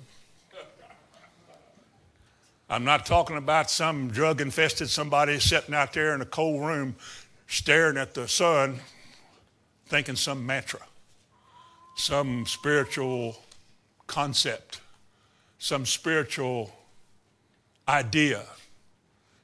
I'm 2.73 2.85
not 2.85 3.05
talking 3.05 3.37
about 3.37 3.71
some 3.71 4.09
drug 4.09 4.41
infested 4.41 4.89
somebody 4.89 5.39
sitting 5.41 5.75
out 5.75 5.93
there 5.93 6.15
in 6.15 6.23
a 6.23 6.25
cold 6.25 6.65
room 6.65 6.97
staring 7.47 7.99
at 7.99 8.15
the 8.15 8.27
sun 8.27 8.81
thinking 9.89 10.17
some 10.17 10.47
mantra, 10.47 10.81
some 11.97 12.47
spiritual 12.47 13.37
concept, 14.07 14.81
some 15.59 15.85
spiritual 15.85 16.73
idea, 17.87 18.43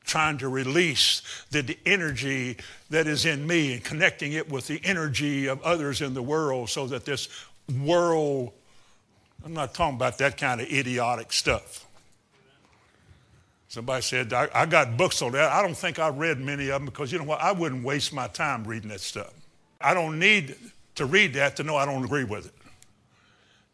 trying 0.06 0.38
to 0.38 0.48
release 0.48 1.20
the, 1.50 1.60
the, 1.60 1.78
energy 1.84 2.56
that 2.88 3.06
is 3.06 3.26
in 3.26 3.46
me 3.46 3.74
and 3.74 3.84
connecting 3.84 4.32
it 4.32 4.50
with 4.50 4.68
the 4.68 4.80
energy 4.84 5.48
of 5.48 5.60
others 5.60 6.00
in 6.00 6.14
the 6.14 6.22
world 6.22 6.70
so 6.70 6.86
that 6.86 7.04
this 7.04 7.28
world, 7.78 8.52
I'm 9.44 9.52
not 9.52 9.74
talking 9.74 9.96
about 9.96 10.16
that 10.16 10.38
kind 10.38 10.62
of 10.62 10.68
idiotic 10.68 11.30
stuff. 11.30 11.84
Somebody 13.68 14.02
said, 14.02 14.32
I, 14.32 14.48
I 14.54 14.66
got 14.66 14.96
books 14.96 15.20
on 15.20 15.32
that. 15.32 15.52
I 15.52 15.60
don't 15.62 15.76
think 15.76 15.98
I 15.98 16.08
read 16.08 16.40
many 16.40 16.70
of 16.70 16.80
them 16.80 16.86
because 16.86 17.12
you 17.12 17.18
know 17.18 17.24
what? 17.24 17.40
I 17.40 17.52
wouldn't 17.52 17.84
waste 17.84 18.14
my 18.14 18.26
time 18.26 18.64
reading 18.64 18.88
that 18.88 19.00
stuff. 19.00 19.32
I 19.80 19.92
don't 19.92 20.18
need 20.18 20.56
to 20.94 21.04
read 21.04 21.34
that 21.34 21.56
to 21.56 21.62
know 21.62 21.76
I 21.76 21.84
don't 21.84 22.02
agree 22.02 22.24
with 22.24 22.46
it. 22.46 22.54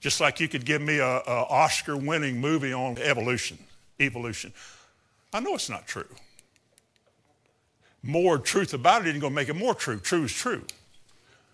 Just 0.00 0.20
like 0.20 0.40
you 0.40 0.48
could 0.48 0.64
give 0.64 0.82
me 0.82 0.98
a, 0.98 1.06
a 1.06 1.46
Oscar 1.48 1.96
winning 1.96 2.40
movie 2.40 2.72
on 2.72 2.98
evolution, 2.98 3.56
evolution. 4.00 4.52
I 5.32 5.40
know 5.40 5.54
it's 5.54 5.70
not 5.70 5.86
true. 5.86 6.08
More 8.02 8.36
truth 8.36 8.74
about 8.74 9.02
it 9.02 9.08
isn't 9.08 9.20
going 9.20 9.32
to 9.32 9.34
make 9.34 9.48
it 9.48 9.56
more 9.56 9.74
true. 9.74 9.98
True 9.98 10.24
is 10.24 10.32
true. 10.32 10.64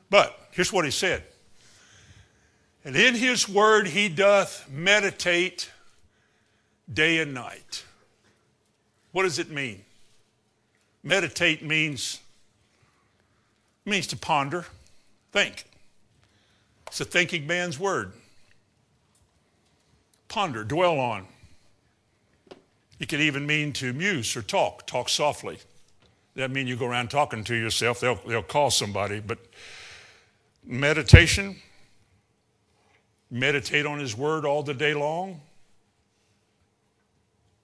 But 0.09 0.37
here's 0.51 0.73
what 0.73 0.85
he 0.85 0.91
said. 0.91 1.23
And 2.85 2.97
in 2.97 3.15
his 3.15 3.49
word 3.49 3.87
he 3.87 4.09
doth 4.09 4.69
meditate 4.69 5.71
day 6.93 7.19
and 7.19 7.35
night. 7.35 7.85
What 9.13 9.25
does 9.25 9.39
it 9.39 9.51
mean? 9.51 9.83
Meditate 11.03 11.65
means 11.65 12.21
means 13.85 14.07
to 14.09 14.17
ponder, 14.17 14.67
think. 15.33 15.65
It's 16.87 17.01
a 17.01 17.05
thinking 17.05 17.47
man's 17.47 17.79
word. 17.79 18.13
Ponder, 20.29 20.65
dwell 20.65 20.99
on. 20.99 21.27
It 23.01 23.09
can 23.09 23.21
even 23.21 23.47
mean 23.47 23.73
to 23.75 23.93
muse 23.93 24.37
or 24.37 24.43
talk, 24.43 24.87
talk 24.87 25.09
softly. 25.09 25.59
That 26.37 26.51
mean 26.51 26.67
you 26.67 26.77
go 26.77 26.87
around 26.87 27.11
talking 27.11 27.43
to 27.45 27.55
yourself. 27.55 28.01
They'll, 28.01 28.21
they'll 28.27 28.43
call 28.43 28.71
somebody. 28.71 29.21
But 29.21 29.39
meditation, 30.65 31.57
meditate 33.31 33.87
on 33.87 33.99
his 33.99 34.17
word 34.17 34.45
all 34.45 34.63
the 34.63 34.75
day 34.75 34.95
long. 34.95 35.41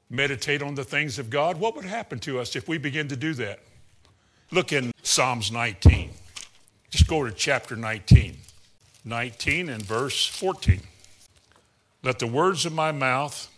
Meditate 0.09 0.63
on 0.63 0.75
the 0.75 0.85
things 0.85 1.19
of 1.19 1.31
God. 1.31 1.59
What 1.59 1.75
would 1.77 1.85
happen 1.85 2.19
to 2.21 2.39
us 2.39 2.55
if 2.55 2.69
we 2.69 2.79
begin 2.79 3.09
to 3.09 3.17
do 3.17 3.35
that? 3.35 3.61
Look 4.51 4.73
in 4.73 4.93
Psalms 5.03 5.51
19. 5.51 6.11
Just 6.91 7.09
go 7.09 7.25
to 7.25 7.33
chapter 7.33 7.77
19. 7.77 8.37
19 9.05 9.69
and 9.69 9.83
verse 9.83 10.27
14. 10.27 10.81
Let 12.03 12.19
the 12.19 12.27
words 12.27 12.67
of 12.67 12.73
my 12.73 12.93
mouth 12.93 13.49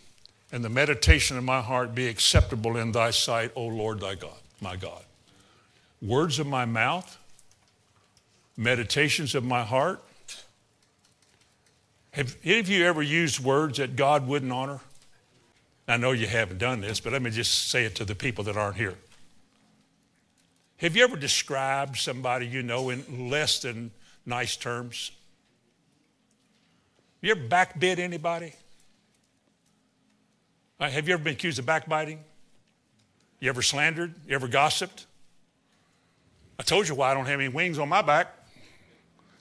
and 0.51 0.63
the 0.63 0.69
meditation 0.69 1.37
of 1.37 1.43
my 1.43 1.61
heart 1.61 1.93
be 1.93 2.07
acceptable 2.07 2.77
in 2.77 2.91
thy 2.91 3.11
sight, 3.11 3.51
O 3.55 3.65
Lord 3.65 3.99
thy 3.99 4.15
God, 4.15 4.37
my 4.61 4.75
God. 4.75 5.03
Words 6.01 6.39
of 6.39 6.47
my 6.47 6.65
mouth, 6.65 7.17
meditations 8.57 9.35
of 9.35 9.43
my 9.43 9.63
heart. 9.63 10.03
Have 12.11 12.35
any 12.43 12.59
of 12.59 12.69
you 12.69 12.85
ever 12.85 13.03
used 13.03 13.39
words 13.39 13.77
that 13.77 13.95
God 13.95 14.27
wouldn't 14.27 14.51
honor? 14.51 14.79
I 15.89 15.97
know 15.97 16.11
you 16.11 16.27
haven't 16.27 16.59
done 16.59 16.81
this, 16.81 16.99
but 16.99 17.13
let 17.13 17.23
me 17.23 17.31
just 17.31 17.69
say 17.69 17.83
it 17.83 17.95
to 17.95 18.05
the 18.05 18.13
people 18.13 18.43
that 18.43 18.55
aren't 18.55 18.77
here. 18.77 18.93
Have 20.77 20.95
you 20.95 21.03
ever 21.03 21.17
described 21.17 21.97
somebody 21.97 22.45
you 22.45 22.61
know 22.61 22.91
in 22.91 23.29
less 23.29 23.59
than 23.59 23.89
nice 24.23 24.55
terms? 24.55 25.11
You 27.21 27.31
ever 27.31 27.41
backbid 27.41 27.97
anybody? 27.97 28.53
Uh, 30.79 30.91
have 30.91 31.07
you 31.07 31.15
ever 31.15 31.23
been 31.23 31.33
accused 31.33 31.57
of 31.57 31.65
backbiting? 31.65 32.19
You 33.39 33.49
ever 33.49 33.63
slandered? 33.63 34.13
You 34.27 34.35
ever 34.35 34.47
gossiped? 34.47 35.07
I 36.59 36.63
told 36.63 36.87
you 36.87 36.93
why 36.93 37.09
I 37.09 37.13
don't 37.15 37.25
have 37.25 37.39
any 37.39 37.49
wings 37.49 37.79
on 37.79 37.89
my 37.89 38.03
back. 38.03 38.27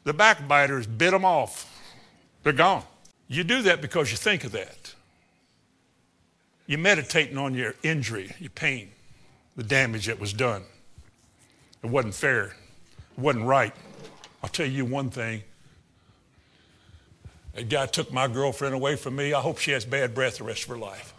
The 0.05 0.15
backbiters 0.15 0.87
bit 0.87 1.11
them 1.11 1.27
off. 1.27 1.71
They're 2.43 2.55
gone. 2.55 2.85
You 3.29 3.45
do 3.45 3.61
that 3.63 3.83
because 3.83 4.11
you 4.11 4.17
think 4.17 4.45
of 4.45 4.53
that. 4.53 4.88
You're 6.69 6.79
meditating 6.79 7.39
on 7.39 7.55
your 7.55 7.75
injury, 7.83 8.31
your 8.39 8.51
pain, 8.51 8.91
the 9.57 9.63
damage 9.63 10.05
that 10.07 10.21
was 10.21 10.35
done. 10.35 10.65
It 11.83 11.89
wasn't 11.89 12.15
fair. 12.15 12.45
It 12.45 13.19
wasn't 13.19 13.47
right. 13.47 13.75
I'll 14.43 14.51
tell 14.51 14.67
you 14.67 14.85
one 14.85 15.09
thing. 15.09 15.43
That 17.55 17.71
guy 17.71 17.87
took 17.87 18.13
my 18.13 18.29
girlfriend 18.29 18.75
away 18.75 18.97
from 18.97 19.17
me. 19.17 19.33
I 19.33 19.41
hope 19.41 19.57
she 19.59 19.71
has 19.71 19.87
bad 19.87 20.15
breath 20.15 20.39
the 20.39 20.45
rest 20.45 20.65
of 20.65 20.69
her 20.69 20.77
life. 20.77 21.15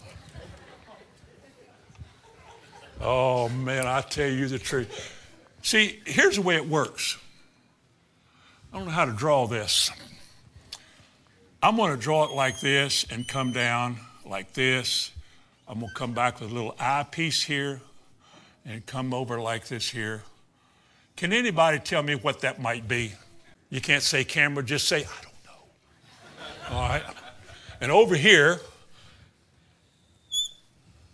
Oh, 3.02 3.50
man, 3.50 3.88
I 3.88 4.02
tell 4.02 4.30
you 4.30 4.48
the 4.48 4.60
truth. 4.60 5.16
See, 5.64 6.00
here's 6.06 6.36
the 6.36 6.44
way 6.44 6.58
it 6.58 6.68
works. 6.68 7.18
I 8.72 8.78
don't 8.78 8.86
know 8.86 8.92
how 8.92 9.06
to 9.06 9.14
draw 9.14 9.48
this. 9.48 9.90
I'm 11.64 11.76
going 11.76 11.92
to 11.92 11.98
draw 11.98 12.26
it 12.26 12.32
like 12.32 12.60
this 12.60 13.04
and 13.10 13.28
come 13.28 13.52
down 13.52 13.98
like 14.24 14.54
this. 14.54 15.12
I'm 15.70 15.82
going 15.82 15.90
to 15.90 15.96
come 15.96 16.14
back 16.14 16.40
with 16.40 16.50
a 16.50 16.54
little 16.54 16.76
eyepiece 16.80 17.44
here 17.44 17.80
and 18.66 18.84
come 18.88 19.14
over 19.14 19.40
like 19.40 19.68
this 19.68 19.88
here. 19.88 20.24
Can 21.16 21.32
anybody 21.32 21.78
tell 21.78 22.02
me 22.02 22.16
what 22.16 22.42
that 22.42 22.60
might 22.60 22.88
be? 22.88 23.14
You 23.70 23.80
can't 23.80 24.02
say 24.02 24.24
camera, 24.24 24.64
just 24.64 24.88
say, 24.88 25.04
I 25.04 25.24
don't 25.24 26.72
know. 26.72 26.76
All 26.76 26.90
right. 26.90 27.04
And 27.82 27.92
over 27.92 28.16
here, 28.16 28.60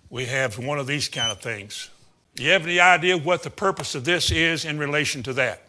we 0.09 0.23
have 0.23 0.57
one 0.57 0.79
of 0.79 0.87
these 0.87 1.09
kind 1.09 1.33
of 1.33 1.41
things. 1.41 1.89
You 2.37 2.51
have 2.51 2.63
any 2.63 2.79
idea 2.79 3.17
what 3.17 3.43
the 3.43 3.49
purpose 3.49 3.93
of 3.93 4.05
this 4.05 4.31
is 4.31 4.63
in 4.63 4.77
relation 4.77 5.21
to 5.23 5.33
that? 5.33 5.63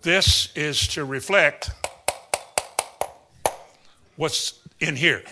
This 0.00 0.50
is 0.56 0.88
to 0.88 1.04
reflect 1.04 1.70
what's 4.16 4.58
in 4.80 4.96
here. 4.96 5.22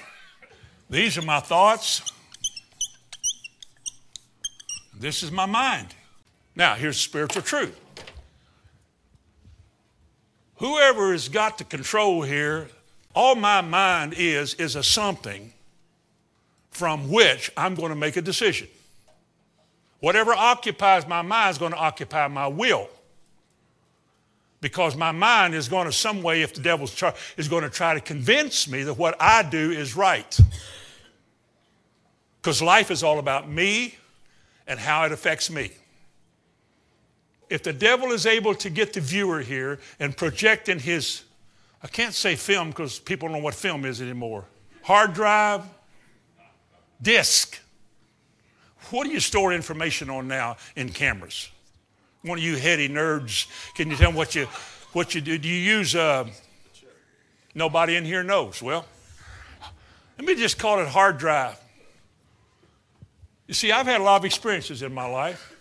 These 0.90 1.16
are 1.16 1.22
my 1.22 1.40
thoughts. 1.40 2.12
This 4.98 5.22
is 5.22 5.30
my 5.30 5.46
mind. 5.46 5.94
Now, 6.56 6.74
here's 6.74 6.98
spiritual 6.98 7.42
truth. 7.42 7.78
Whoever 10.56 11.12
has 11.12 11.28
got 11.28 11.58
the 11.58 11.64
control 11.64 12.22
here, 12.22 12.68
all 13.14 13.36
my 13.36 13.60
mind 13.60 14.14
is, 14.16 14.54
is 14.54 14.74
a 14.74 14.82
something 14.82 15.52
from 16.70 17.10
which 17.10 17.50
I'm 17.56 17.76
going 17.76 17.90
to 17.90 17.96
make 17.96 18.16
a 18.16 18.22
decision. 18.22 18.68
Whatever 20.00 20.32
occupies 20.32 21.06
my 21.06 21.22
mind 21.22 21.52
is 21.52 21.58
going 21.58 21.72
to 21.72 21.78
occupy 21.78 22.26
my 22.28 22.48
will 22.48 22.88
because 24.60 24.96
my 24.96 25.12
mind 25.12 25.54
is 25.54 25.68
going 25.68 25.86
to 25.86 25.92
some 25.92 26.22
way 26.22 26.42
if 26.42 26.54
the 26.54 26.60
devil's 26.60 26.94
try, 26.94 27.14
is 27.36 27.48
going 27.48 27.62
to 27.62 27.70
try 27.70 27.94
to 27.94 28.00
convince 28.00 28.68
me 28.68 28.82
that 28.82 28.94
what 28.94 29.14
i 29.20 29.42
do 29.42 29.70
is 29.70 29.94
right 29.94 30.38
because 32.40 32.60
life 32.60 32.90
is 32.90 33.04
all 33.04 33.20
about 33.20 33.48
me 33.48 33.96
and 34.68 34.78
how 34.78 35.04
it 35.04 35.10
affects 35.10 35.50
me 35.50 35.70
if 37.50 37.62
the 37.62 37.72
devil 37.72 38.12
is 38.12 38.26
able 38.26 38.54
to 38.54 38.70
get 38.70 38.92
the 38.92 39.00
viewer 39.00 39.40
here 39.40 39.80
and 39.98 40.16
project 40.16 40.68
in 40.68 40.78
his 40.78 41.24
i 41.82 41.88
can't 41.88 42.14
say 42.14 42.36
film 42.36 42.68
because 42.68 43.00
people 43.00 43.28
don't 43.28 43.38
know 43.38 43.42
what 43.42 43.54
film 43.54 43.84
is 43.84 44.00
anymore 44.00 44.44
hard 44.82 45.12
drive 45.14 45.64
disk 47.02 47.58
what 48.90 49.04
do 49.04 49.10
you 49.10 49.20
store 49.20 49.52
information 49.52 50.08
on 50.08 50.28
now 50.28 50.56
in 50.76 50.88
cameras 50.88 51.50
one 52.22 52.38
of 52.38 52.44
you 52.44 52.56
heady 52.56 52.88
nerds, 52.88 53.46
can 53.74 53.90
you 53.90 53.96
tell 53.96 54.10
me 54.10 54.18
what 54.18 54.34
you 54.34 54.46
what 54.92 55.14
you 55.14 55.20
do? 55.20 55.38
Do 55.38 55.48
you 55.48 55.54
use? 55.54 55.94
Uh, 55.94 56.28
nobody 57.54 57.94
in 57.94 58.04
here 58.04 58.24
knows. 58.24 58.60
Well, 58.60 58.84
let 60.18 60.26
me 60.26 60.34
just 60.34 60.58
call 60.58 60.80
it 60.80 60.88
hard 60.88 61.18
drive. 61.18 61.58
You 63.48 63.54
see, 63.54 63.72
I've 63.72 63.86
had 63.86 64.00
a 64.00 64.04
lot 64.04 64.20
of 64.20 64.24
experiences 64.24 64.82
in 64.82 64.94
my 64.94 65.06
life. 65.06 65.52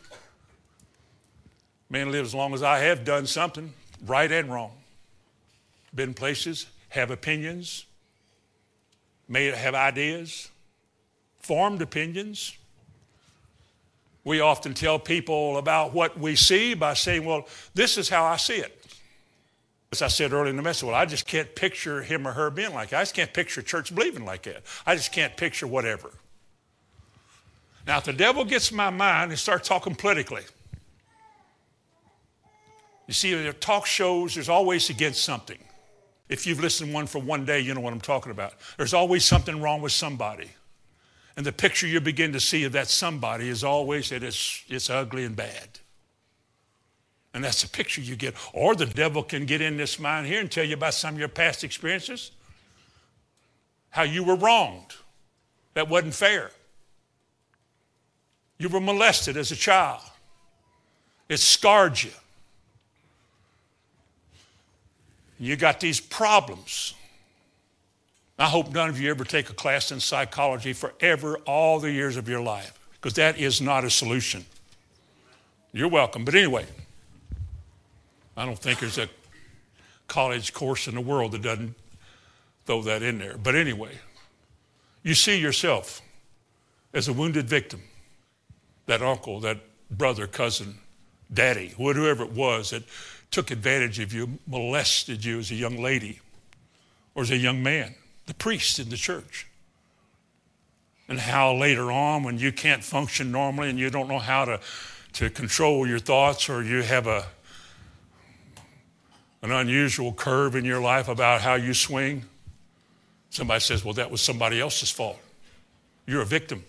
Man, 1.90 2.12
live 2.12 2.26
as 2.26 2.36
long 2.36 2.54
as 2.54 2.62
I 2.62 2.80
have 2.80 3.04
done 3.04 3.26
something, 3.26 3.74
right 4.06 4.32
and 4.32 4.54
wrong. 4.54 4.74
Been 5.96 6.14
places, 6.14 6.68
have 6.90 7.10
opinions, 7.10 7.86
may 9.28 9.46
have 9.46 9.74
ideas, 9.74 10.52
formed 11.40 11.82
opinions 11.82 12.56
we 14.28 14.42
often 14.42 14.74
tell 14.74 15.00
people 15.00 15.58
about 15.58 15.94
what 15.94 16.20
we 16.20 16.36
see 16.36 16.74
by 16.74 16.96
saying, 16.96 17.24
well, 17.24 17.48
this 17.76 17.98
is 17.98 18.10
how 18.10 18.26
I 18.26 18.36
see 18.36 18.58
it. 18.58 18.78
As 19.94 20.02
I 20.02 20.10
said 20.10 20.34
earlier 20.34 20.50
in 20.50 20.58
the 20.58 20.62
message, 20.62 20.84
well, 20.84 20.98
I 20.98 21.06
just 21.06 21.26
can't 21.26 21.56
picture 21.56 22.04
him 22.04 22.28
or 22.28 22.34
her 22.34 22.50
being 22.50 22.74
like 22.74 22.90
that. 22.90 22.98
I 22.98 23.02
just 23.04 23.16
can't 23.16 23.34
picture 23.34 23.62
church 23.62 23.96
believing 23.96 24.26
like 24.26 24.44
that. 24.44 24.64
I 24.86 24.96
just 24.96 25.14
can't 25.14 25.38
picture 25.38 25.66
whatever. 25.66 26.12
Now, 27.88 28.00
if 28.00 28.04
the 28.04 28.14
devil 28.14 28.44
gets 28.44 28.70
in 28.70 28.78
my 28.78 28.90
mind 28.90 29.32
and 29.32 29.40
starts 29.40 29.68
talking 29.68 29.96
politically, 29.96 30.44
you 33.08 33.14
see, 33.14 33.34
there 33.34 33.54
talk 33.54 33.86
shows, 33.86 34.36
there's 34.36 34.50
always 34.50 34.90
against 34.90 35.24
something. 35.24 35.58
If 36.28 36.46
you've 36.46 36.60
listened 36.60 36.94
one 36.94 37.08
for 37.08 37.20
one 37.20 37.46
day, 37.46 37.62
you 37.62 37.74
know 37.74 37.80
what 37.80 37.94
I'm 37.94 38.02
talking 38.02 38.34
about. 38.34 38.56
There's 38.76 38.94
always 38.94 39.24
something 39.24 39.62
wrong 39.62 39.82
with 39.82 39.94
somebody. 39.94 40.50
And 41.38 41.46
the 41.46 41.54
picture 41.54 41.88
you 41.88 42.02
begin 42.02 42.34
to 42.34 42.42
see 42.42 42.66
of 42.66 42.74
that 42.74 42.90
somebody 42.90 43.48
is 43.48 43.64
always 43.64 44.10
that 44.10 44.22
it's, 44.22 44.66
it's 44.68 44.90
ugly 44.90 45.24
and 45.24 45.38
bad. 45.38 45.80
And 47.34 47.44
that's 47.44 47.62
the 47.62 47.70
picture 47.70 48.02
you 48.02 48.18
get. 48.18 48.34
Or 48.52 48.76
the 48.76 48.88
devil 48.88 49.24
can 49.24 49.46
get 49.46 49.62
in 49.62 49.78
this 49.78 49.98
mind 49.98 50.28
here 50.28 50.42
and 50.42 50.52
tell 50.52 50.66
you 50.66 50.74
about 50.74 50.96
some 50.96 51.14
of 51.14 51.20
your 51.20 51.30
past 51.30 51.64
experiences, 51.64 52.32
how 53.92 54.04
you 54.04 54.26
were 54.26 54.36
wronged, 54.36 54.96
that 55.76 55.88
wasn't 55.88 56.16
fair. 56.16 56.52
You 58.58 58.70
were 58.70 58.80
molested 58.80 59.38
as 59.38 59.52
a 59.52 59.56
child, 59.56 60.02
it 61.30 61.38
scarred 61.38 62.02
you. 62.02 62.12
You 65.40 65.56
got 65.56 65.80
these 65.80 66.00
problems. 66.00 66.96
I 68.40 68.46
hope 68.46 68.72
none 68.72 68.90
of 68.90 69.00
you 69.00 69.10
ever 69.10 69.24
take 69.24 69.50
a 69.50 69.54
class 69.54 69.92
in 69.92 70.00
psychology 70.00 70.74
forever, 70.74 71.38
all 71.46 71.80
the 71.80 71.92
years 71.92 72.18
of 72.18 72.28
your 72.28 72.42
life, 72.42 72.78
because 72.94 73.14
that 73.14 73.40
is 73.40 73.62
not 73.62 73.84
a 73.84 73.90
solution. 73.90 74.46
You're 75.74 75.90
welcome. 75.90 76.26
But 76.26 76.36
anyway, 76.36 76.66
I 78.36 78.46
don't 78.46 78.58
think 78.58 78.80
there's 78.80 78.98
a 78.98 79.10
college 80.08 80.54
course 80.54 80.88
in 80.88 80.96
the 80.96 81.02
world 81.02 81.34
that 81.34 81.42
doesn't 81.42 81.76
throw 82.66 82.82
that 82.84 83.02
in 83.02 83.20
there. 83.20 83.38
But 83.38 83.56
anyway, 83.56 83.92
you 85.04 85.14
see 85.14 85.40
yourself 85.40 86.02
as 86.94 87.08
a 87.08 87.14
wounded 87.14 87.48
victim, 87.48 87.82
that 88.88 89.02
uncle, 89.02 89.40
that 89.42 89.60
brother, 89.92 90.28
cousin, 90.28 90.80
daddy, 91.32 91.74
whoever 91.78 92.24
it 92.24 92.32
was 92.32 92.72
that 92.72 92.84
took 93.32 93.52
advantage 93.52 94.00
of 94.00 94.14
you, 94.14 94.40
molested 94.48 95.24
you 95.24 95.40
as 95.40 95.52
a 95.52 95.56
young 95.56 95.82
lady 95.82 96.20
or 97.14 97.24
as 97.24 97.32
a 97.32 97.38
young 97.38 97.62
man 97.62 97.94
the 98.28 98.34
priest 98.34 98.78
in 98.78 98.90
the 98.90 98.98
church. 98.98 99.48
And 101.10 101.20
how 101.20 101.56
later 101.56 101.92
on, 101.92 102.24
when 102.24 102.38
you 102.38 102.52
can't 102.52 102.84
function 102.84 103.32
normally 103.32 103.70
and 103.70 103.80
you 103.80 103.90
don't 103.90 104.10
know 104.10 104.20
how 104.20 104.46
to, 104.46 104.60
to 105.14 105.30
control 105.30 105.88
your 105.88 106.00
thoughts 106.00 106.50
or 106.50 106.62
you 106.62 106.84
have 106.84 107.08
a, 107.08 107.26
an 109.42 109.52
unusual 109.52 110.12
curve 110.12 110.56
in 110.56 110.66
your 110.66 110.82
life 110.82 111.08
about 111.08 111.42
how 111.42 111.56
you 111.56 111.74
swing, 111.74 112.26
somebody 113.30 113.62
says, 113.62 113.86
Well, 113.86 113.94
that 113.94 114.12
was 114.12 114.22
somebody 114.22 114.60
else's 114.60 114.92
fault. 114.92 115.18
You're 116.06 116.22
a 116.22 116.26
victim. 116.26 116.64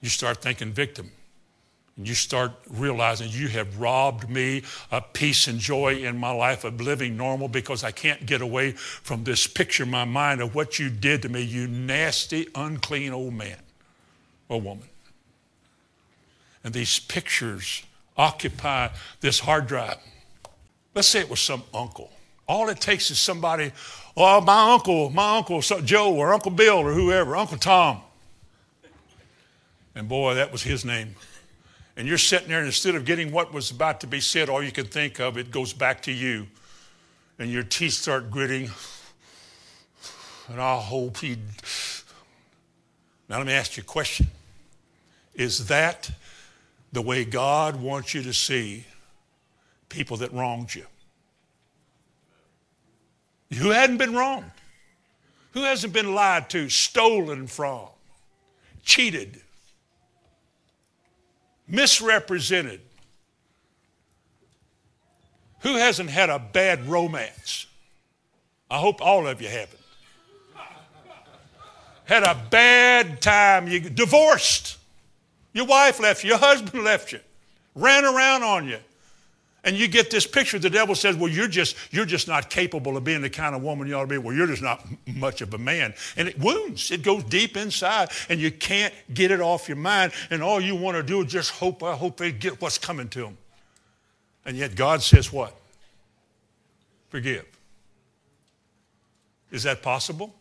You 0.00 0.08
start 0.08 0.42
thinking 0.42 0.72
victim 0.72 1.10
and 1.96 2.08
you 2.08 2.14
start 2.14 2.52
realizing 2.70 3.28
you 3.30 3.48
have 3.48 3.78
robbed 3.78 4.30
me 4.30 4.62
of 4.90 5.12
peace 5.12 5.48
and 5.48 5.58
joy 5.58 5.96
in 5.96 6.16
my 6.16 6.30
life 6.30 6.64
of 6.64 6.80
living 6.80 7.14
normal 7.16 7.46
because 7.46 7.84
I 7.84 7.90
can't 7.90 8.24
get 8.24 8.40
away 8.40 8.72
from 8.72 9.24
this 9.24 9.46
picture 9.46 9.82
in 9.82 9.90
my 9.90 10.04
mind 10.04 10.40
of 10.40 10.54
what 10.54 10.78
you 10.78 10.88
did 10.88 11.20
to 11.22 11.28
me, 11.28 11.42
you 11.42 11.68
nasty, 11.68 12.48
unclean 12.54 13.12
old 13.12 13.34
man 13.34 13.58
or 14.48 14.60
woman. 14.60 14.88
And 16.64 16.72
these 16.72 16.98
pictures 16.98 17.82
occupy 18.16 18.88
this 19.20 19.40
hard 19.40 19.66
drive. 19.66 19.98
Let's 20.94 21.08
say 21.08 21.20
it 21.20 21.30
was 21.30 21.40
some 21.40 21.62
uncle. 21.74 22.10
All 22.48 22.68
it 22.70 22.80
takes 22.80 23.10
is 23.10 23.18
somebody, 23.18 23.72
oh, 24.16 24.40
my 24.40 24.72
uncle, 24.72 25.10
my 25.10 25.36
uncle 25.36 25.60
Joe 25.60 26.14
or 26.14 26.32
Uncle 26.32 26.50
Bill 26.50 26.78
or 26.78 26.92
whoever, 26.92 27.36
Uncle 27.36 27.58
Tom. 27.58 28.00
And 30.00 30.08
boy, 30.08 30.34
that 30.34 30.50
was 30.50 30.64
his 30.64 30.84
name 30.84 31.14
and 32.00 32.08
you're 32.08 32.16
sitting 32.16 32.48
there, 32.48 32.60
and 32.60 32.66
instead 32.66 32.94
of 32.94 33.04
getting 33.04 33.30
what 33.30 33.52
was 33.52 33.70
about 33.70 34.00
to 34.00 34.06
be 34.06 34.20
said, 34.20 34.48
all 34.48 34.62
you 34.62 34.72
can 34.72 34.86
think 34.86 35.20
of, 35.20 35.36
it 35.36 35.50
goes 35.50 35.74
back 35.74 36.00
to 36.04 36.10
you. 36.10 36.46
And 37.38 37.50
your 37.50 37.62
teeth 37.62 37.92
start 37.92 38.30
gritting. 38.30 38.70
And 40.48 40.60
I 40.62 40.80
hope 40.80 41.18
he. 41.18 41.36
Now, 43.28 43.36
let 43.36 43.46
me 43.46 43.52
ask 43.52 43.76
you 43.76 43.82
a 43.82 43.84
question 43.84 44.28
Is 45.34 45.66
that 45.66 46.10
the 46.90 47.02
way 47.02 47.26
God 47.26 47.76
wants 47.76 48.14
you 48.14 48.22
to 48.22 48.32
see 48.32 48.86
people 49.90 50.16
that 50.16 50.32
wronged 50.32 50.74
you? 50.74 50.86
You 53.50 53.72
hadn't 53.72 53.98
been 53.98 54.14
wronged. 54.14 54.50
Who 55.52 55.64
hasn't 55.64 55.92
been 55.92 56.14
lied 56.14 56.48
to, 56.48 56.70
stolen 56.70 57.46
from, 57.46 57.88
cheated, 58.84 59.42
misrepresented? 61.70 62.80
Who 65.60 65.76
hasn't 65.76 66.10
had 66.10 66.30
a 66.30 66.38
bad 66.38 66.86
romance? 66.86 67.66
I 68.70 68.78
hope 68.78 69.00
all 69.00 69.26
of 69.26 69.42
you 69.42 69.48
haven't. 69.48 69.78
Had 72.04 72.22
a 72.24 72.34
bad 72.50 73.20
time, 73.20 73.68
you 73.68 73.80
divorced. 73.80 74.78
Your 75.52 75.66
wife 75.66 76.00
left 76.00 76.24
you, 76.24 76.30
your 76.30 76.38
husband 76.38 76.82
left 76.84 77.12
you, 77.12 77.20
ran 77.74 78.04
around 78.04 78.42
on 78.42 78.66
you. 78.68 78.78
And 79.62 79.76
you 79.76 79.88
get 79.88 80.10
this 80.10 80.26
picture, 80.26 80.58
the 80.58 80.70
devil 80.70 80.94
says, 80.94 81.16
Well, 81.16 81.30
you're 81.30 81.48
just, 81.48 81.76
you're 81.90 82.06
just 82.06 82.26
not 82.26 82.48
capable 82.48 82.96
of 82.96 83.04
being 83.04 83.20
the 83.20 83.28
kind 83.28 83.54
of 83.54 83.62
woman 83.62 83.86
you 83.86 83.94
ought 83.94 84.02
to 84.02 84.06
be. 84.06 84.18
Well, 84.18 84.34
you're 84.34 84.46
just 84.46 84.62
not 84.62 84.84
much 85.06 85.42
of 85.42 85.52
a 85.52 85.58
man. 85.58 85.94
And 86.16 86.28
it 86.28 86.38
wounds, 86.38 86.90
it 86.90 87.02
goes 87.02 87.24
deep 87.24 87.56
inside, 87.56 88.10
and 88.28 88.40
you 88.40 88.50
can't 88.50 88.94
get 89.12 89.30
it 89.30 89.40
off 89.40 89.68
your 89.68 89.76
mind. 89.76 90.12
And 90.30 90.42
all 90.42 90.60
you 90.60 90.74
want 90.74 90.96
to 90.96 91.02
do 91.02 91.22
is 91.22 91.30
just 91.30 91.50
hope, 91.50 91.82
I 91.82 91.94
hope 91.94 92.16
they 92.16 92.32
get 92.32 92.60
what's 92.62 92.78
coming 92.78 93.08
to 93.10 93.20
them. 93.20 93.36
And 94.46 94.56
yet 94.56 94.74
God 94.74 95.02
says, 95.02 95.30
What? 95.30 95.54
Forgive. 97.10 97.44
Is 99.50 99.64
that 99.64 99.82
possible? 99.82 100.34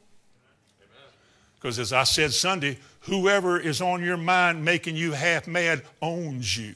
Because 1.55 1.77
as 1.77 1.91
I 1.91 2.03
said 2.03 2.31
Sunday, 2.31 2.77
whoever 3.01 3.59
is 3.59 3.81
on 3.81 4.01
your 4.01 4.15
mind 4.15 4.63
making 4.63 4.95
you 4.95 5.11
half 5.11 5.45
mad 5.45 5.81
owns 6.01 6.55
you 6.55 6.75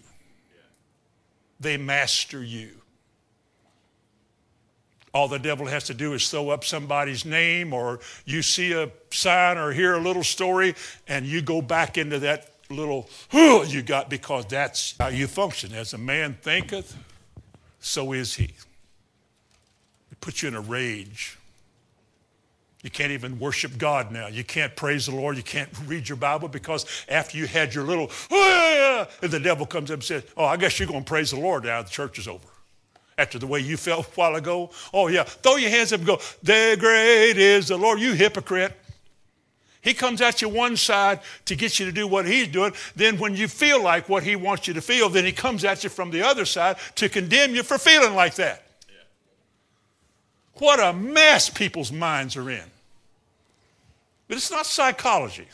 they 1.64 1.78
master 1.78 2.44
you. 2.44 2.70
All 5.14 5.28
the 5.28 5.40
devil 5.40 5.68
has 5.68 5.84
to 5.86 5.94
do 5.94 6.14
is 6.14 6.28
throw 6.30 6.50
up 6.50 6.64
somebody's 6.64 7.24
name, 7.24 7.72
or 7.72 8.00
you 8.26 8.42
see 8.42 8.74
a 8.74 8.90
sign 9.12 9.58
or 9.58 9.72
hear 9.72 9.94
a 9.94 10.00
little 10.00 10.24
story, 10.24 10.76
and 11.08 11.26
you 11.26 11.42
go 11.42 11.62
back 11.62 11.98
into 11.98 12.20
that 12.20 12.50
little 12.70 13.08
who 13.30 13.64
you 13.66 13.84
got 13.84 14.10
because 14.10 14.46
that's 14.48 14.96
how 15.00 15.08
you 15.08 15.28
function. 15.28 15.74
As 15.74 15.94
a 15.94 16.00
man 16.00 16.38
thinketh, 16.42 16.98
so 17.80 18.12
is 18.14 18.36
he. 18.36 18.46
It 20.12 20.20
puts 20.20 20.42
you 20.42 20.48
in 20.48 20.56
a 20.56 20.62
rage. 20.62 21.38
You 22.84 22.90
can't 22.90 23.14
even 23.14 23.40
worship 23.40 23.78
God 23.78 24.12
now. 24.12 24.28
You 24.28 24.44
can't 24.44 24.76
praise 24.76 25.06
the 25.06 25.16
Lord. 25.16 25.38
You 25.38 25.44
can't 25.44 25.70
read 25.88 26.08
your 26.08 26.18
Bible 26.18 26.50
because 26.50 26.86
after 27.08 27.38
you 27.38 27.48
had 27.48 27.74
your 27.74 27.86
little, 27.86 28.12
oh, 28.30 29.08
and 29.22 29.32
the 29.32 29.40
devil 29.40 29.66
comes 29.66 29.90
up 29.90 29.96
and 29.96 30.04
says, 30.04 30.24
Oh, 30.36 30.44
I 30.44 30.58
guess 30.58 30.78
you're 30.78 30.88
going 30.88 31.04
to 31.04 31.10
praise 31.10 31.32
the 31.32 31.40
Lord 31.40 31.64
now 31.64 31.82
the 31.82 31.90
church 31.90 32.20
is 32.20 32.28
over. 32.28 32.46
After 33.18 33.40
the 33.40 33.48
way 33.48 33.62
you 33.62 33.78
felt 33.78 34.08
a 34.08 34.10
while 34.12 34.36
ago. 34.36 34.70
Oh, 34.94 35.08
yeah. 35.08 35.24
Throw 35.24 35.56
your 35.56 35.70
hands 35.70 35.94
up 35.94 36.00
and 36.00 36.08
go, 36.08 36.20
The 36.44 36.76
great 36.78 37.38
is 37.38 37.70
the 37.70 37.78
Lord. 37.78 38.02
You 38.02 38.14
hypocrite. 38.14 38.78
He 39.80 39.94
comes 39.94 40.20
at 40.22 40.42
you 40.42 40.50
one 40.50 40.76
side 40.76 41.22
to 41.46 41.56
get 41.56 41.80
you 41.80 41.86
to 41.86 41.92
do 41.92 42.06
what 42.06 42.26
he's 42.26 42.48
doing. 42.48 42.74
Then, 42.96 43.18
when 43.18 43.36
you 43.36 43.48
feel 43.48 43.82
like 43.82 44.10
what 44.10 44.24
he 44.24 44.36
wants 44.36 44.68
you 44.68 44.74
to 44.74 44.82
feel, 44.82 45.10
then 45.10 45.26
he 45.26 45.32
comes 45.32 45.64
at 45.64 45.84
you 45.84 45.90
from 45.90 46.10
the 46.10 46.22
other 46.22 46.46
side 46.46 46.78
to 46.96 47.08
condemn 47.08 47.54
you 47.54 47.64
for 47.64 47.78
feeling 47.78 48.16
like 48.16 48.36
that. 48.36 48.64
Yeah. 48.88 48.96
What 50.56 50.80
a 50.80 50.94
mess 50.94 51.50
people's 51.50 51.92
minds 51.92 52.36
are 52.38 52.50
in. 52.50 52.64
But 54.28 54.38
it's 54.38 54.52
not 54.52 54.66
psychology, 54.66 55.48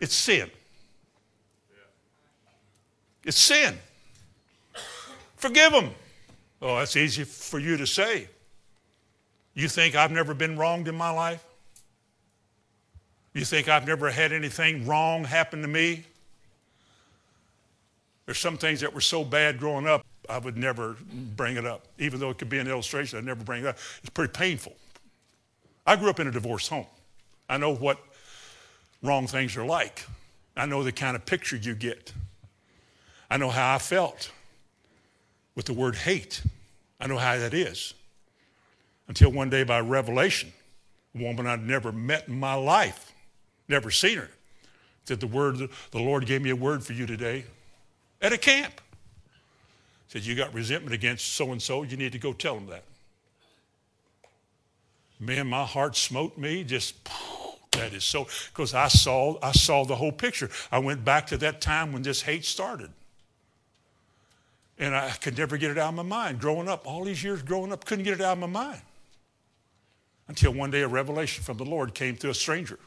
it's 0.00 0.14
sin. 0.14 0.50
It's 3.24 3.38
sin. 3.38 3.78
Forgive 5.36 5.72
them. 5.72 5.90
Oh, 6.60 6.78
that's 6.78 6.96
easy 6.96 7.24
for 7.24 7.58
you 7.58 7.76
to 7.76 7.86
say. 7.86 8.28
You 9.54 9.68
think 9.68 9.94
I've 9.94 10.10
never 10.10 10.34
been 10.34 10.58
wronged 10.58 10.88
in 10.88 10.94
my 10.94 11.10
life? 11.10 11.44
You 13.32 13.44
think 13.44 13.68
I've 13.68 13.86
never 13.86 14.10
had 14.10 14.32
anything 14.32 14.86
wrong 14.86 15.24
happen 15.24 15.62
to 15.62 15.68
me? 15.68 16.04
There's 18.26 18.38
some 18.38 18.56
things 18.56 18.80
that 18.80 18.94
were 18.94 19.00
so 19.00 19.24
bad 19.24 19.58
growing 19.58 19.86
up, 19.86 20.04
I 20.28 20.38
would 20.38 20.56
never 20.56 20.96
bring 21.36 21.56
it 21.56 21.66
up. 21.66 21.86
Even 21.98 22.20
though 22.20 22.30
it 22.30 22.38
could 22.38 22.48
be 22.48 22.58
an 22.58 22.68
illustration, 22.68 23.18
I'd 23.18 23.24
never 23.24 23.44
bring 23.44 23.64
it 23.64 23.66
up. 23.66 23.78
It's 24.00 24.10
pretty 24.10 24.32
painful. 24.32 24.74
I 25.86 25.96
grew 25.96 26.08
up 26.08 26.20
in 26.20 26.26
a 26.26 26.30
divorced 26.30 26.70
home. 26.70 26.86
I 27.48 27.58
know 27.58 27.74
what 27.74 27.98
wrong 29.02 29.26
things 29.26 29.56
are 29.56 29.64
like. 29.64 30.06
I 30.56 30.66
know 30.66 30.82
the 30.82 30.92
kind 30.92 31.16
of 31.16 31.26
picture 31.26 31.56
you 31.56 31.74
get. 31.74 32.12
I 33.30 33.36
know 33.36 33.50
how 33.50 33.74
I 33.74 33.78
felt 33.78 34.30
with 35.54 35.66
the 35.66 35.72
word 35.72 35.96
hate. 35.96 36.42
I 37.00 37.06
know 37.06 37.18
how 37.18 37.36
that 37.36 37.54
is. 37.54 37.94
Until 39.08 39.30
one 39.30 39.50
day, 39.50 39.64
by 39.64 39.80
revelation, 39.80 40.52
a 41.14 41.22
woman 41.22 41.46
I'd 41.46 41.62
never 41.62 41.92
met 41.92 42.28
in 42.28 42.38
my 42.38 42.54
life, 42.54 43.12
never 43.68 43.90
seen 43.90 44.18
her, 44.18 44.30
said, 45.04 45.20
The 45.20 45.26
word, 45.26 45.68
the 45.90 45.98
Lord 45.98 46.26
gave 46.26 46.42
me 46.42 46.50
a 46.50 46.56
word 46.56 46.82
for 46.82 46.94
you 46.94 47.06
today 47.06 47.44
at 48.22 48.32
a 48.32 48.38
camp. 48.38 48.80
Said, 50.08 50.24
You 50.24 50.34
got 50.34 50.54
resentment 50.54 50.94
against 50.94 51.34
so 51.34 51.52
and 51.52 51.60
so, 51.60 51.82
you 51.82 51.96
need 51.96 52.12
to 52.12 52.18
go 52.18 52.32
tell 52.32 52.54
them 52.54 52.66
that. 52.68 52.84
Man, 55.24 55.46
my 55.46 55.64
heart 55.64 55.96
smote 55.96 56.36
me, 56.36 56.64
just 56.64 56.94
that 57.72 57.94
is 57.94 58.04
so 58.04 58.28
because 58.52 58.74
I 58.74 58.88
saw 58.88 59.38
I 59.42 59.52
saw 59.52 59.84
the 59.84 59.96
whole 59.96 60.12
picture. 60.12 60.50
I 60.70 60.78
went 60.78 61.02
back 61.02 61.28
to 61.28 61.38
that 61.38 61.62
time 61.62 61.92
when 61.92 62.02
this 62.02 62.20
hate 62.20 62.44
started. 62.44 62.90
And 64.78 64.94
I 64.94 65.10
could 65.10 65.38
never 65.38 65.56
get 65.56 65.70
it 65.70 65.78
out 65.78 65.90
of 65.90 65.94
my 65.94 66.02
mind. 66.02 66.40
Growing 66.40 66.68
up, 66.68 66.86
all 66.86 67.04
these 67.04 67.22
years 67.22 67.42
growing 67.42 67.72
up, 67.72 67.84
couldn't 67.84 68.04
get 68.04 68.14
it 68.14 68.20
out 68.20 68.32
of 68.32 68.38
my 68.40 68.46
mind. 68.48 68.80
Until 70.26 70.52
one 70.52 70.70
day 70.70 70.82
a 70.82 70.88
revelation 70.88 71.44
from 71.44 71.58
the 71.58 71.64
Lord 71.64 71.94
came 71.94 72.16
to 72.16 72.30
a 72.30 72.34
stranger. 72.34 72.78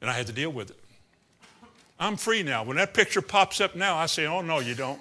And 0.00 0.08
I 0.08 0.14
had 0.14 0.26
to 0.28 0.32
deal 0.32 0.50
with 0.50 0.70
it. 0.70 0.78
I'm 2.00 2.16
free 2.16 2.42
now. 2.42 2.64
When 2.64 2.78
that 2.78 2.94
picture 2.94 3.22
pops 3.22 3.60
up 3.60 3.76
now, 3.76 3.96
I 3.96 4.06
say, 4.06 4.26
Oh, 4.26 4.40
no, 4.40 4.58
you 4.58 4.74
don't. 4.74 5.00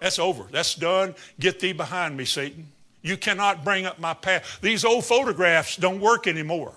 That's 0.00 0.18
over. 0.18 0.44
That's 0.50 0.74
done. 0.74 1.14
Get 1.38 1.60
thee 1.60 1.72
behind 1.72 2.16
me, 2.16 2.24
Satan. 2.24 2.68
You 3.04 3.18
cannot 3.18 3.64
bring 3.64 3.84
up 3.84 4.00
my 4.00 4.14
past. 4.14 4.62
These 4.62 4.82
old 4.82 5.04
photographs 5.04 5.76
don't 5.76 6.00
work 6.00 6.26
anymore. 6.26 6.74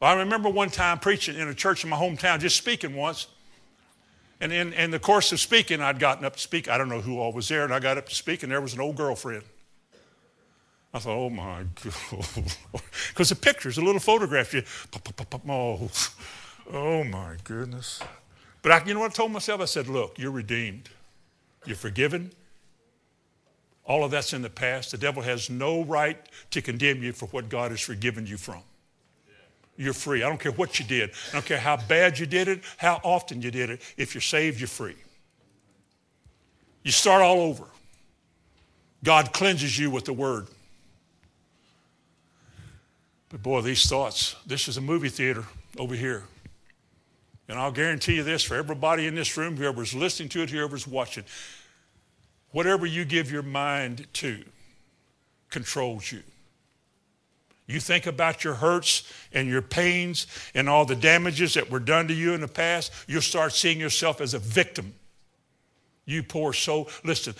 I 0.00 0.14
remember 0.14 0.48
one 0.48 0.70
time 0.70 0.98
preaching 0.98 1.36
in 1.36 1.48
a 1.48 1.54
church 1.54 1.84
in 1.84 1.90
my 1.90 1.96
hometown, 1.96 2.40
just 2.40 2.56
speaking 2.56 2.96
once. 2.96 3.26
And 4.40 4.52
in, 4.52 4.72
in 4.72 4.90
the 4.90 4.98
course 4.98 5.32
of 5.32 5.40
speaking, 5.40 5.80
I'd 5.80 5.98
gotten 5.98 6.24
up 6.24 6.36
to 6.36 6.40
speak. 6.40 6.68
I 6.68 6.76
don't 6.78 6.88
know 6.88 7.00
who 7.00 7.18
all 7.18 7.32
was 7.32 7.48
there, 7.48 7.64
and 7.64 7.72
I 7.72 7.78
got 7.78 7.98
up 7.98 8.08
to 8.08 8.14
speak, 8.14 8.42
and 8.42 8.50
there 8.50 8.60
was 8.60 8.74
an 8.74 8.80
old 8.80 8.96
girlfriend. 8.96 9.44
I 10.92 10.98
thought, 10.98 11.16
oh 11.16 11.30
my 11.30 11.64
God. 11.82 12.56
Because 13.08 13.28
the 13.28 13.36
pictures, 13.36 13.78
a 13.78 13.82
little 13.82 14.00
photograph, 14.00 14.52
you, 14.54 14.62
oh, 15.48 15.90
oh 16.72 17.04
my 17.04 17.36
goodness. 17.44 18.00
But 18.62 18.72
I, 18.72 18.84
you 18.84 18.94
know 18.94 19.00
what 19.00 19.12
I 19.12 19.14
told 19.14 19.30
myself? 19.30 19.60
I 19.60 19.66
said, 19.66 19.88
look, 19.88 20.18
you're 20.18 20.30
redeemed. 20.30 20.88
You're 21.66 21.76
forgiven. 21.76 22.32
All 23.84 24.04
of 24.04 24.10
that's 24.10 24.32
in 24.32 24.42
the 24.42 24.50
past. 24.50 24.90
The 24.90 24.98
devil 24.98 25.22
has 25.22 25.50
no 25.50 25.84
right 25.84 26.16
to 26.50 26.62
condemn 26.62 27.02
you 27.02 27.12
for 27.12 27.26
what 27.26 27.48
God 27.48 27.70
has 27.70 27.80
forgiven 27.80 28.26
you 28.26 28.36
from 28.36 28.62
you're 29.76 29.92
free. 29.92 30.22
I 30.22 30.28
don't 30.28 30.40
care 30.40 30.52
what 30.52 30.78
you 30.78 30.84
did. 30.84 31.10
I 31.30 31.32
don't 31.32 31.46
care 31.46 31.58
how 31.58 31.76
bad 31.76 32.18
you 32.18 32.26
did 32.26 32.48
it, 32.48 32.62
how 32.76 33.00
often 33.02 33.42
you 33.42 33.50
did 33.50 33.70
it. 33.70 33.82
If 33.96 34.14
you're 34.14 34.22
saved, 34.22 34.60
you're 34.60 34.68
free. 34.68 34.96
You 36.82 36.92
start 36.92 37.22
all 37.22 37.40
over. 37.40 37.64
God 39.02 39.32
cleanses 39.32 39.78
you 39.78 39.90
with 39.90 40.04
the 40.04 40.12
word. 40.12 40.46
But 43.30 43.42
boy, 43.42 43.62
these 43.62 43.88
thoughts, 43.88 44.36
this 44.46 44.68
is 44.68 44.76
a 44.76 44.80
movie 44.80 45.08
theater 45.08 45.44
over 45.78 45.94
here. 45.94 46.24
And 47.48 47.58
I'll 47.58 47.72
guarantee 47.72 48.16
you 48.16 48.22
this 48.22 48.42
for 48.42 48.54
everybody 48.54 49.06
in 49.06 49.14
this 49.14 49.36
room, 49.36 49.56
whoever's 49.56 49.92
listening 49.92 50.28
to 50.30 50.42
it, 50.42 50.50
whoever's 50.50 50.86
watching, 50.86 51.24
whatever 52.54 52.86
you 52.86 53.04
give 53.04 53.32
your 53.32 53.42
mind 53.42 54.06
to 54.12 54.40
controls 55.50 56.12
you. 56.12 56.22
You 57.66 57.80
think 57.80 58.06
about 58.06 58.44
your 58.44 58.54
hurts 58.54 59.12
and 59.32 59.48
your 59.48 59.60
pains 59.60 60.28
and 60.54 60.68
all 60.68 60.84
the 60.84 60.94
damages 60.94 61.54
that 61.54 61.68
were 61.68 61.80
done 61.80 62.06
to 62.06 62.14
you 62.14 62.32
in 62.32 62.40
the 62.40 62.46
past, 62.46 62.92
you'll 63.08 63.22
start 63.22 63.54
seeing 63.54 63.80
yourself 63.80 64.20
as 64.20 64.34
a 64.34 64.38
victim. 64.38 64.94
You 66.04 66.22
poor 66.22 66.52
soul. 66.52 66.88
Listen, 67.02 67.34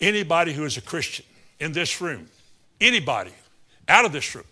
anybody 0.00 0.52
who 0.52 0.64
is 0.64 0.76
a 0.76 0.80
Christian 0.82 1.24
in 1.60 1.70
this 1.70 2.00
room, 2.00 2.26
anybody 2.80 3.32
out 3.86 4.04
of 4.04 4.10
this 4.10 4.34
room, 4.34 4.46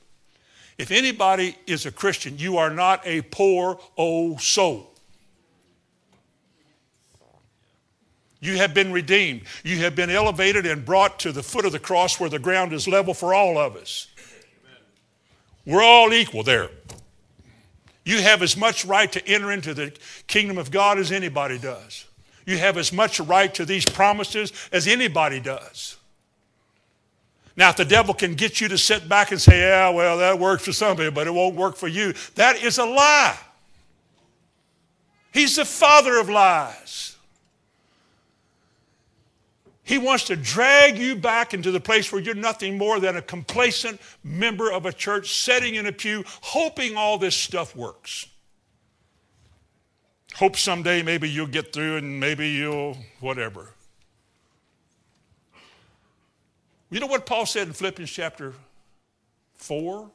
if 0.78 0.92
anybody 0.92 1.56
is 1.66 1.86
a 1.86 1.90
Christian, 1.90 2.38
you 2.38 2.58
are 2.58 2.70
not 2.70 3.04
a 3.04 3.22
poor 3.22 3.80
old 3.96 4.40
soul. 4.40 4.93
You 8.44 8.58
have 8.58 8.74
been 8.74 8.92
redeemed. 8.92 9.44
You 9.62 9.78
have 9.78 9.96
been 9.96 10.10
elevated 10.10 10.66
and 10.66 10.84
brought 10.84 11.18
to 11.20 11.32
the 11.32 11.42
foot 11.42 11.64
of 11.64 11.72
the 11.72 11.78
cross 11.78 12.20
where 12.20 12.28
the 12.28 12.38
ground 12.38 12.74
is 12.74 12.86
level 12.86 13.14
for 13.14 13.32
all 13.32 13.56
of 13.56 13.74
us. 13.74 14.08
We're 15.64 15.82
all 15.82 16.12
equal 16.12 16.42
there. 16.42 16.68
You 18.04 18.20
have 18.20 18.42
as 18.42 18.54
much 18.54 18.84
right 18.84 19.10
to 19.12 19.26
enter 19.26 19.50
into 19.50 19.72
the 19.72 19.96
kingdom 20.26 20.58
of 20.58 20.70
God 20.70 20.98
as 20.98 21.10
anybody 21.10 21.58
does. 21.58 22.04
You 22.44 22.58
have 22.58 22.76
as 22.76 22.92
much 22.92 23.18
right 23.18 23.52
to 23.54 23.64
these 23.64 23.86
promises 23.86 24.52
as 24.70 24.86
anybody 24.86 25.40
does. 25.40 25.96
Now, 27.56 27.70
if 27.70 27.76
the 27.76 27.86
devil 27.86 28.12
can 28.12 28.34
get 28.34 28.60
you 28.60 28.68
to 28.68 28.76
sit 28.76 29.08
back 29.08 29.32
and 29.32 29.40
say, 29.40 29.60
yeah, 29.60 29.88
well, 29.88 30.18
that 30.18 30.38
works 30.38 30.66
for 30.66 30.72
somebody, 30.72 31.10
but 31.10 31.26
it 31.26 31.32
won't 31.32 31.54
work 31.54 31.76
for 31.76 31.88
you, 31.88 32.12
that 32.34 32.62
is 32.62 32.76
a 32.76 32.84
lie. 32.84 33.38
He's 35.32 35.56
the 35.56 35.64
father 35.64 36.20
of 36.20 36.28
lies. 36.28 37.13
He 39.84 39.98
wants 39.98 40.24
to 40.24 40.36
drag 40.36 40.96
you 40.96 41.14
back 41.14 41.52
into 41.52 41.70
the 41.70 41.78
place 41.78 42.10
where 42.10 42.20
you're 42.20 42.34
nothing 42.34 42.78
more 42.78 42.98
than 42.98 43.16
a 43.16 43.22
complacent 43.22 44.00
member 44.22 44.72
of 44.72 44.86
a 44.86 44.92
church 44.92 45.34
sitting 45.34 45.74
in 45.74 45.86
a 45.86 45.92
pew, 45.92 46.24
hoping 46.40 46.96
all 46.96 47.18
this 47.18 47.36
stuff 47.36 47.76
works. 47.76 48.26
Hope 50.36 50.56
someday 50.56 51.02
maybe 51.02 51.28
you'll 51.28 51.46
get 51.46 51.72
through 51.72 51.98
and 51.98 52.18
maybe 52.18 52.48
you'll 52.48 52.96
whatever. 53.20 53.68
You 56.90 57.00
know 57.00 57.06
what 57.06 57.26
Paul 57.26 57.44
said 57.44 57.66
in 57.66 57.74
Philippians 57.74 58.10
chapter 58.10 58.54
4 59.54 60.10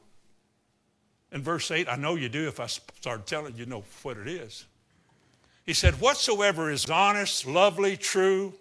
and 1.30 1.44
verse 1.44 1.70
8? 1.70 1.88
I 1.88 1.96
know 1.96 2.16
you 2.16 2.28
do 2.28 2.48
if 2.48 2.58
I 2.58 2.66
start 2.66 3.26
telling 3.26 3.54
you 3.56 3.66
know 3.66 3.84
what 4.02 4.16
it 4.16 4.26
is. 4.26 4.66
He 5.64 5.74
said, 5.74 6.00
Whatsoever 6.00 6.70
is 6.70 6.88
honest, 6.90 7.46
lovely, 7.46 7.96
true, 7.96 8.54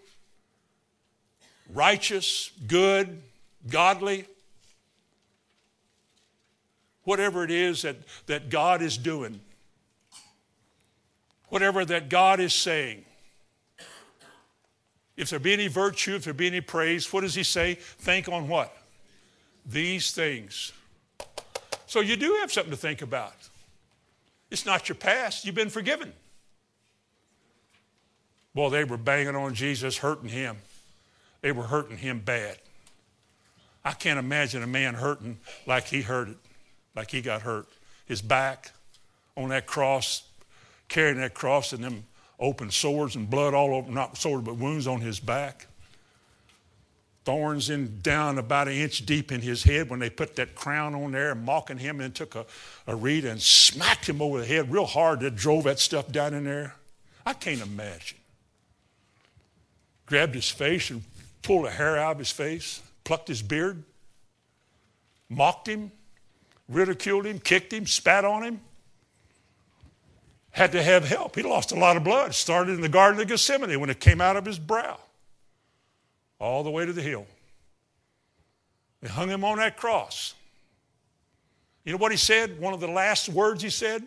righteous, 1.74 2.52
good, 2.68 3.22
godly, 3.70 4.26
whatever 7.04 7.44
it 7.44 7.52
is 7.52 7.82
that, 7.84 7.96
that 8.28 8.50
God 8.50 8.82
is 8.82 8.98
doing, 8.98 9.40
whatever 11.50 11.86
that 11.86 12.10
God 12.10 12.40
is 12.40 12.54
saying, 12.54 13.06
if 15.18 15.30
there 15.30 15.40
be 15.40 15.52
any 15.52 15.68
virtue, 15.68 16.16
if 16.16 16.24
there 16.24 16.34
be 16.34 16.48
any 16.48 16.62
praise, 16.62 17.12
what 17.12 17.22
does 17.22 17.36
he 17.36 17.44
say? 17.44 17.76
Think 17.76 18.30
on 18.30 18.48
what? 18.48 18.76
These 19.66 20.12
things. 20.12 20.72
So 21.88 22.00
you 22.00 22.16
do 22.16 22.38
have 22.40 22.54
something 22.54 22.72
to 22.72 22.78
think 22.78 23.02
about. 23.02 23.34
It's 24.50 24.66
not 24.66 24.88
your 24.88 24.96
past, 24.96 25.46
you've 25.46 25.56
been 25.56 25.70
forgiven. 25.70 26.14
Well, 28.54 28.70
they 28.70 28.84
were 28.84 28.98
banging 28.98 29.36
on 29.36 29.54
Jesus, 29.54 29.98
hurting 29.98 30.30
him. 30.30 30.58
They 31.42 31.52
were 31.52 31.64
hurting 31.64 31.98
him 31.98 32.20
bad. 32.20 32.58
I 33.84 33.94
can't 33.94 34.20
imagine 34.20 34.62
a 34.62 34.68
man 34.68 34.94
hurting 34.94 35.40
like 35.66 35.86
he 35.86 36.02
hurt 36.02 36.30
it, 36.30 36.38
like 36.96 37.12
he 37.12 37.22
got 37.22 37.42
hurt. 37.42 37.68
His 38.06 38.22
back 38.22 38.72
on 39.38 39.50
that 39.50 39.66
cross, 39.66 40.24
carrying 40.90 41.18
that 41.18 41.34
cross, 41.34 41.72
and 41.72 41.84
them 41.84 42.04
open 42.40 42.72
sores 42.72 43.16
and 43.16 43.30
blood 43.30 43.54
all 43.54 43.76
over, 43.76 43.92
not 43.92 44.18
sores, 44.18 44.44
but 44.44 44.58
wounds 44.58 44.88
on 44.88 45.02
his 45.02 45.20
back. 45.20 45.68
Thorns 47.26 47.70
in 47.70 48.00
down 48.02 48.38
about 48.38 48.68
an 48.68 48.74
inch 48.74 49.06
deep 49.06 49.32
in 49.32 49.42
his 49.42 49.64
head 49.64 49.90
when 49.90 50.00
they 50.00 50.10
put 50.10 50.36
that 50.38 50.56
crown 50.56 50.96
on 50.96 51.12
there 51.12 51.32
and 51.32 51.44
mocking 51.44 51.78
him 51.78 52.02
and 52.02 52.14
took 52.16 52.36
a, 52.36 52.46
a 52.88 52.96
reed 52.96 53.26
and 53.26 53.42
smacked 53.42 54.08
him 54.08 54.22
over 54.22 54.40
the 54.40 54.46
head 54.46 54.72
real 54.72 54.86
hard 54.86 55.20
that 55.20 55.36
drove 55.36 55.66
that 55.66 55.80
stuff 55.80 56.12
down 56.12 56.34
in 56.34 56.46
there. 56.46 56.76
I 57.26 57.34
can't 57.34 57.62
imagine. 57.62 58.18
Grabbed 60.06 60.34
his 60.34 60.50
face 60.50 60.90
and 60.90 61.04
pulled 61.42 61.66
a 61.66 61.72
hair 61.72 61.98
out 61.98 62.14
of 62.14 62.20
his 62.20 62.32
face, 62.32 62.82
plucked 63.04 63.28
his 63.28 63.42
beard, 63.42 63.84
mocked 65.30 65.68
him, 65.68 65.92
ridiculed 66.68 67.26
him, 67.26 67.40
kicked 67.40 67.74
him, 67.74 67.86
spat 67.86 68.26
on 68.26 68.44
him 68.44 68.60
had 70.52 70.72
to 70.72 70.84
have 70.84 71.06
help. 71.06 71.36
He 71.36 71.44
lost 71.44 71.72
a 71.72 71.76
lot 71.76 71.98
of 71.98 72.04
blood. 72.04 72.34
Started 72.34 72.74
in 72.74 72.82
the 72.82 72.90
Garden 72.90 73.20
of 73.22 73.28
Gethsemane 73.28 73.80
when 73.80 73.90
it 73.90 74.00
came 74.00 74.22
out 74.22 74.36
of 74.36 74.46
his 74.46 74.60
brow, 74.60 74.98
all 76.40 76.64
the 76.64 76.72
way 76.72 76.86
to 76.86 76.94
the 76.94 77.02
hill. 77.02 77.26
They 79.02 79.08
hung 79.08 79.30
him 79.30 79.46
on 79.46 79.58
that 79.58 79.78
cross. 79.78 80.34
You 81.86 81.94
know 81.94 81.98
what 81.98 82.12
he 82.12 82.18
said? 82.18 82.60
One 82.60 82.74
of 82.74 82.80
the 82.80 82.88
last 82.88 83.30
words 83.30 83.64
he 83.64 83.70
said? 83.70 84.04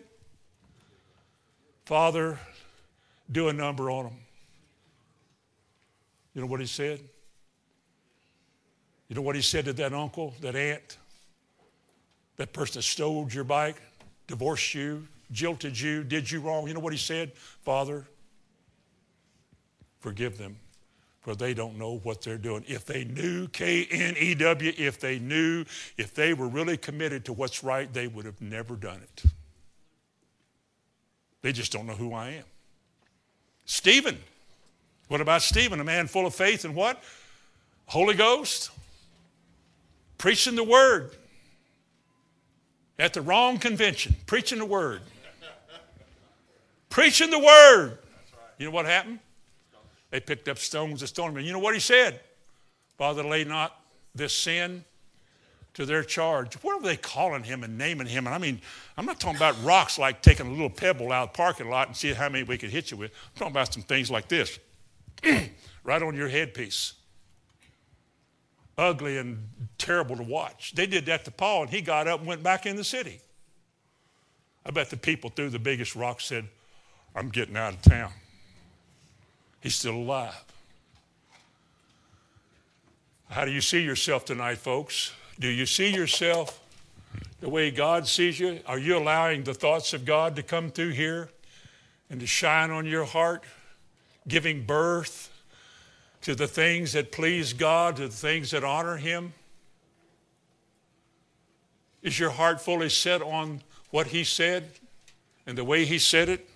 Father, 1.85 2.37
do 3.31 3.49
a 3.49 3.53
number 3.53 3.89
on 3.89 4.05
them. 4.05 4.17
You 6.35 6.41
know 6.41 6.47
what 6.47 6.59
he 6.59 6.65
said? 6.65 6.99
You 9.09 9.15
know 9.15 9.21
what 9.21 9.35
he 9.35 9.41
said 9.41 9.65
to 9.65 9.73
that 9.73 9.93
uncle, 9.93 10.33
that 10.41 10.55
aunt, 10.55 10.97
that 12.37 12.53
person 12.53 12.75
that 12.79 12.83
stole 12.83 13.27
your 13.29 13.43
bike, 13.43 13.81
divorced 14.27 14.73
you, 14.73 15.07
jilted 15.31 15.79
you, 15.79 16.03
did 16.03 16.29
you 16.31 16.39
wrong, 16.39 16.67
you 16.67 16.73
know 16.73 16.79
what 16.79 16.93
he 16.93 16.99
said? 16.99 17.33
Father, 17.35 18.05
forgive 19.99 20.37
them, 20.37 20.57
for 21.21 21.35
they 21.35 21.53
don't 21.53 21.77
know 21.77 21.99
what 22.03 22.21
they're 22.21 22.37
doing. 22.37 22.63
If 22.67 22.85
they 22.85 23.03
knew 23.03 23.47
K 23.49 23.85
N 23.91 24.15
E 24.17 24.33
W, 24.35 24.73
if 24.77 24.99
they 24.99 25.19
knew, 25.19 25.65
if 25.97 26.15
they 26.15 26.33
were 26.33 26.47
really 26.47 26.77
committed 26.77 27.25
to 27.25 27.33
what's 27.33 27.63
right, 27.63 27.91
they 27.93 28.07
would 28.07 28.25
have 28.25 28.41
never 28.41 28.75
done 28.75 29.01
it. 29.01 29.23
They 31.41 31.51
just 31.51 31.71
don't 31.71 31.85
know 31.85 31.93
who 31.93 32.13
I 32.13 32.29
am. 32.29 32.45
Stephen. 33.65 34.17
What 35.09 35.21
about 35.21 35.41
Stephen, 35.41 35.79
a 35.79 35.83
man 35.83 36.07
full 36.07 36.25
of 36.25 36.33
faith 36.33 36.65
and 36.65 36.73
what? 36.73 37.03
Holy 37.85 38.15
Ghost. 38.15 38.71
Preaching 40.17 40.55
the 40.55 40.63
word 40.63 41.11
at 42.97 43.13
the 43.13 43.21
wrong 43.21 43.57
convention, 43.57 44.15
preaching 44.25 44.59
the 44.59 44.65
word 44.65 45.01
preaching 46.93 47.31
the 47.31 47.39
word. 47.39 47.97
You 48.59 48.67
know 48.67 48.71
what 48.71 48.85
happened? 48.85 49.17
They 50.11 50.19
picked 50.19 50.47
up 50.47 50.59
stones 50.59 50.99
to 50.99 51.07
stone 51.07 51.35
him. 51.35 51.39
You 51.43 51.51
know 51.51 51.59
what 51.59 51.73
he 51.73 51.79
said? 51.79 52.19
Father, 52.99 53.23
lay 53.23 53.43
not 53.43 53.75
this 54.13 54.31
sin 54.31 54.85
to 55.73 55.87
their 55.87 56.03
charge. 56.03 56.53
What 56.61 56.79
are 56.79 56.83
they 56.83 56.95
calling 56.95 57.43
him 57.43 57.63
and 57.63 57.79
naming 57.79 58.05
him? 58.05 58.27
And 58.27 58.35
I 58.35 58.37
mean, 58.37 58.61
I'm 58.95 59.07
not 59.07 59.19
talking 59.19 59.37
about 59.37 59.55
rocks 59.63 59.97
like 59.97 60.21
taking 60.21 60.45
a 60.45 60.51
little 60.51 60.69
pebble 60.69 61.11
out 61.11 61.29
of 61.29 61.33
the 61.33 61.37
parking 61.37 61.67
lot 61.67 61.87
and 61.87 61.97
see 61.97 62.13
how 62.13 62.29
many 62.29 62.43
we 62.43 62.59
could 62.59 62.69
hit 62.69 62.91
you 62.91 62.97
with. 62.97 63.09
I'm 63.11 63.39
talking 63.39 63.53
about 63.53 63.73
some 63.73 63.81
things 63.81 64.11
like 64.11 64.27
this 64.27 64.59
right 65.83 66.03
on 66.03 66.15
your 66.15 66.29
headpiece. 66.29 66.93
Ugly 68.77 69.17
and 69.17 69.49
terrible 69.77 70.15
to 70.15 70.23
watch. 70.23 70.73
They 70.73 70.87
did 70.87 71.05
that 71.05 71.25
to 71.25 71.31
Paul, 71.31 71.63
and 71.63 71.71
he 71.71 71.81
got 71.81 72.07
up 72.07 72.19
and 72.19 72.27
went 72.27 72.41
back 72.41 72.65
in 72.65 72.75
the 72.75 72.83
city. 72.83 73.19
I 74.65 74.71
bet 74.71 74.89
the 74.89 74.97
people 74.97 75.29
threw 75.29 75.49
the 75.49 75.59
biggest 75.59 75.95
rock 75.95 76.21
said, 76.21 76.47
I'm 77.15 77.29
getting 77.29 77.57
out 77.57 77.73
of 77.73 77.81
town. 77.81 78.11
He's 79.61 79.75
still 79.75 79.95
alive. 79.95 80.43
How 83.29 83.45
do 83.45 83.51
you 83.51 83.61
see 83.61 83.81
yourself 83.81 84.25
tonight, 84.25 84.57
folks? 84.57 85.13
Do 85.39 85.47
you 85.47 85.65
see 85.65 85.93
yourself 85.93 86.59
the 87.39 87.49
way 87.49 87.71
God 87.71 88.07
sees 88.07 88.39
you? 88.39 88.59
Are 88.65 88.77
you 88.77 88.97
allowing 88.97 89.43
the 89.43 89.53
thoughts 89.53 89.93
of 89.93 90.05
God 90.05 90.35
to 90.35 90.43
come 90.43 90.69
through 90.69 90.91
here 90.91 91.29
and 92.09 92.19
to 92.19 92.27
shine 92.27 92.69
on 92.69 92.85
your 92.85 93.05
heart, 93.05 93.43
giving 94.27 94.63
birth 94.65 95.32
to 96.23 96.35
the 96.35 96.47
things 96.47 96.93
that 96.93 97.11
please 97.11 97.53
God, 97.53 97.97
to 97.97 98.07
the 98.07 98.13
things 98.13 98.51
that 98.51 98.63
honor 98.63 98.97
Him? 98.97 99.33
Is 102.01 102.17
your 102.17 102.31
heart 102.31 102.59
fully 102.59 102.89
set 102.89 103.21
on 103.21 103.61
what 103.91 104.07
He 104.07 104.23
said 104.23 104.69
and 105.45 105.57
the 105.57 105.63
way 105.63 105.85
He 105.85 105.99
said 105.99 106.29
it? 106.29 106.49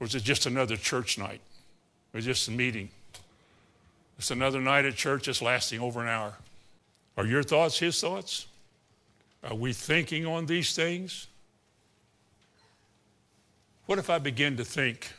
Or 0.00 0.06
is 0.06 0.14
it 0.14 0.22
just 0.22 0.46
another 0.46 0.76
church 0.76 1.18
night? 1.18 1.40
Or 2.12 2.20
just 2.20 2.48
a 2.48 2.50
meeting? 2.50 2.88
It's 4.18 4.30
another 4.30 4.60
night 4.60 4.84
at 4.84 4.94
church 4.94 5.26
that's 5.26 5.42
lasting 5.42 5.80
over 5.80 6.02
an 6.02 6.08
hour. 6.08 6.34
Are 7.16 7.26
your 7.26 7.42
thoughts 7.42 7.78
his 7.78 8.00
thoughts? 8.00 8.46
Are 9.42 9.54
we 9.54 9.72
thinking 9.72 10.24
on 10.24 10.46
these 10.46 10.74
things? 10.74 11.26
What 13.86 13.98
if 13.98 14.08
I 14.08 14.18
begin 14.18 14.56
to 14.56 14.64
think? 14.64 15.12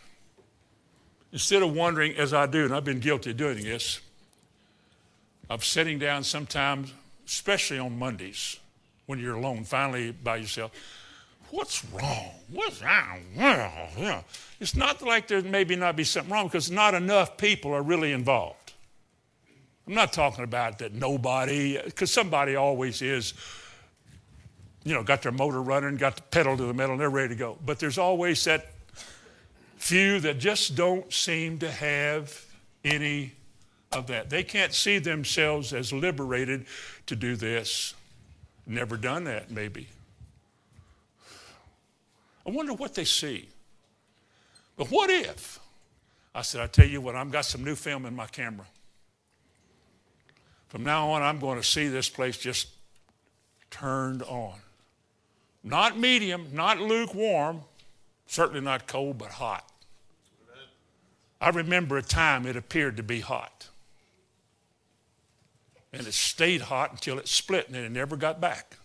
Instead 1.36 1.62
of 1.62 1.76
wondering 1.76 2.16
as 2.16 2.34
I 2.34 2.46
do, 2.46 2.64
and 2.64 2.74
I've 2.74 2.86
been 2.86 3.02
guilty 3.02 3.32
of 3.32 3.36
doing 3.36 3.62
this, 3.62 4.00
of 5.50 5.66
sitting 5.66 6.00
down 6.00 6.24
sometimes, 6.24 6.94
especially 7.28 7.78
on 7.78 8.00
Mondays 8.00 8.58
when 9.06 9.20
you're 9.20 9.36
alone, 9.36 9.66
finally 9.66 10.14
by 10.14 10.38
yourself, 10.38 10.72
what's 11.52 11.84
wrong? 11.92 12.32
What's 12.50 12.82
wrong? 12.82 14.24
It's 14.62 14.78
not 14.78 15.02
like 15.02 15.28
there 15.28 15.42
maybe 15.42 15.76
not 15.76 15.98
be 15.98 16.06
something 16.06 16.32
wrong 16.32 16.48
because 16.48 16.72
not 16.72 16.94
enough 16.94 17.36
people 17.36 17.74
are 17.74 17.84
really 17.84 18.14
involved. 18.14 18.72
I'm 19.88 19.94
not 19.94 20.14
talking 20.14 20.46
about 20.46 20.80
that 20.80 20.94
nobody, 20.94 21.78
because 21.84 22.14
somebody 22.14 22.56
always 22.56 23.02
is, 23.02 23.34
you 24.86 24.94
know, 24.94 25.04
got 25.04 25.22
their 25.22 25.34
motor 25.34 25.62
running, 25.62 25.98
got 25.98 26.16
the 26.16 26.22
pedal 26.22 26.56
to 26.56 26.64
the 26.64 26.74
metal, 26.74 26.94
and 26.94 27.02
they're 27.02 27.10
ready 27.10 27.28
to 27.28 27.36
go. 27.36 27.58
But 27.66 27.80
there's 27.80 27.98
always 27.98 28.42
that 28.46 28.72
few 29.78 30.20
that 30.22 30.40
just 30.40 30.76
don't 30.76 31.12
seem 31.12 31.60
to 31.60 31.70
have 31.70 32.46
any 32.84 33.34
of 33.92 34.08
that. 34.08 34.30
They 34.30 34.44
can't 34.44 34.74
see 34.74 35.00
themselves 35.00 35.74
as 35.74 35.94
liberated 35.94 36.66
to 37.08 37.16
do 37.16 37.36
this. 37.36 37.94
Never 38.68 38.98
done 38.98 39.26
that, 39.26 39.52
maybe. 39.52 39.88
I 42.46 42.52
wonder 42.52 42.74
what 42.74 42.94
they 42.94 43.06
see. 43.06 43.50
But 44.78 44.88
what 44.92 45.10
if? 45.10 45.60
I 46.34 46.42
said, 46.42 46.62
I 46.62 46.68
tell 46.68 46.86
you 46.86 47.00
what, 47.00 47.16
I've 47.16 47.32
got 47.32 47.46
some 47.46 47.64
new 47.64 47.76
film 47.76 48.06
in 48.06 48.16
my 48.16 48.28
camera. 48.28 48.66
From 50.68 50.84
now 50.84 51.12
on, 51.12 51.22
I'm 51.22 51.40
going 51.40 51.58
to 51.58 51.64
see 51.64 51.88
this 51.88 52.10
place 52.10 52.38
just 52.38 52.68
turned 53.72 54.22
on. 54.24 54.56
Not 55.64 55.98
medium, 55.98 56.48
not 56.52 56.80
lukewarm, 56.80 57.62
certainly 58.28 58.62
not 58.62 58.88
cold, 58.88 59.18
but 59.18 59.32
hot. 59.32 59.70
I 61.42 61.50
remember 61.50 61.98
a 61.98 62.02
time 62.02 62.46
it 62.46 62.56
appeared 62.56 62.98
to 62.98 63.04
be 63.04 63.20
hot. 63.20 63.70
And 65.94 66.08
it 66.08 66.14
stayed 66.14 66.62
hot 66.62 66.92
until 66.92 67.20
it 67.20 67.28
split 67.28 67.68
and 67.68 67.78
it 67.78 67.92
never 67.92 68.16
got 68.16 68.42
back. 68.42 68.78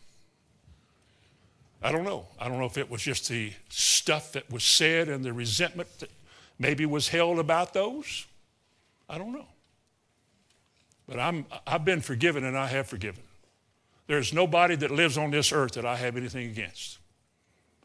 I 1.83 1.91
don't 1.93 2.05
know. 2.05 2.27
I 2.39 2.49
don't 2.49 2.59
know 2.59 2.67
if 2.67 2.77
it 2.77 2.91
was 2.91 3.03
just 3.03 3.29
the 3.29 3.53
stuff 3.69 4.33
that 4.33 4.51
was 4.51 4.63
said 4.63 5.09
and 5.09 5.25
the 5.25 5.33
resentment 5.33 5.89
that 6.01 6.11
maybe 6.59 6.85
was 6.87 7.09
held 7.09 7.39
about 7.39 7.73
those. 7.73 8.27
I 9.09 9.19
don't 9.19 9.33
know. 9.33 9.47
But 11.09 11.19
I'm, 11.19 11.47
I've 11.67 11.85
been 11.85 12.01
forgiven 12.01 12.45
and 12.45 12.57
I 12.57 12.69
have 12.69 12.87
forgiven. 12.87 13.25
There's 14.07 14.33
nobody 14.33 14.77
that 14.77 14.91
lives 14.91 15.17
on 15.17 15.31
this 15.31 15.53
earth 15.53 15.73
that 15.73 15.87
I 15.87 15.97
have 15.97 16.17
anything 16.17 16.49
against. 16.49 17.00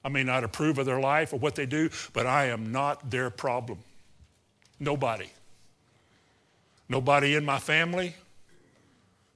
I 0.06 0.10
may 0.10 0.24
not 0.24 0.44
approve 0.44 0.78
of 0.78 0.86
their 0.86 1.00
life 1.00 1.34
or 1.34 1.40
what 1.40 1.56
they 1.56 1.66
do, 1.66 1.90
but 2.14 2.28
I 2.28 2.46
am 2.46 2.72
not 2.72 3.10
their 3.10 3.32
problem. 3.32 3.80
Nobody. 4.80 5.30
Nobody 6.88 7.34
in 7.34 7.44
my 7.44 7.58
family. 7.58 8.16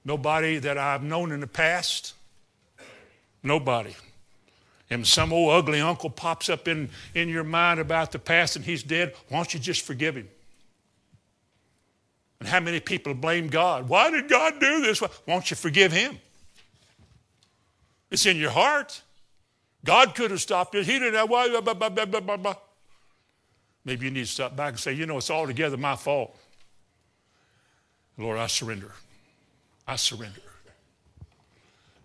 Nobody 0.04 0.58
that 0.58 0.78
I've 0.78 1.02
known 1.02 1.32
in 1.32 1.40
the 1.40 1.48
past. 1.48 2.14
Nobody. 3.42 3.96
And 4.90 5.04
some 5.04 5.32
old 5.32 5.50
ugly 5.50 5.80
uncle 5.80 6.08
pops 6.08 6.48
up 6.48 6.68
in, 6.68 6.88
in 7.14 7.28
your 7.28 7.44
mind 7.44 7.80
about 7.80 8.12
the 8.12 8.20
past 8.20 8.54
and 8.54 8.64
he's 8.64 8.84
dead, 8.84 9.14
why 9.28 9.38
don't 9.38 9.52
you 9.52 9.58
just 9.58 9.82
forgive 9.82 10.14
him? 10.14 10.28
And 12.38 12.48
how 12.48 12.60
many 12.60 12.78
people 12.78 13.12
blame 13.14 13.48
God? 13.48 13.88
Why 13.88 14.08
did 14.10 14.28
God 14.28 14.60
do 14.60 14.82
this? 14.82 15.00
Why 15.00 15.08
don't 15.26 15.50
you 15.50 15.56
forgive 15.56 15.90
him? 15.90 16.16
It's 18.08 18.24
in 18.24 18.36
your 18.36 18.50
heart. 18.50 19.02
God 19.84 20.14
could 20.14 20.30
have 20.30 20.40
stopped 20.40 20.74
it. 20.74 20.86
He 20.86 20.98
didn't 20.98 21.14
have 21.14 21.30
why. 21.30 21.48
Blah, 21.48 21.74
blah, 21.74 22.36
blah, 22.36 22.54
Maybe 23.84 24.06
you 24.06 24.10
need 24.10 24.20
to 24.20 24.26
step 24.26 24.54
back 24.54 24.72
and 24.72 24.78
say, 24.78 24.92
you 24.92 25.06
know, 25.06 25.16
it's 25.16 25.30
altogether 25.30 25.76
my 25.76 25.96
fault. 25.96 26.36
Lord, 28.18 28.38
I 28.38 28.46
surrender. 28.46 28.92
I 29.86 29.96
surrender. 29.96 30.40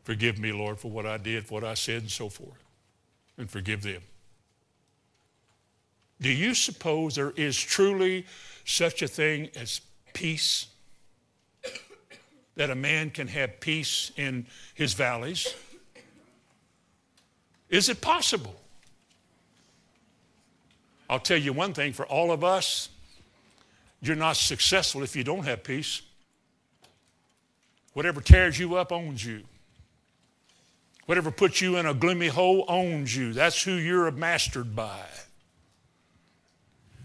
Forgive 0.03 0.39
me, 0.39 0.53
Lord, 0.53 0.79
for 0.79 0.89
what 0.89 1.05
I 1.05 1.17
did, 1.17 1.45
for 1.45 1.55
what 1.55 1.63
I 1.63 1.73
said, 1.73 2.03
and 2.03 2.11
so 2.11 2.29
forth. 2.29 2.63
And 3.37 3.49
forgive 3.49 3.81
them. 3.81 4.01
Do 6.21 6.31
you 6.31 6.53
suppose 6.53 7.15
there 7.15 7.31
is 7.31 7.59
truly 7.59 8.25
such 8.63 9.01
a 9.01 9.07
thing 9.07 9.49
as 9.55 9.81
peace? 10.13 10.67
That 12.55 12.69
a 12.69 12.75
man 12.75 13.09
can 13.09 13.27
have 13.27 13.59
peace 13.59 14.11
in 14.15 14.45
his 14.75 14.93
valleys? 14.93 15.53
Is 17.69 17.89
it 17.89 18.01
possible? 18.01 18.55
I'll 21.09 21.19
tell 21.19 21.37
you 21.37 21.53
one 21.53 21.73
thing 21.73 21.93
for 21.93 22.05
all 22.05 22.31
of 22.31 22.43
us, 22.43 22.89
you're 24.01 24.15
not 24.15 24.37
successful 24.37 25.03
if 25.03 25.15
you 25.15 25.23
don't 25.23 25.45
have 25.45 25.63
peace. 25.63 26.01
Whatever 27.93 28.21
tears 28.21 28.59
you 28.59 28.75
up 28.75 28.91
owns 28.91 29.23
you. 29.25 29.43
Whatever 31.05 31.31
puts 31.31 31.61
you 31.61 31.77
in 31.77 31.85
a 31.85 31.93
gloomy 31.93 32.27
hole 32.27 32.65
owns 32.67 33.15
you. 33.15 33.33
That's 33.33 33.61
who 33.61 33.73
you're 33.73 34.09
mastered 34.11 34.75
by. 34.75 35.05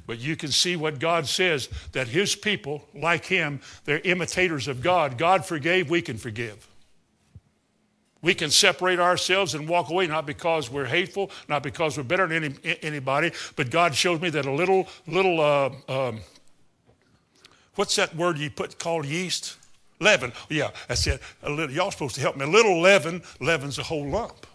But 0.07 0.19
you 0.19 0.35
can 0.35 0.51
see 0.51 0.75
what 0.75 0.99
God 0.99 1.27
says 1.27 1.69
that 1.93 2.09
His 2.09 2.35
people, 2.35 2.83
like 2.95 3.27
Him, 3.27 3.61
they're 3.85 4.01
imitators 4.01 4.67
of 4.67 4.83
God. 4.83 5.19
God 5.19 5.45
forgave, 5.45 5.89
we 5.89 6.03
can 6.03 6.17
forgive. 6.17 6.67
We 8.23 8.35
can 8.35 8.51
separate 8.51 9.01
ourselves 9.01 9.55
and 9.55 9.67
walk 9.67 9.89
away, 9.89 10.07
not 10.07 10.27
because 10.27 10.71
we're 10.71 10.85
hateful, 10.85 11.31
not 11.49 11.63
because 11.63 11.97
we're 11.97 12.03
better 12.03 12.27
than 12.27 12.45
any, 12.45 12.79
anybody, 12.83 13.33
but 13.57 13.71
God 13.71 13.95
shows 13.95 14.21
me 14.21 14.29
that 14.31 14.45
a 14.45 14.53
little, 14.53 14.89
little, 15.07 15.41
uh, 15.41 15.71
um, 15.89 16.21
what's 17.77 17.97
that 17.97 18.15
word 18.15 18.39
you 18.39 18.51
put 18.51 18.79
called 18.79 19.07
yeast? 19.07 19.57
Leaven. 20.01 20.33
Yeah, 20.49 20.71
that's 20.89 21.07
it. 21.07 21.21
A 21.43 21.51
little, 21.51 21.75
y'all 21.75 21.91
supposed 21.91 22.15
to 22.15 22.21
help 22.21 22.37
me. 22.37 22.45
A 22.45 22.49
little 22.49 22.81
leaven 22.81 23.23
leavens 23.39 23.79
a 23.79 23.83
whole 23.83 24.09
lump. 24.09 24.47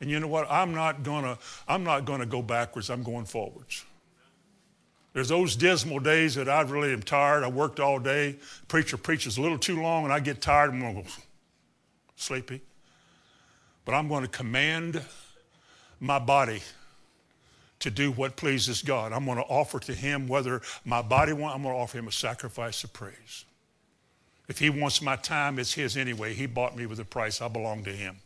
And 0.00 0.10
you 0.10 0.20
know 0.20 0.28
what? 0.28 0.46
I'm 0.50 0.74
not 0.74 1.02
gonna, 1.02 1.38
I'm 1.68 1.84
not 1.84 2.04
gonna 2.04 2.26
go 2.26 2.42
backwards. 2.42 2.90
I'm 2.90 3.02
going 3.02 3.24
forwards. 3.24 3.84
There's 5.12 5.28
those 5.28 5.56
dismal 5.56 6.00
days 6.00 6.34
that 6.34 6.48
I 6.48 6.60
really 6.62 6.92
am 6.92 7.02
tired. 7.02 7.42
I 7.42 7.48
worked 7.48 7.80
all 7.80 7.98
day. 7.98 8.36
Preacher 8.68 8.98
preaches 8.98 9.38
a 9.38 9.40
little 9.40 9.58
too 9.58 9.80
long, 9.80 10.04
and 10.04 10.12
I 10.12 10.20
get 10.20 10.42
tired. 10.42 10.74
And 10.74 10.84
I'm 10.84 10.92
gonna 10.92 11.04
go 11.04 11.10
sleepy. 12.16 12.60
But 13.84 13.94
I'm 13.94 14.08
going 14.08 14.22
to 14.22 14.28
command 14.28 15.02
my 16.00 16.18
body 16.18 16.62
to 17.78 17.90
do 17.90 18.10
what 18.10 18.36
pleases 18.36 18.82
God. 18.82 19.12
I'm 19.12 19.24
going 19.24 19.36
to 19.36 19.44
offer 19.44 19.78
to 19.80 19.94
Him 19.94 20.26
whether 20.26 20.60
my 20.84 21.02
body 21.02 21.32
wants, 21.32 21.54
I'm 21.54 21.62
going 21.62 21.74
to 21.74 21.80
offer 21.80 21.98
Him 21.98 22.08
a 22.08 22.12
sacrifice 22.12 22.82
of 22.84 22.92
praise. 22.92 23.44
If 24.48 24.58
He 24.58 24.70
wants 24.70 25.02
my 25.02 25.16
time, 25.16 25.58
it's 25.58 25.74
His 25.74 25.96
anyway. 25.96 26.34
He 26.34 26.46
bought 26.46 26.76
me 26.76 26.86
with 26.86 26.98
a 27.00 27.04
price. 27.04 27.40
I 27.40 27.48
belong 27.48 27.84
to 27.84 27.92
Him. 27.92 28.16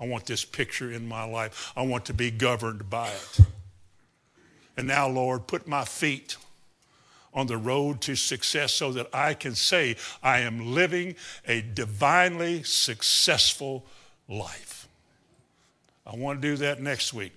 I 0.00 0.06
want 0.06 0.24
this 0.24 0.44
picture 0.44 0.90
in 0.90 1.06
my 1.06 1.24
life. 1.24 1.72
I 1.76 1.82
want 1.82 2.06
to 2.06 2.14
be 2.14 2.30
governed 2.30 2.88
by 2.88 3.08
it. 3.08 3.40
And 4.76 4.88
now, 4.88 5.08
Lord, 5.08 5.46
put 5.46 5.68
my 5.68 5.84
feet 5.84 6.36
on 7.32 7.46
the 7.46 7.56
road 7.56 8.00
to 8.02 8.16
success 8.16 8.72
so 8.74 8.92
that 8.92 9.08
I 9.12 9.34
can 9.34 9.54
say 9.54 9.96
I 10.22 10.40
am 10.40 10.74
living 10.74 11.14
a 11.46 11.62
divinely 11.62 12.62
successful 12.62 13.84
life. 14.28 14.88
I 16.06 16.16
want 16.16 16.42
to 16.42 16.48
do 16.48 16.56
that 16.56 16.80
next 16.80 17.14
week. 17.14 17.32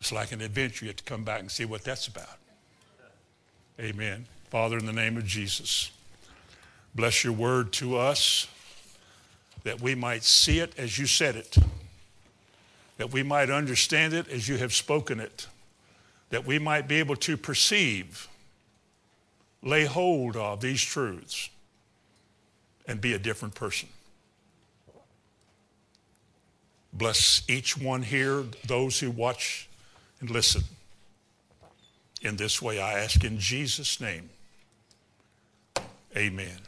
It's 0.00 0.12
like 0.12 0.32
an 0.32 0.40
adventure. 0.40 0.84
You 0.84 0.90
have 0.90 0.96
to 0.96 1.04
come 1.04 1.24
back 1.24 1.40
and 1.40 1.50
see 1.50 1.64
what 1.64 1.84
that's 1.84 2.08
about. 2.08 2.38
Amen. 3.80 4.26
Father, 4.50 4.78
in 4.78 4.86
the 4.86 4.92
name 4.92 5.16
of 5.16 5.24
Jesus, 5.24 5.90
bless 6.94 7.22
your 7.22 7.32
word 7.32 7.72
to 7.74 7.96
us 7.96 8.48
that 9.64 9.80
we 9.80 9.94
might 9.94 10.24
see 10.24 10.60
it 10.60 10.72
as 10.78 10.98
you 10.98 11.06
said 11.06 11.36
it, 11.36 11.58
that 12.96 13.12
we 13.12 13.22
might 13.22 13.50
understand 13.50 14.14
it 14.14 14.28
as 14.28 14.48
you 14.48 14.56
have 14.56 14.72
spoken 14.72 15.20
it 15.20 15.46
that 16.30 16.46
we 16.46 16.58
might 16.58 16.86
be 16.86 16.96
able 16.96 17.16
to 17.16 17.36
perceive, 17.36 18.28
lay 19.62 19.84
hold 19.84 20.36
of 20.36 20.60
these 20.60 20.82
truths, 20.82 21.50
and 22.86 23.00
be 23.00 23.12
a 23.12 23.18
different 23.18 23.54
person. 23.54 23.88
Bless 26.92 27.42
each 27.48 27.76
one 27.76 28.02
here, 28.02 28.44
those 28.66 28.98
who 28.98 29.10
watch 29.10 29.68
and 30.20 30.30
listen. 30.30 30.62
In 32.22 32.36
this 32.36 32.60
way, 32.60 32.80
I 32.80 32.98
ask 33.00 33.22
in 33.22 33.38
Jesus' 33.38 34.00
name. 34.00 34.30
Amen. 36.16 36.67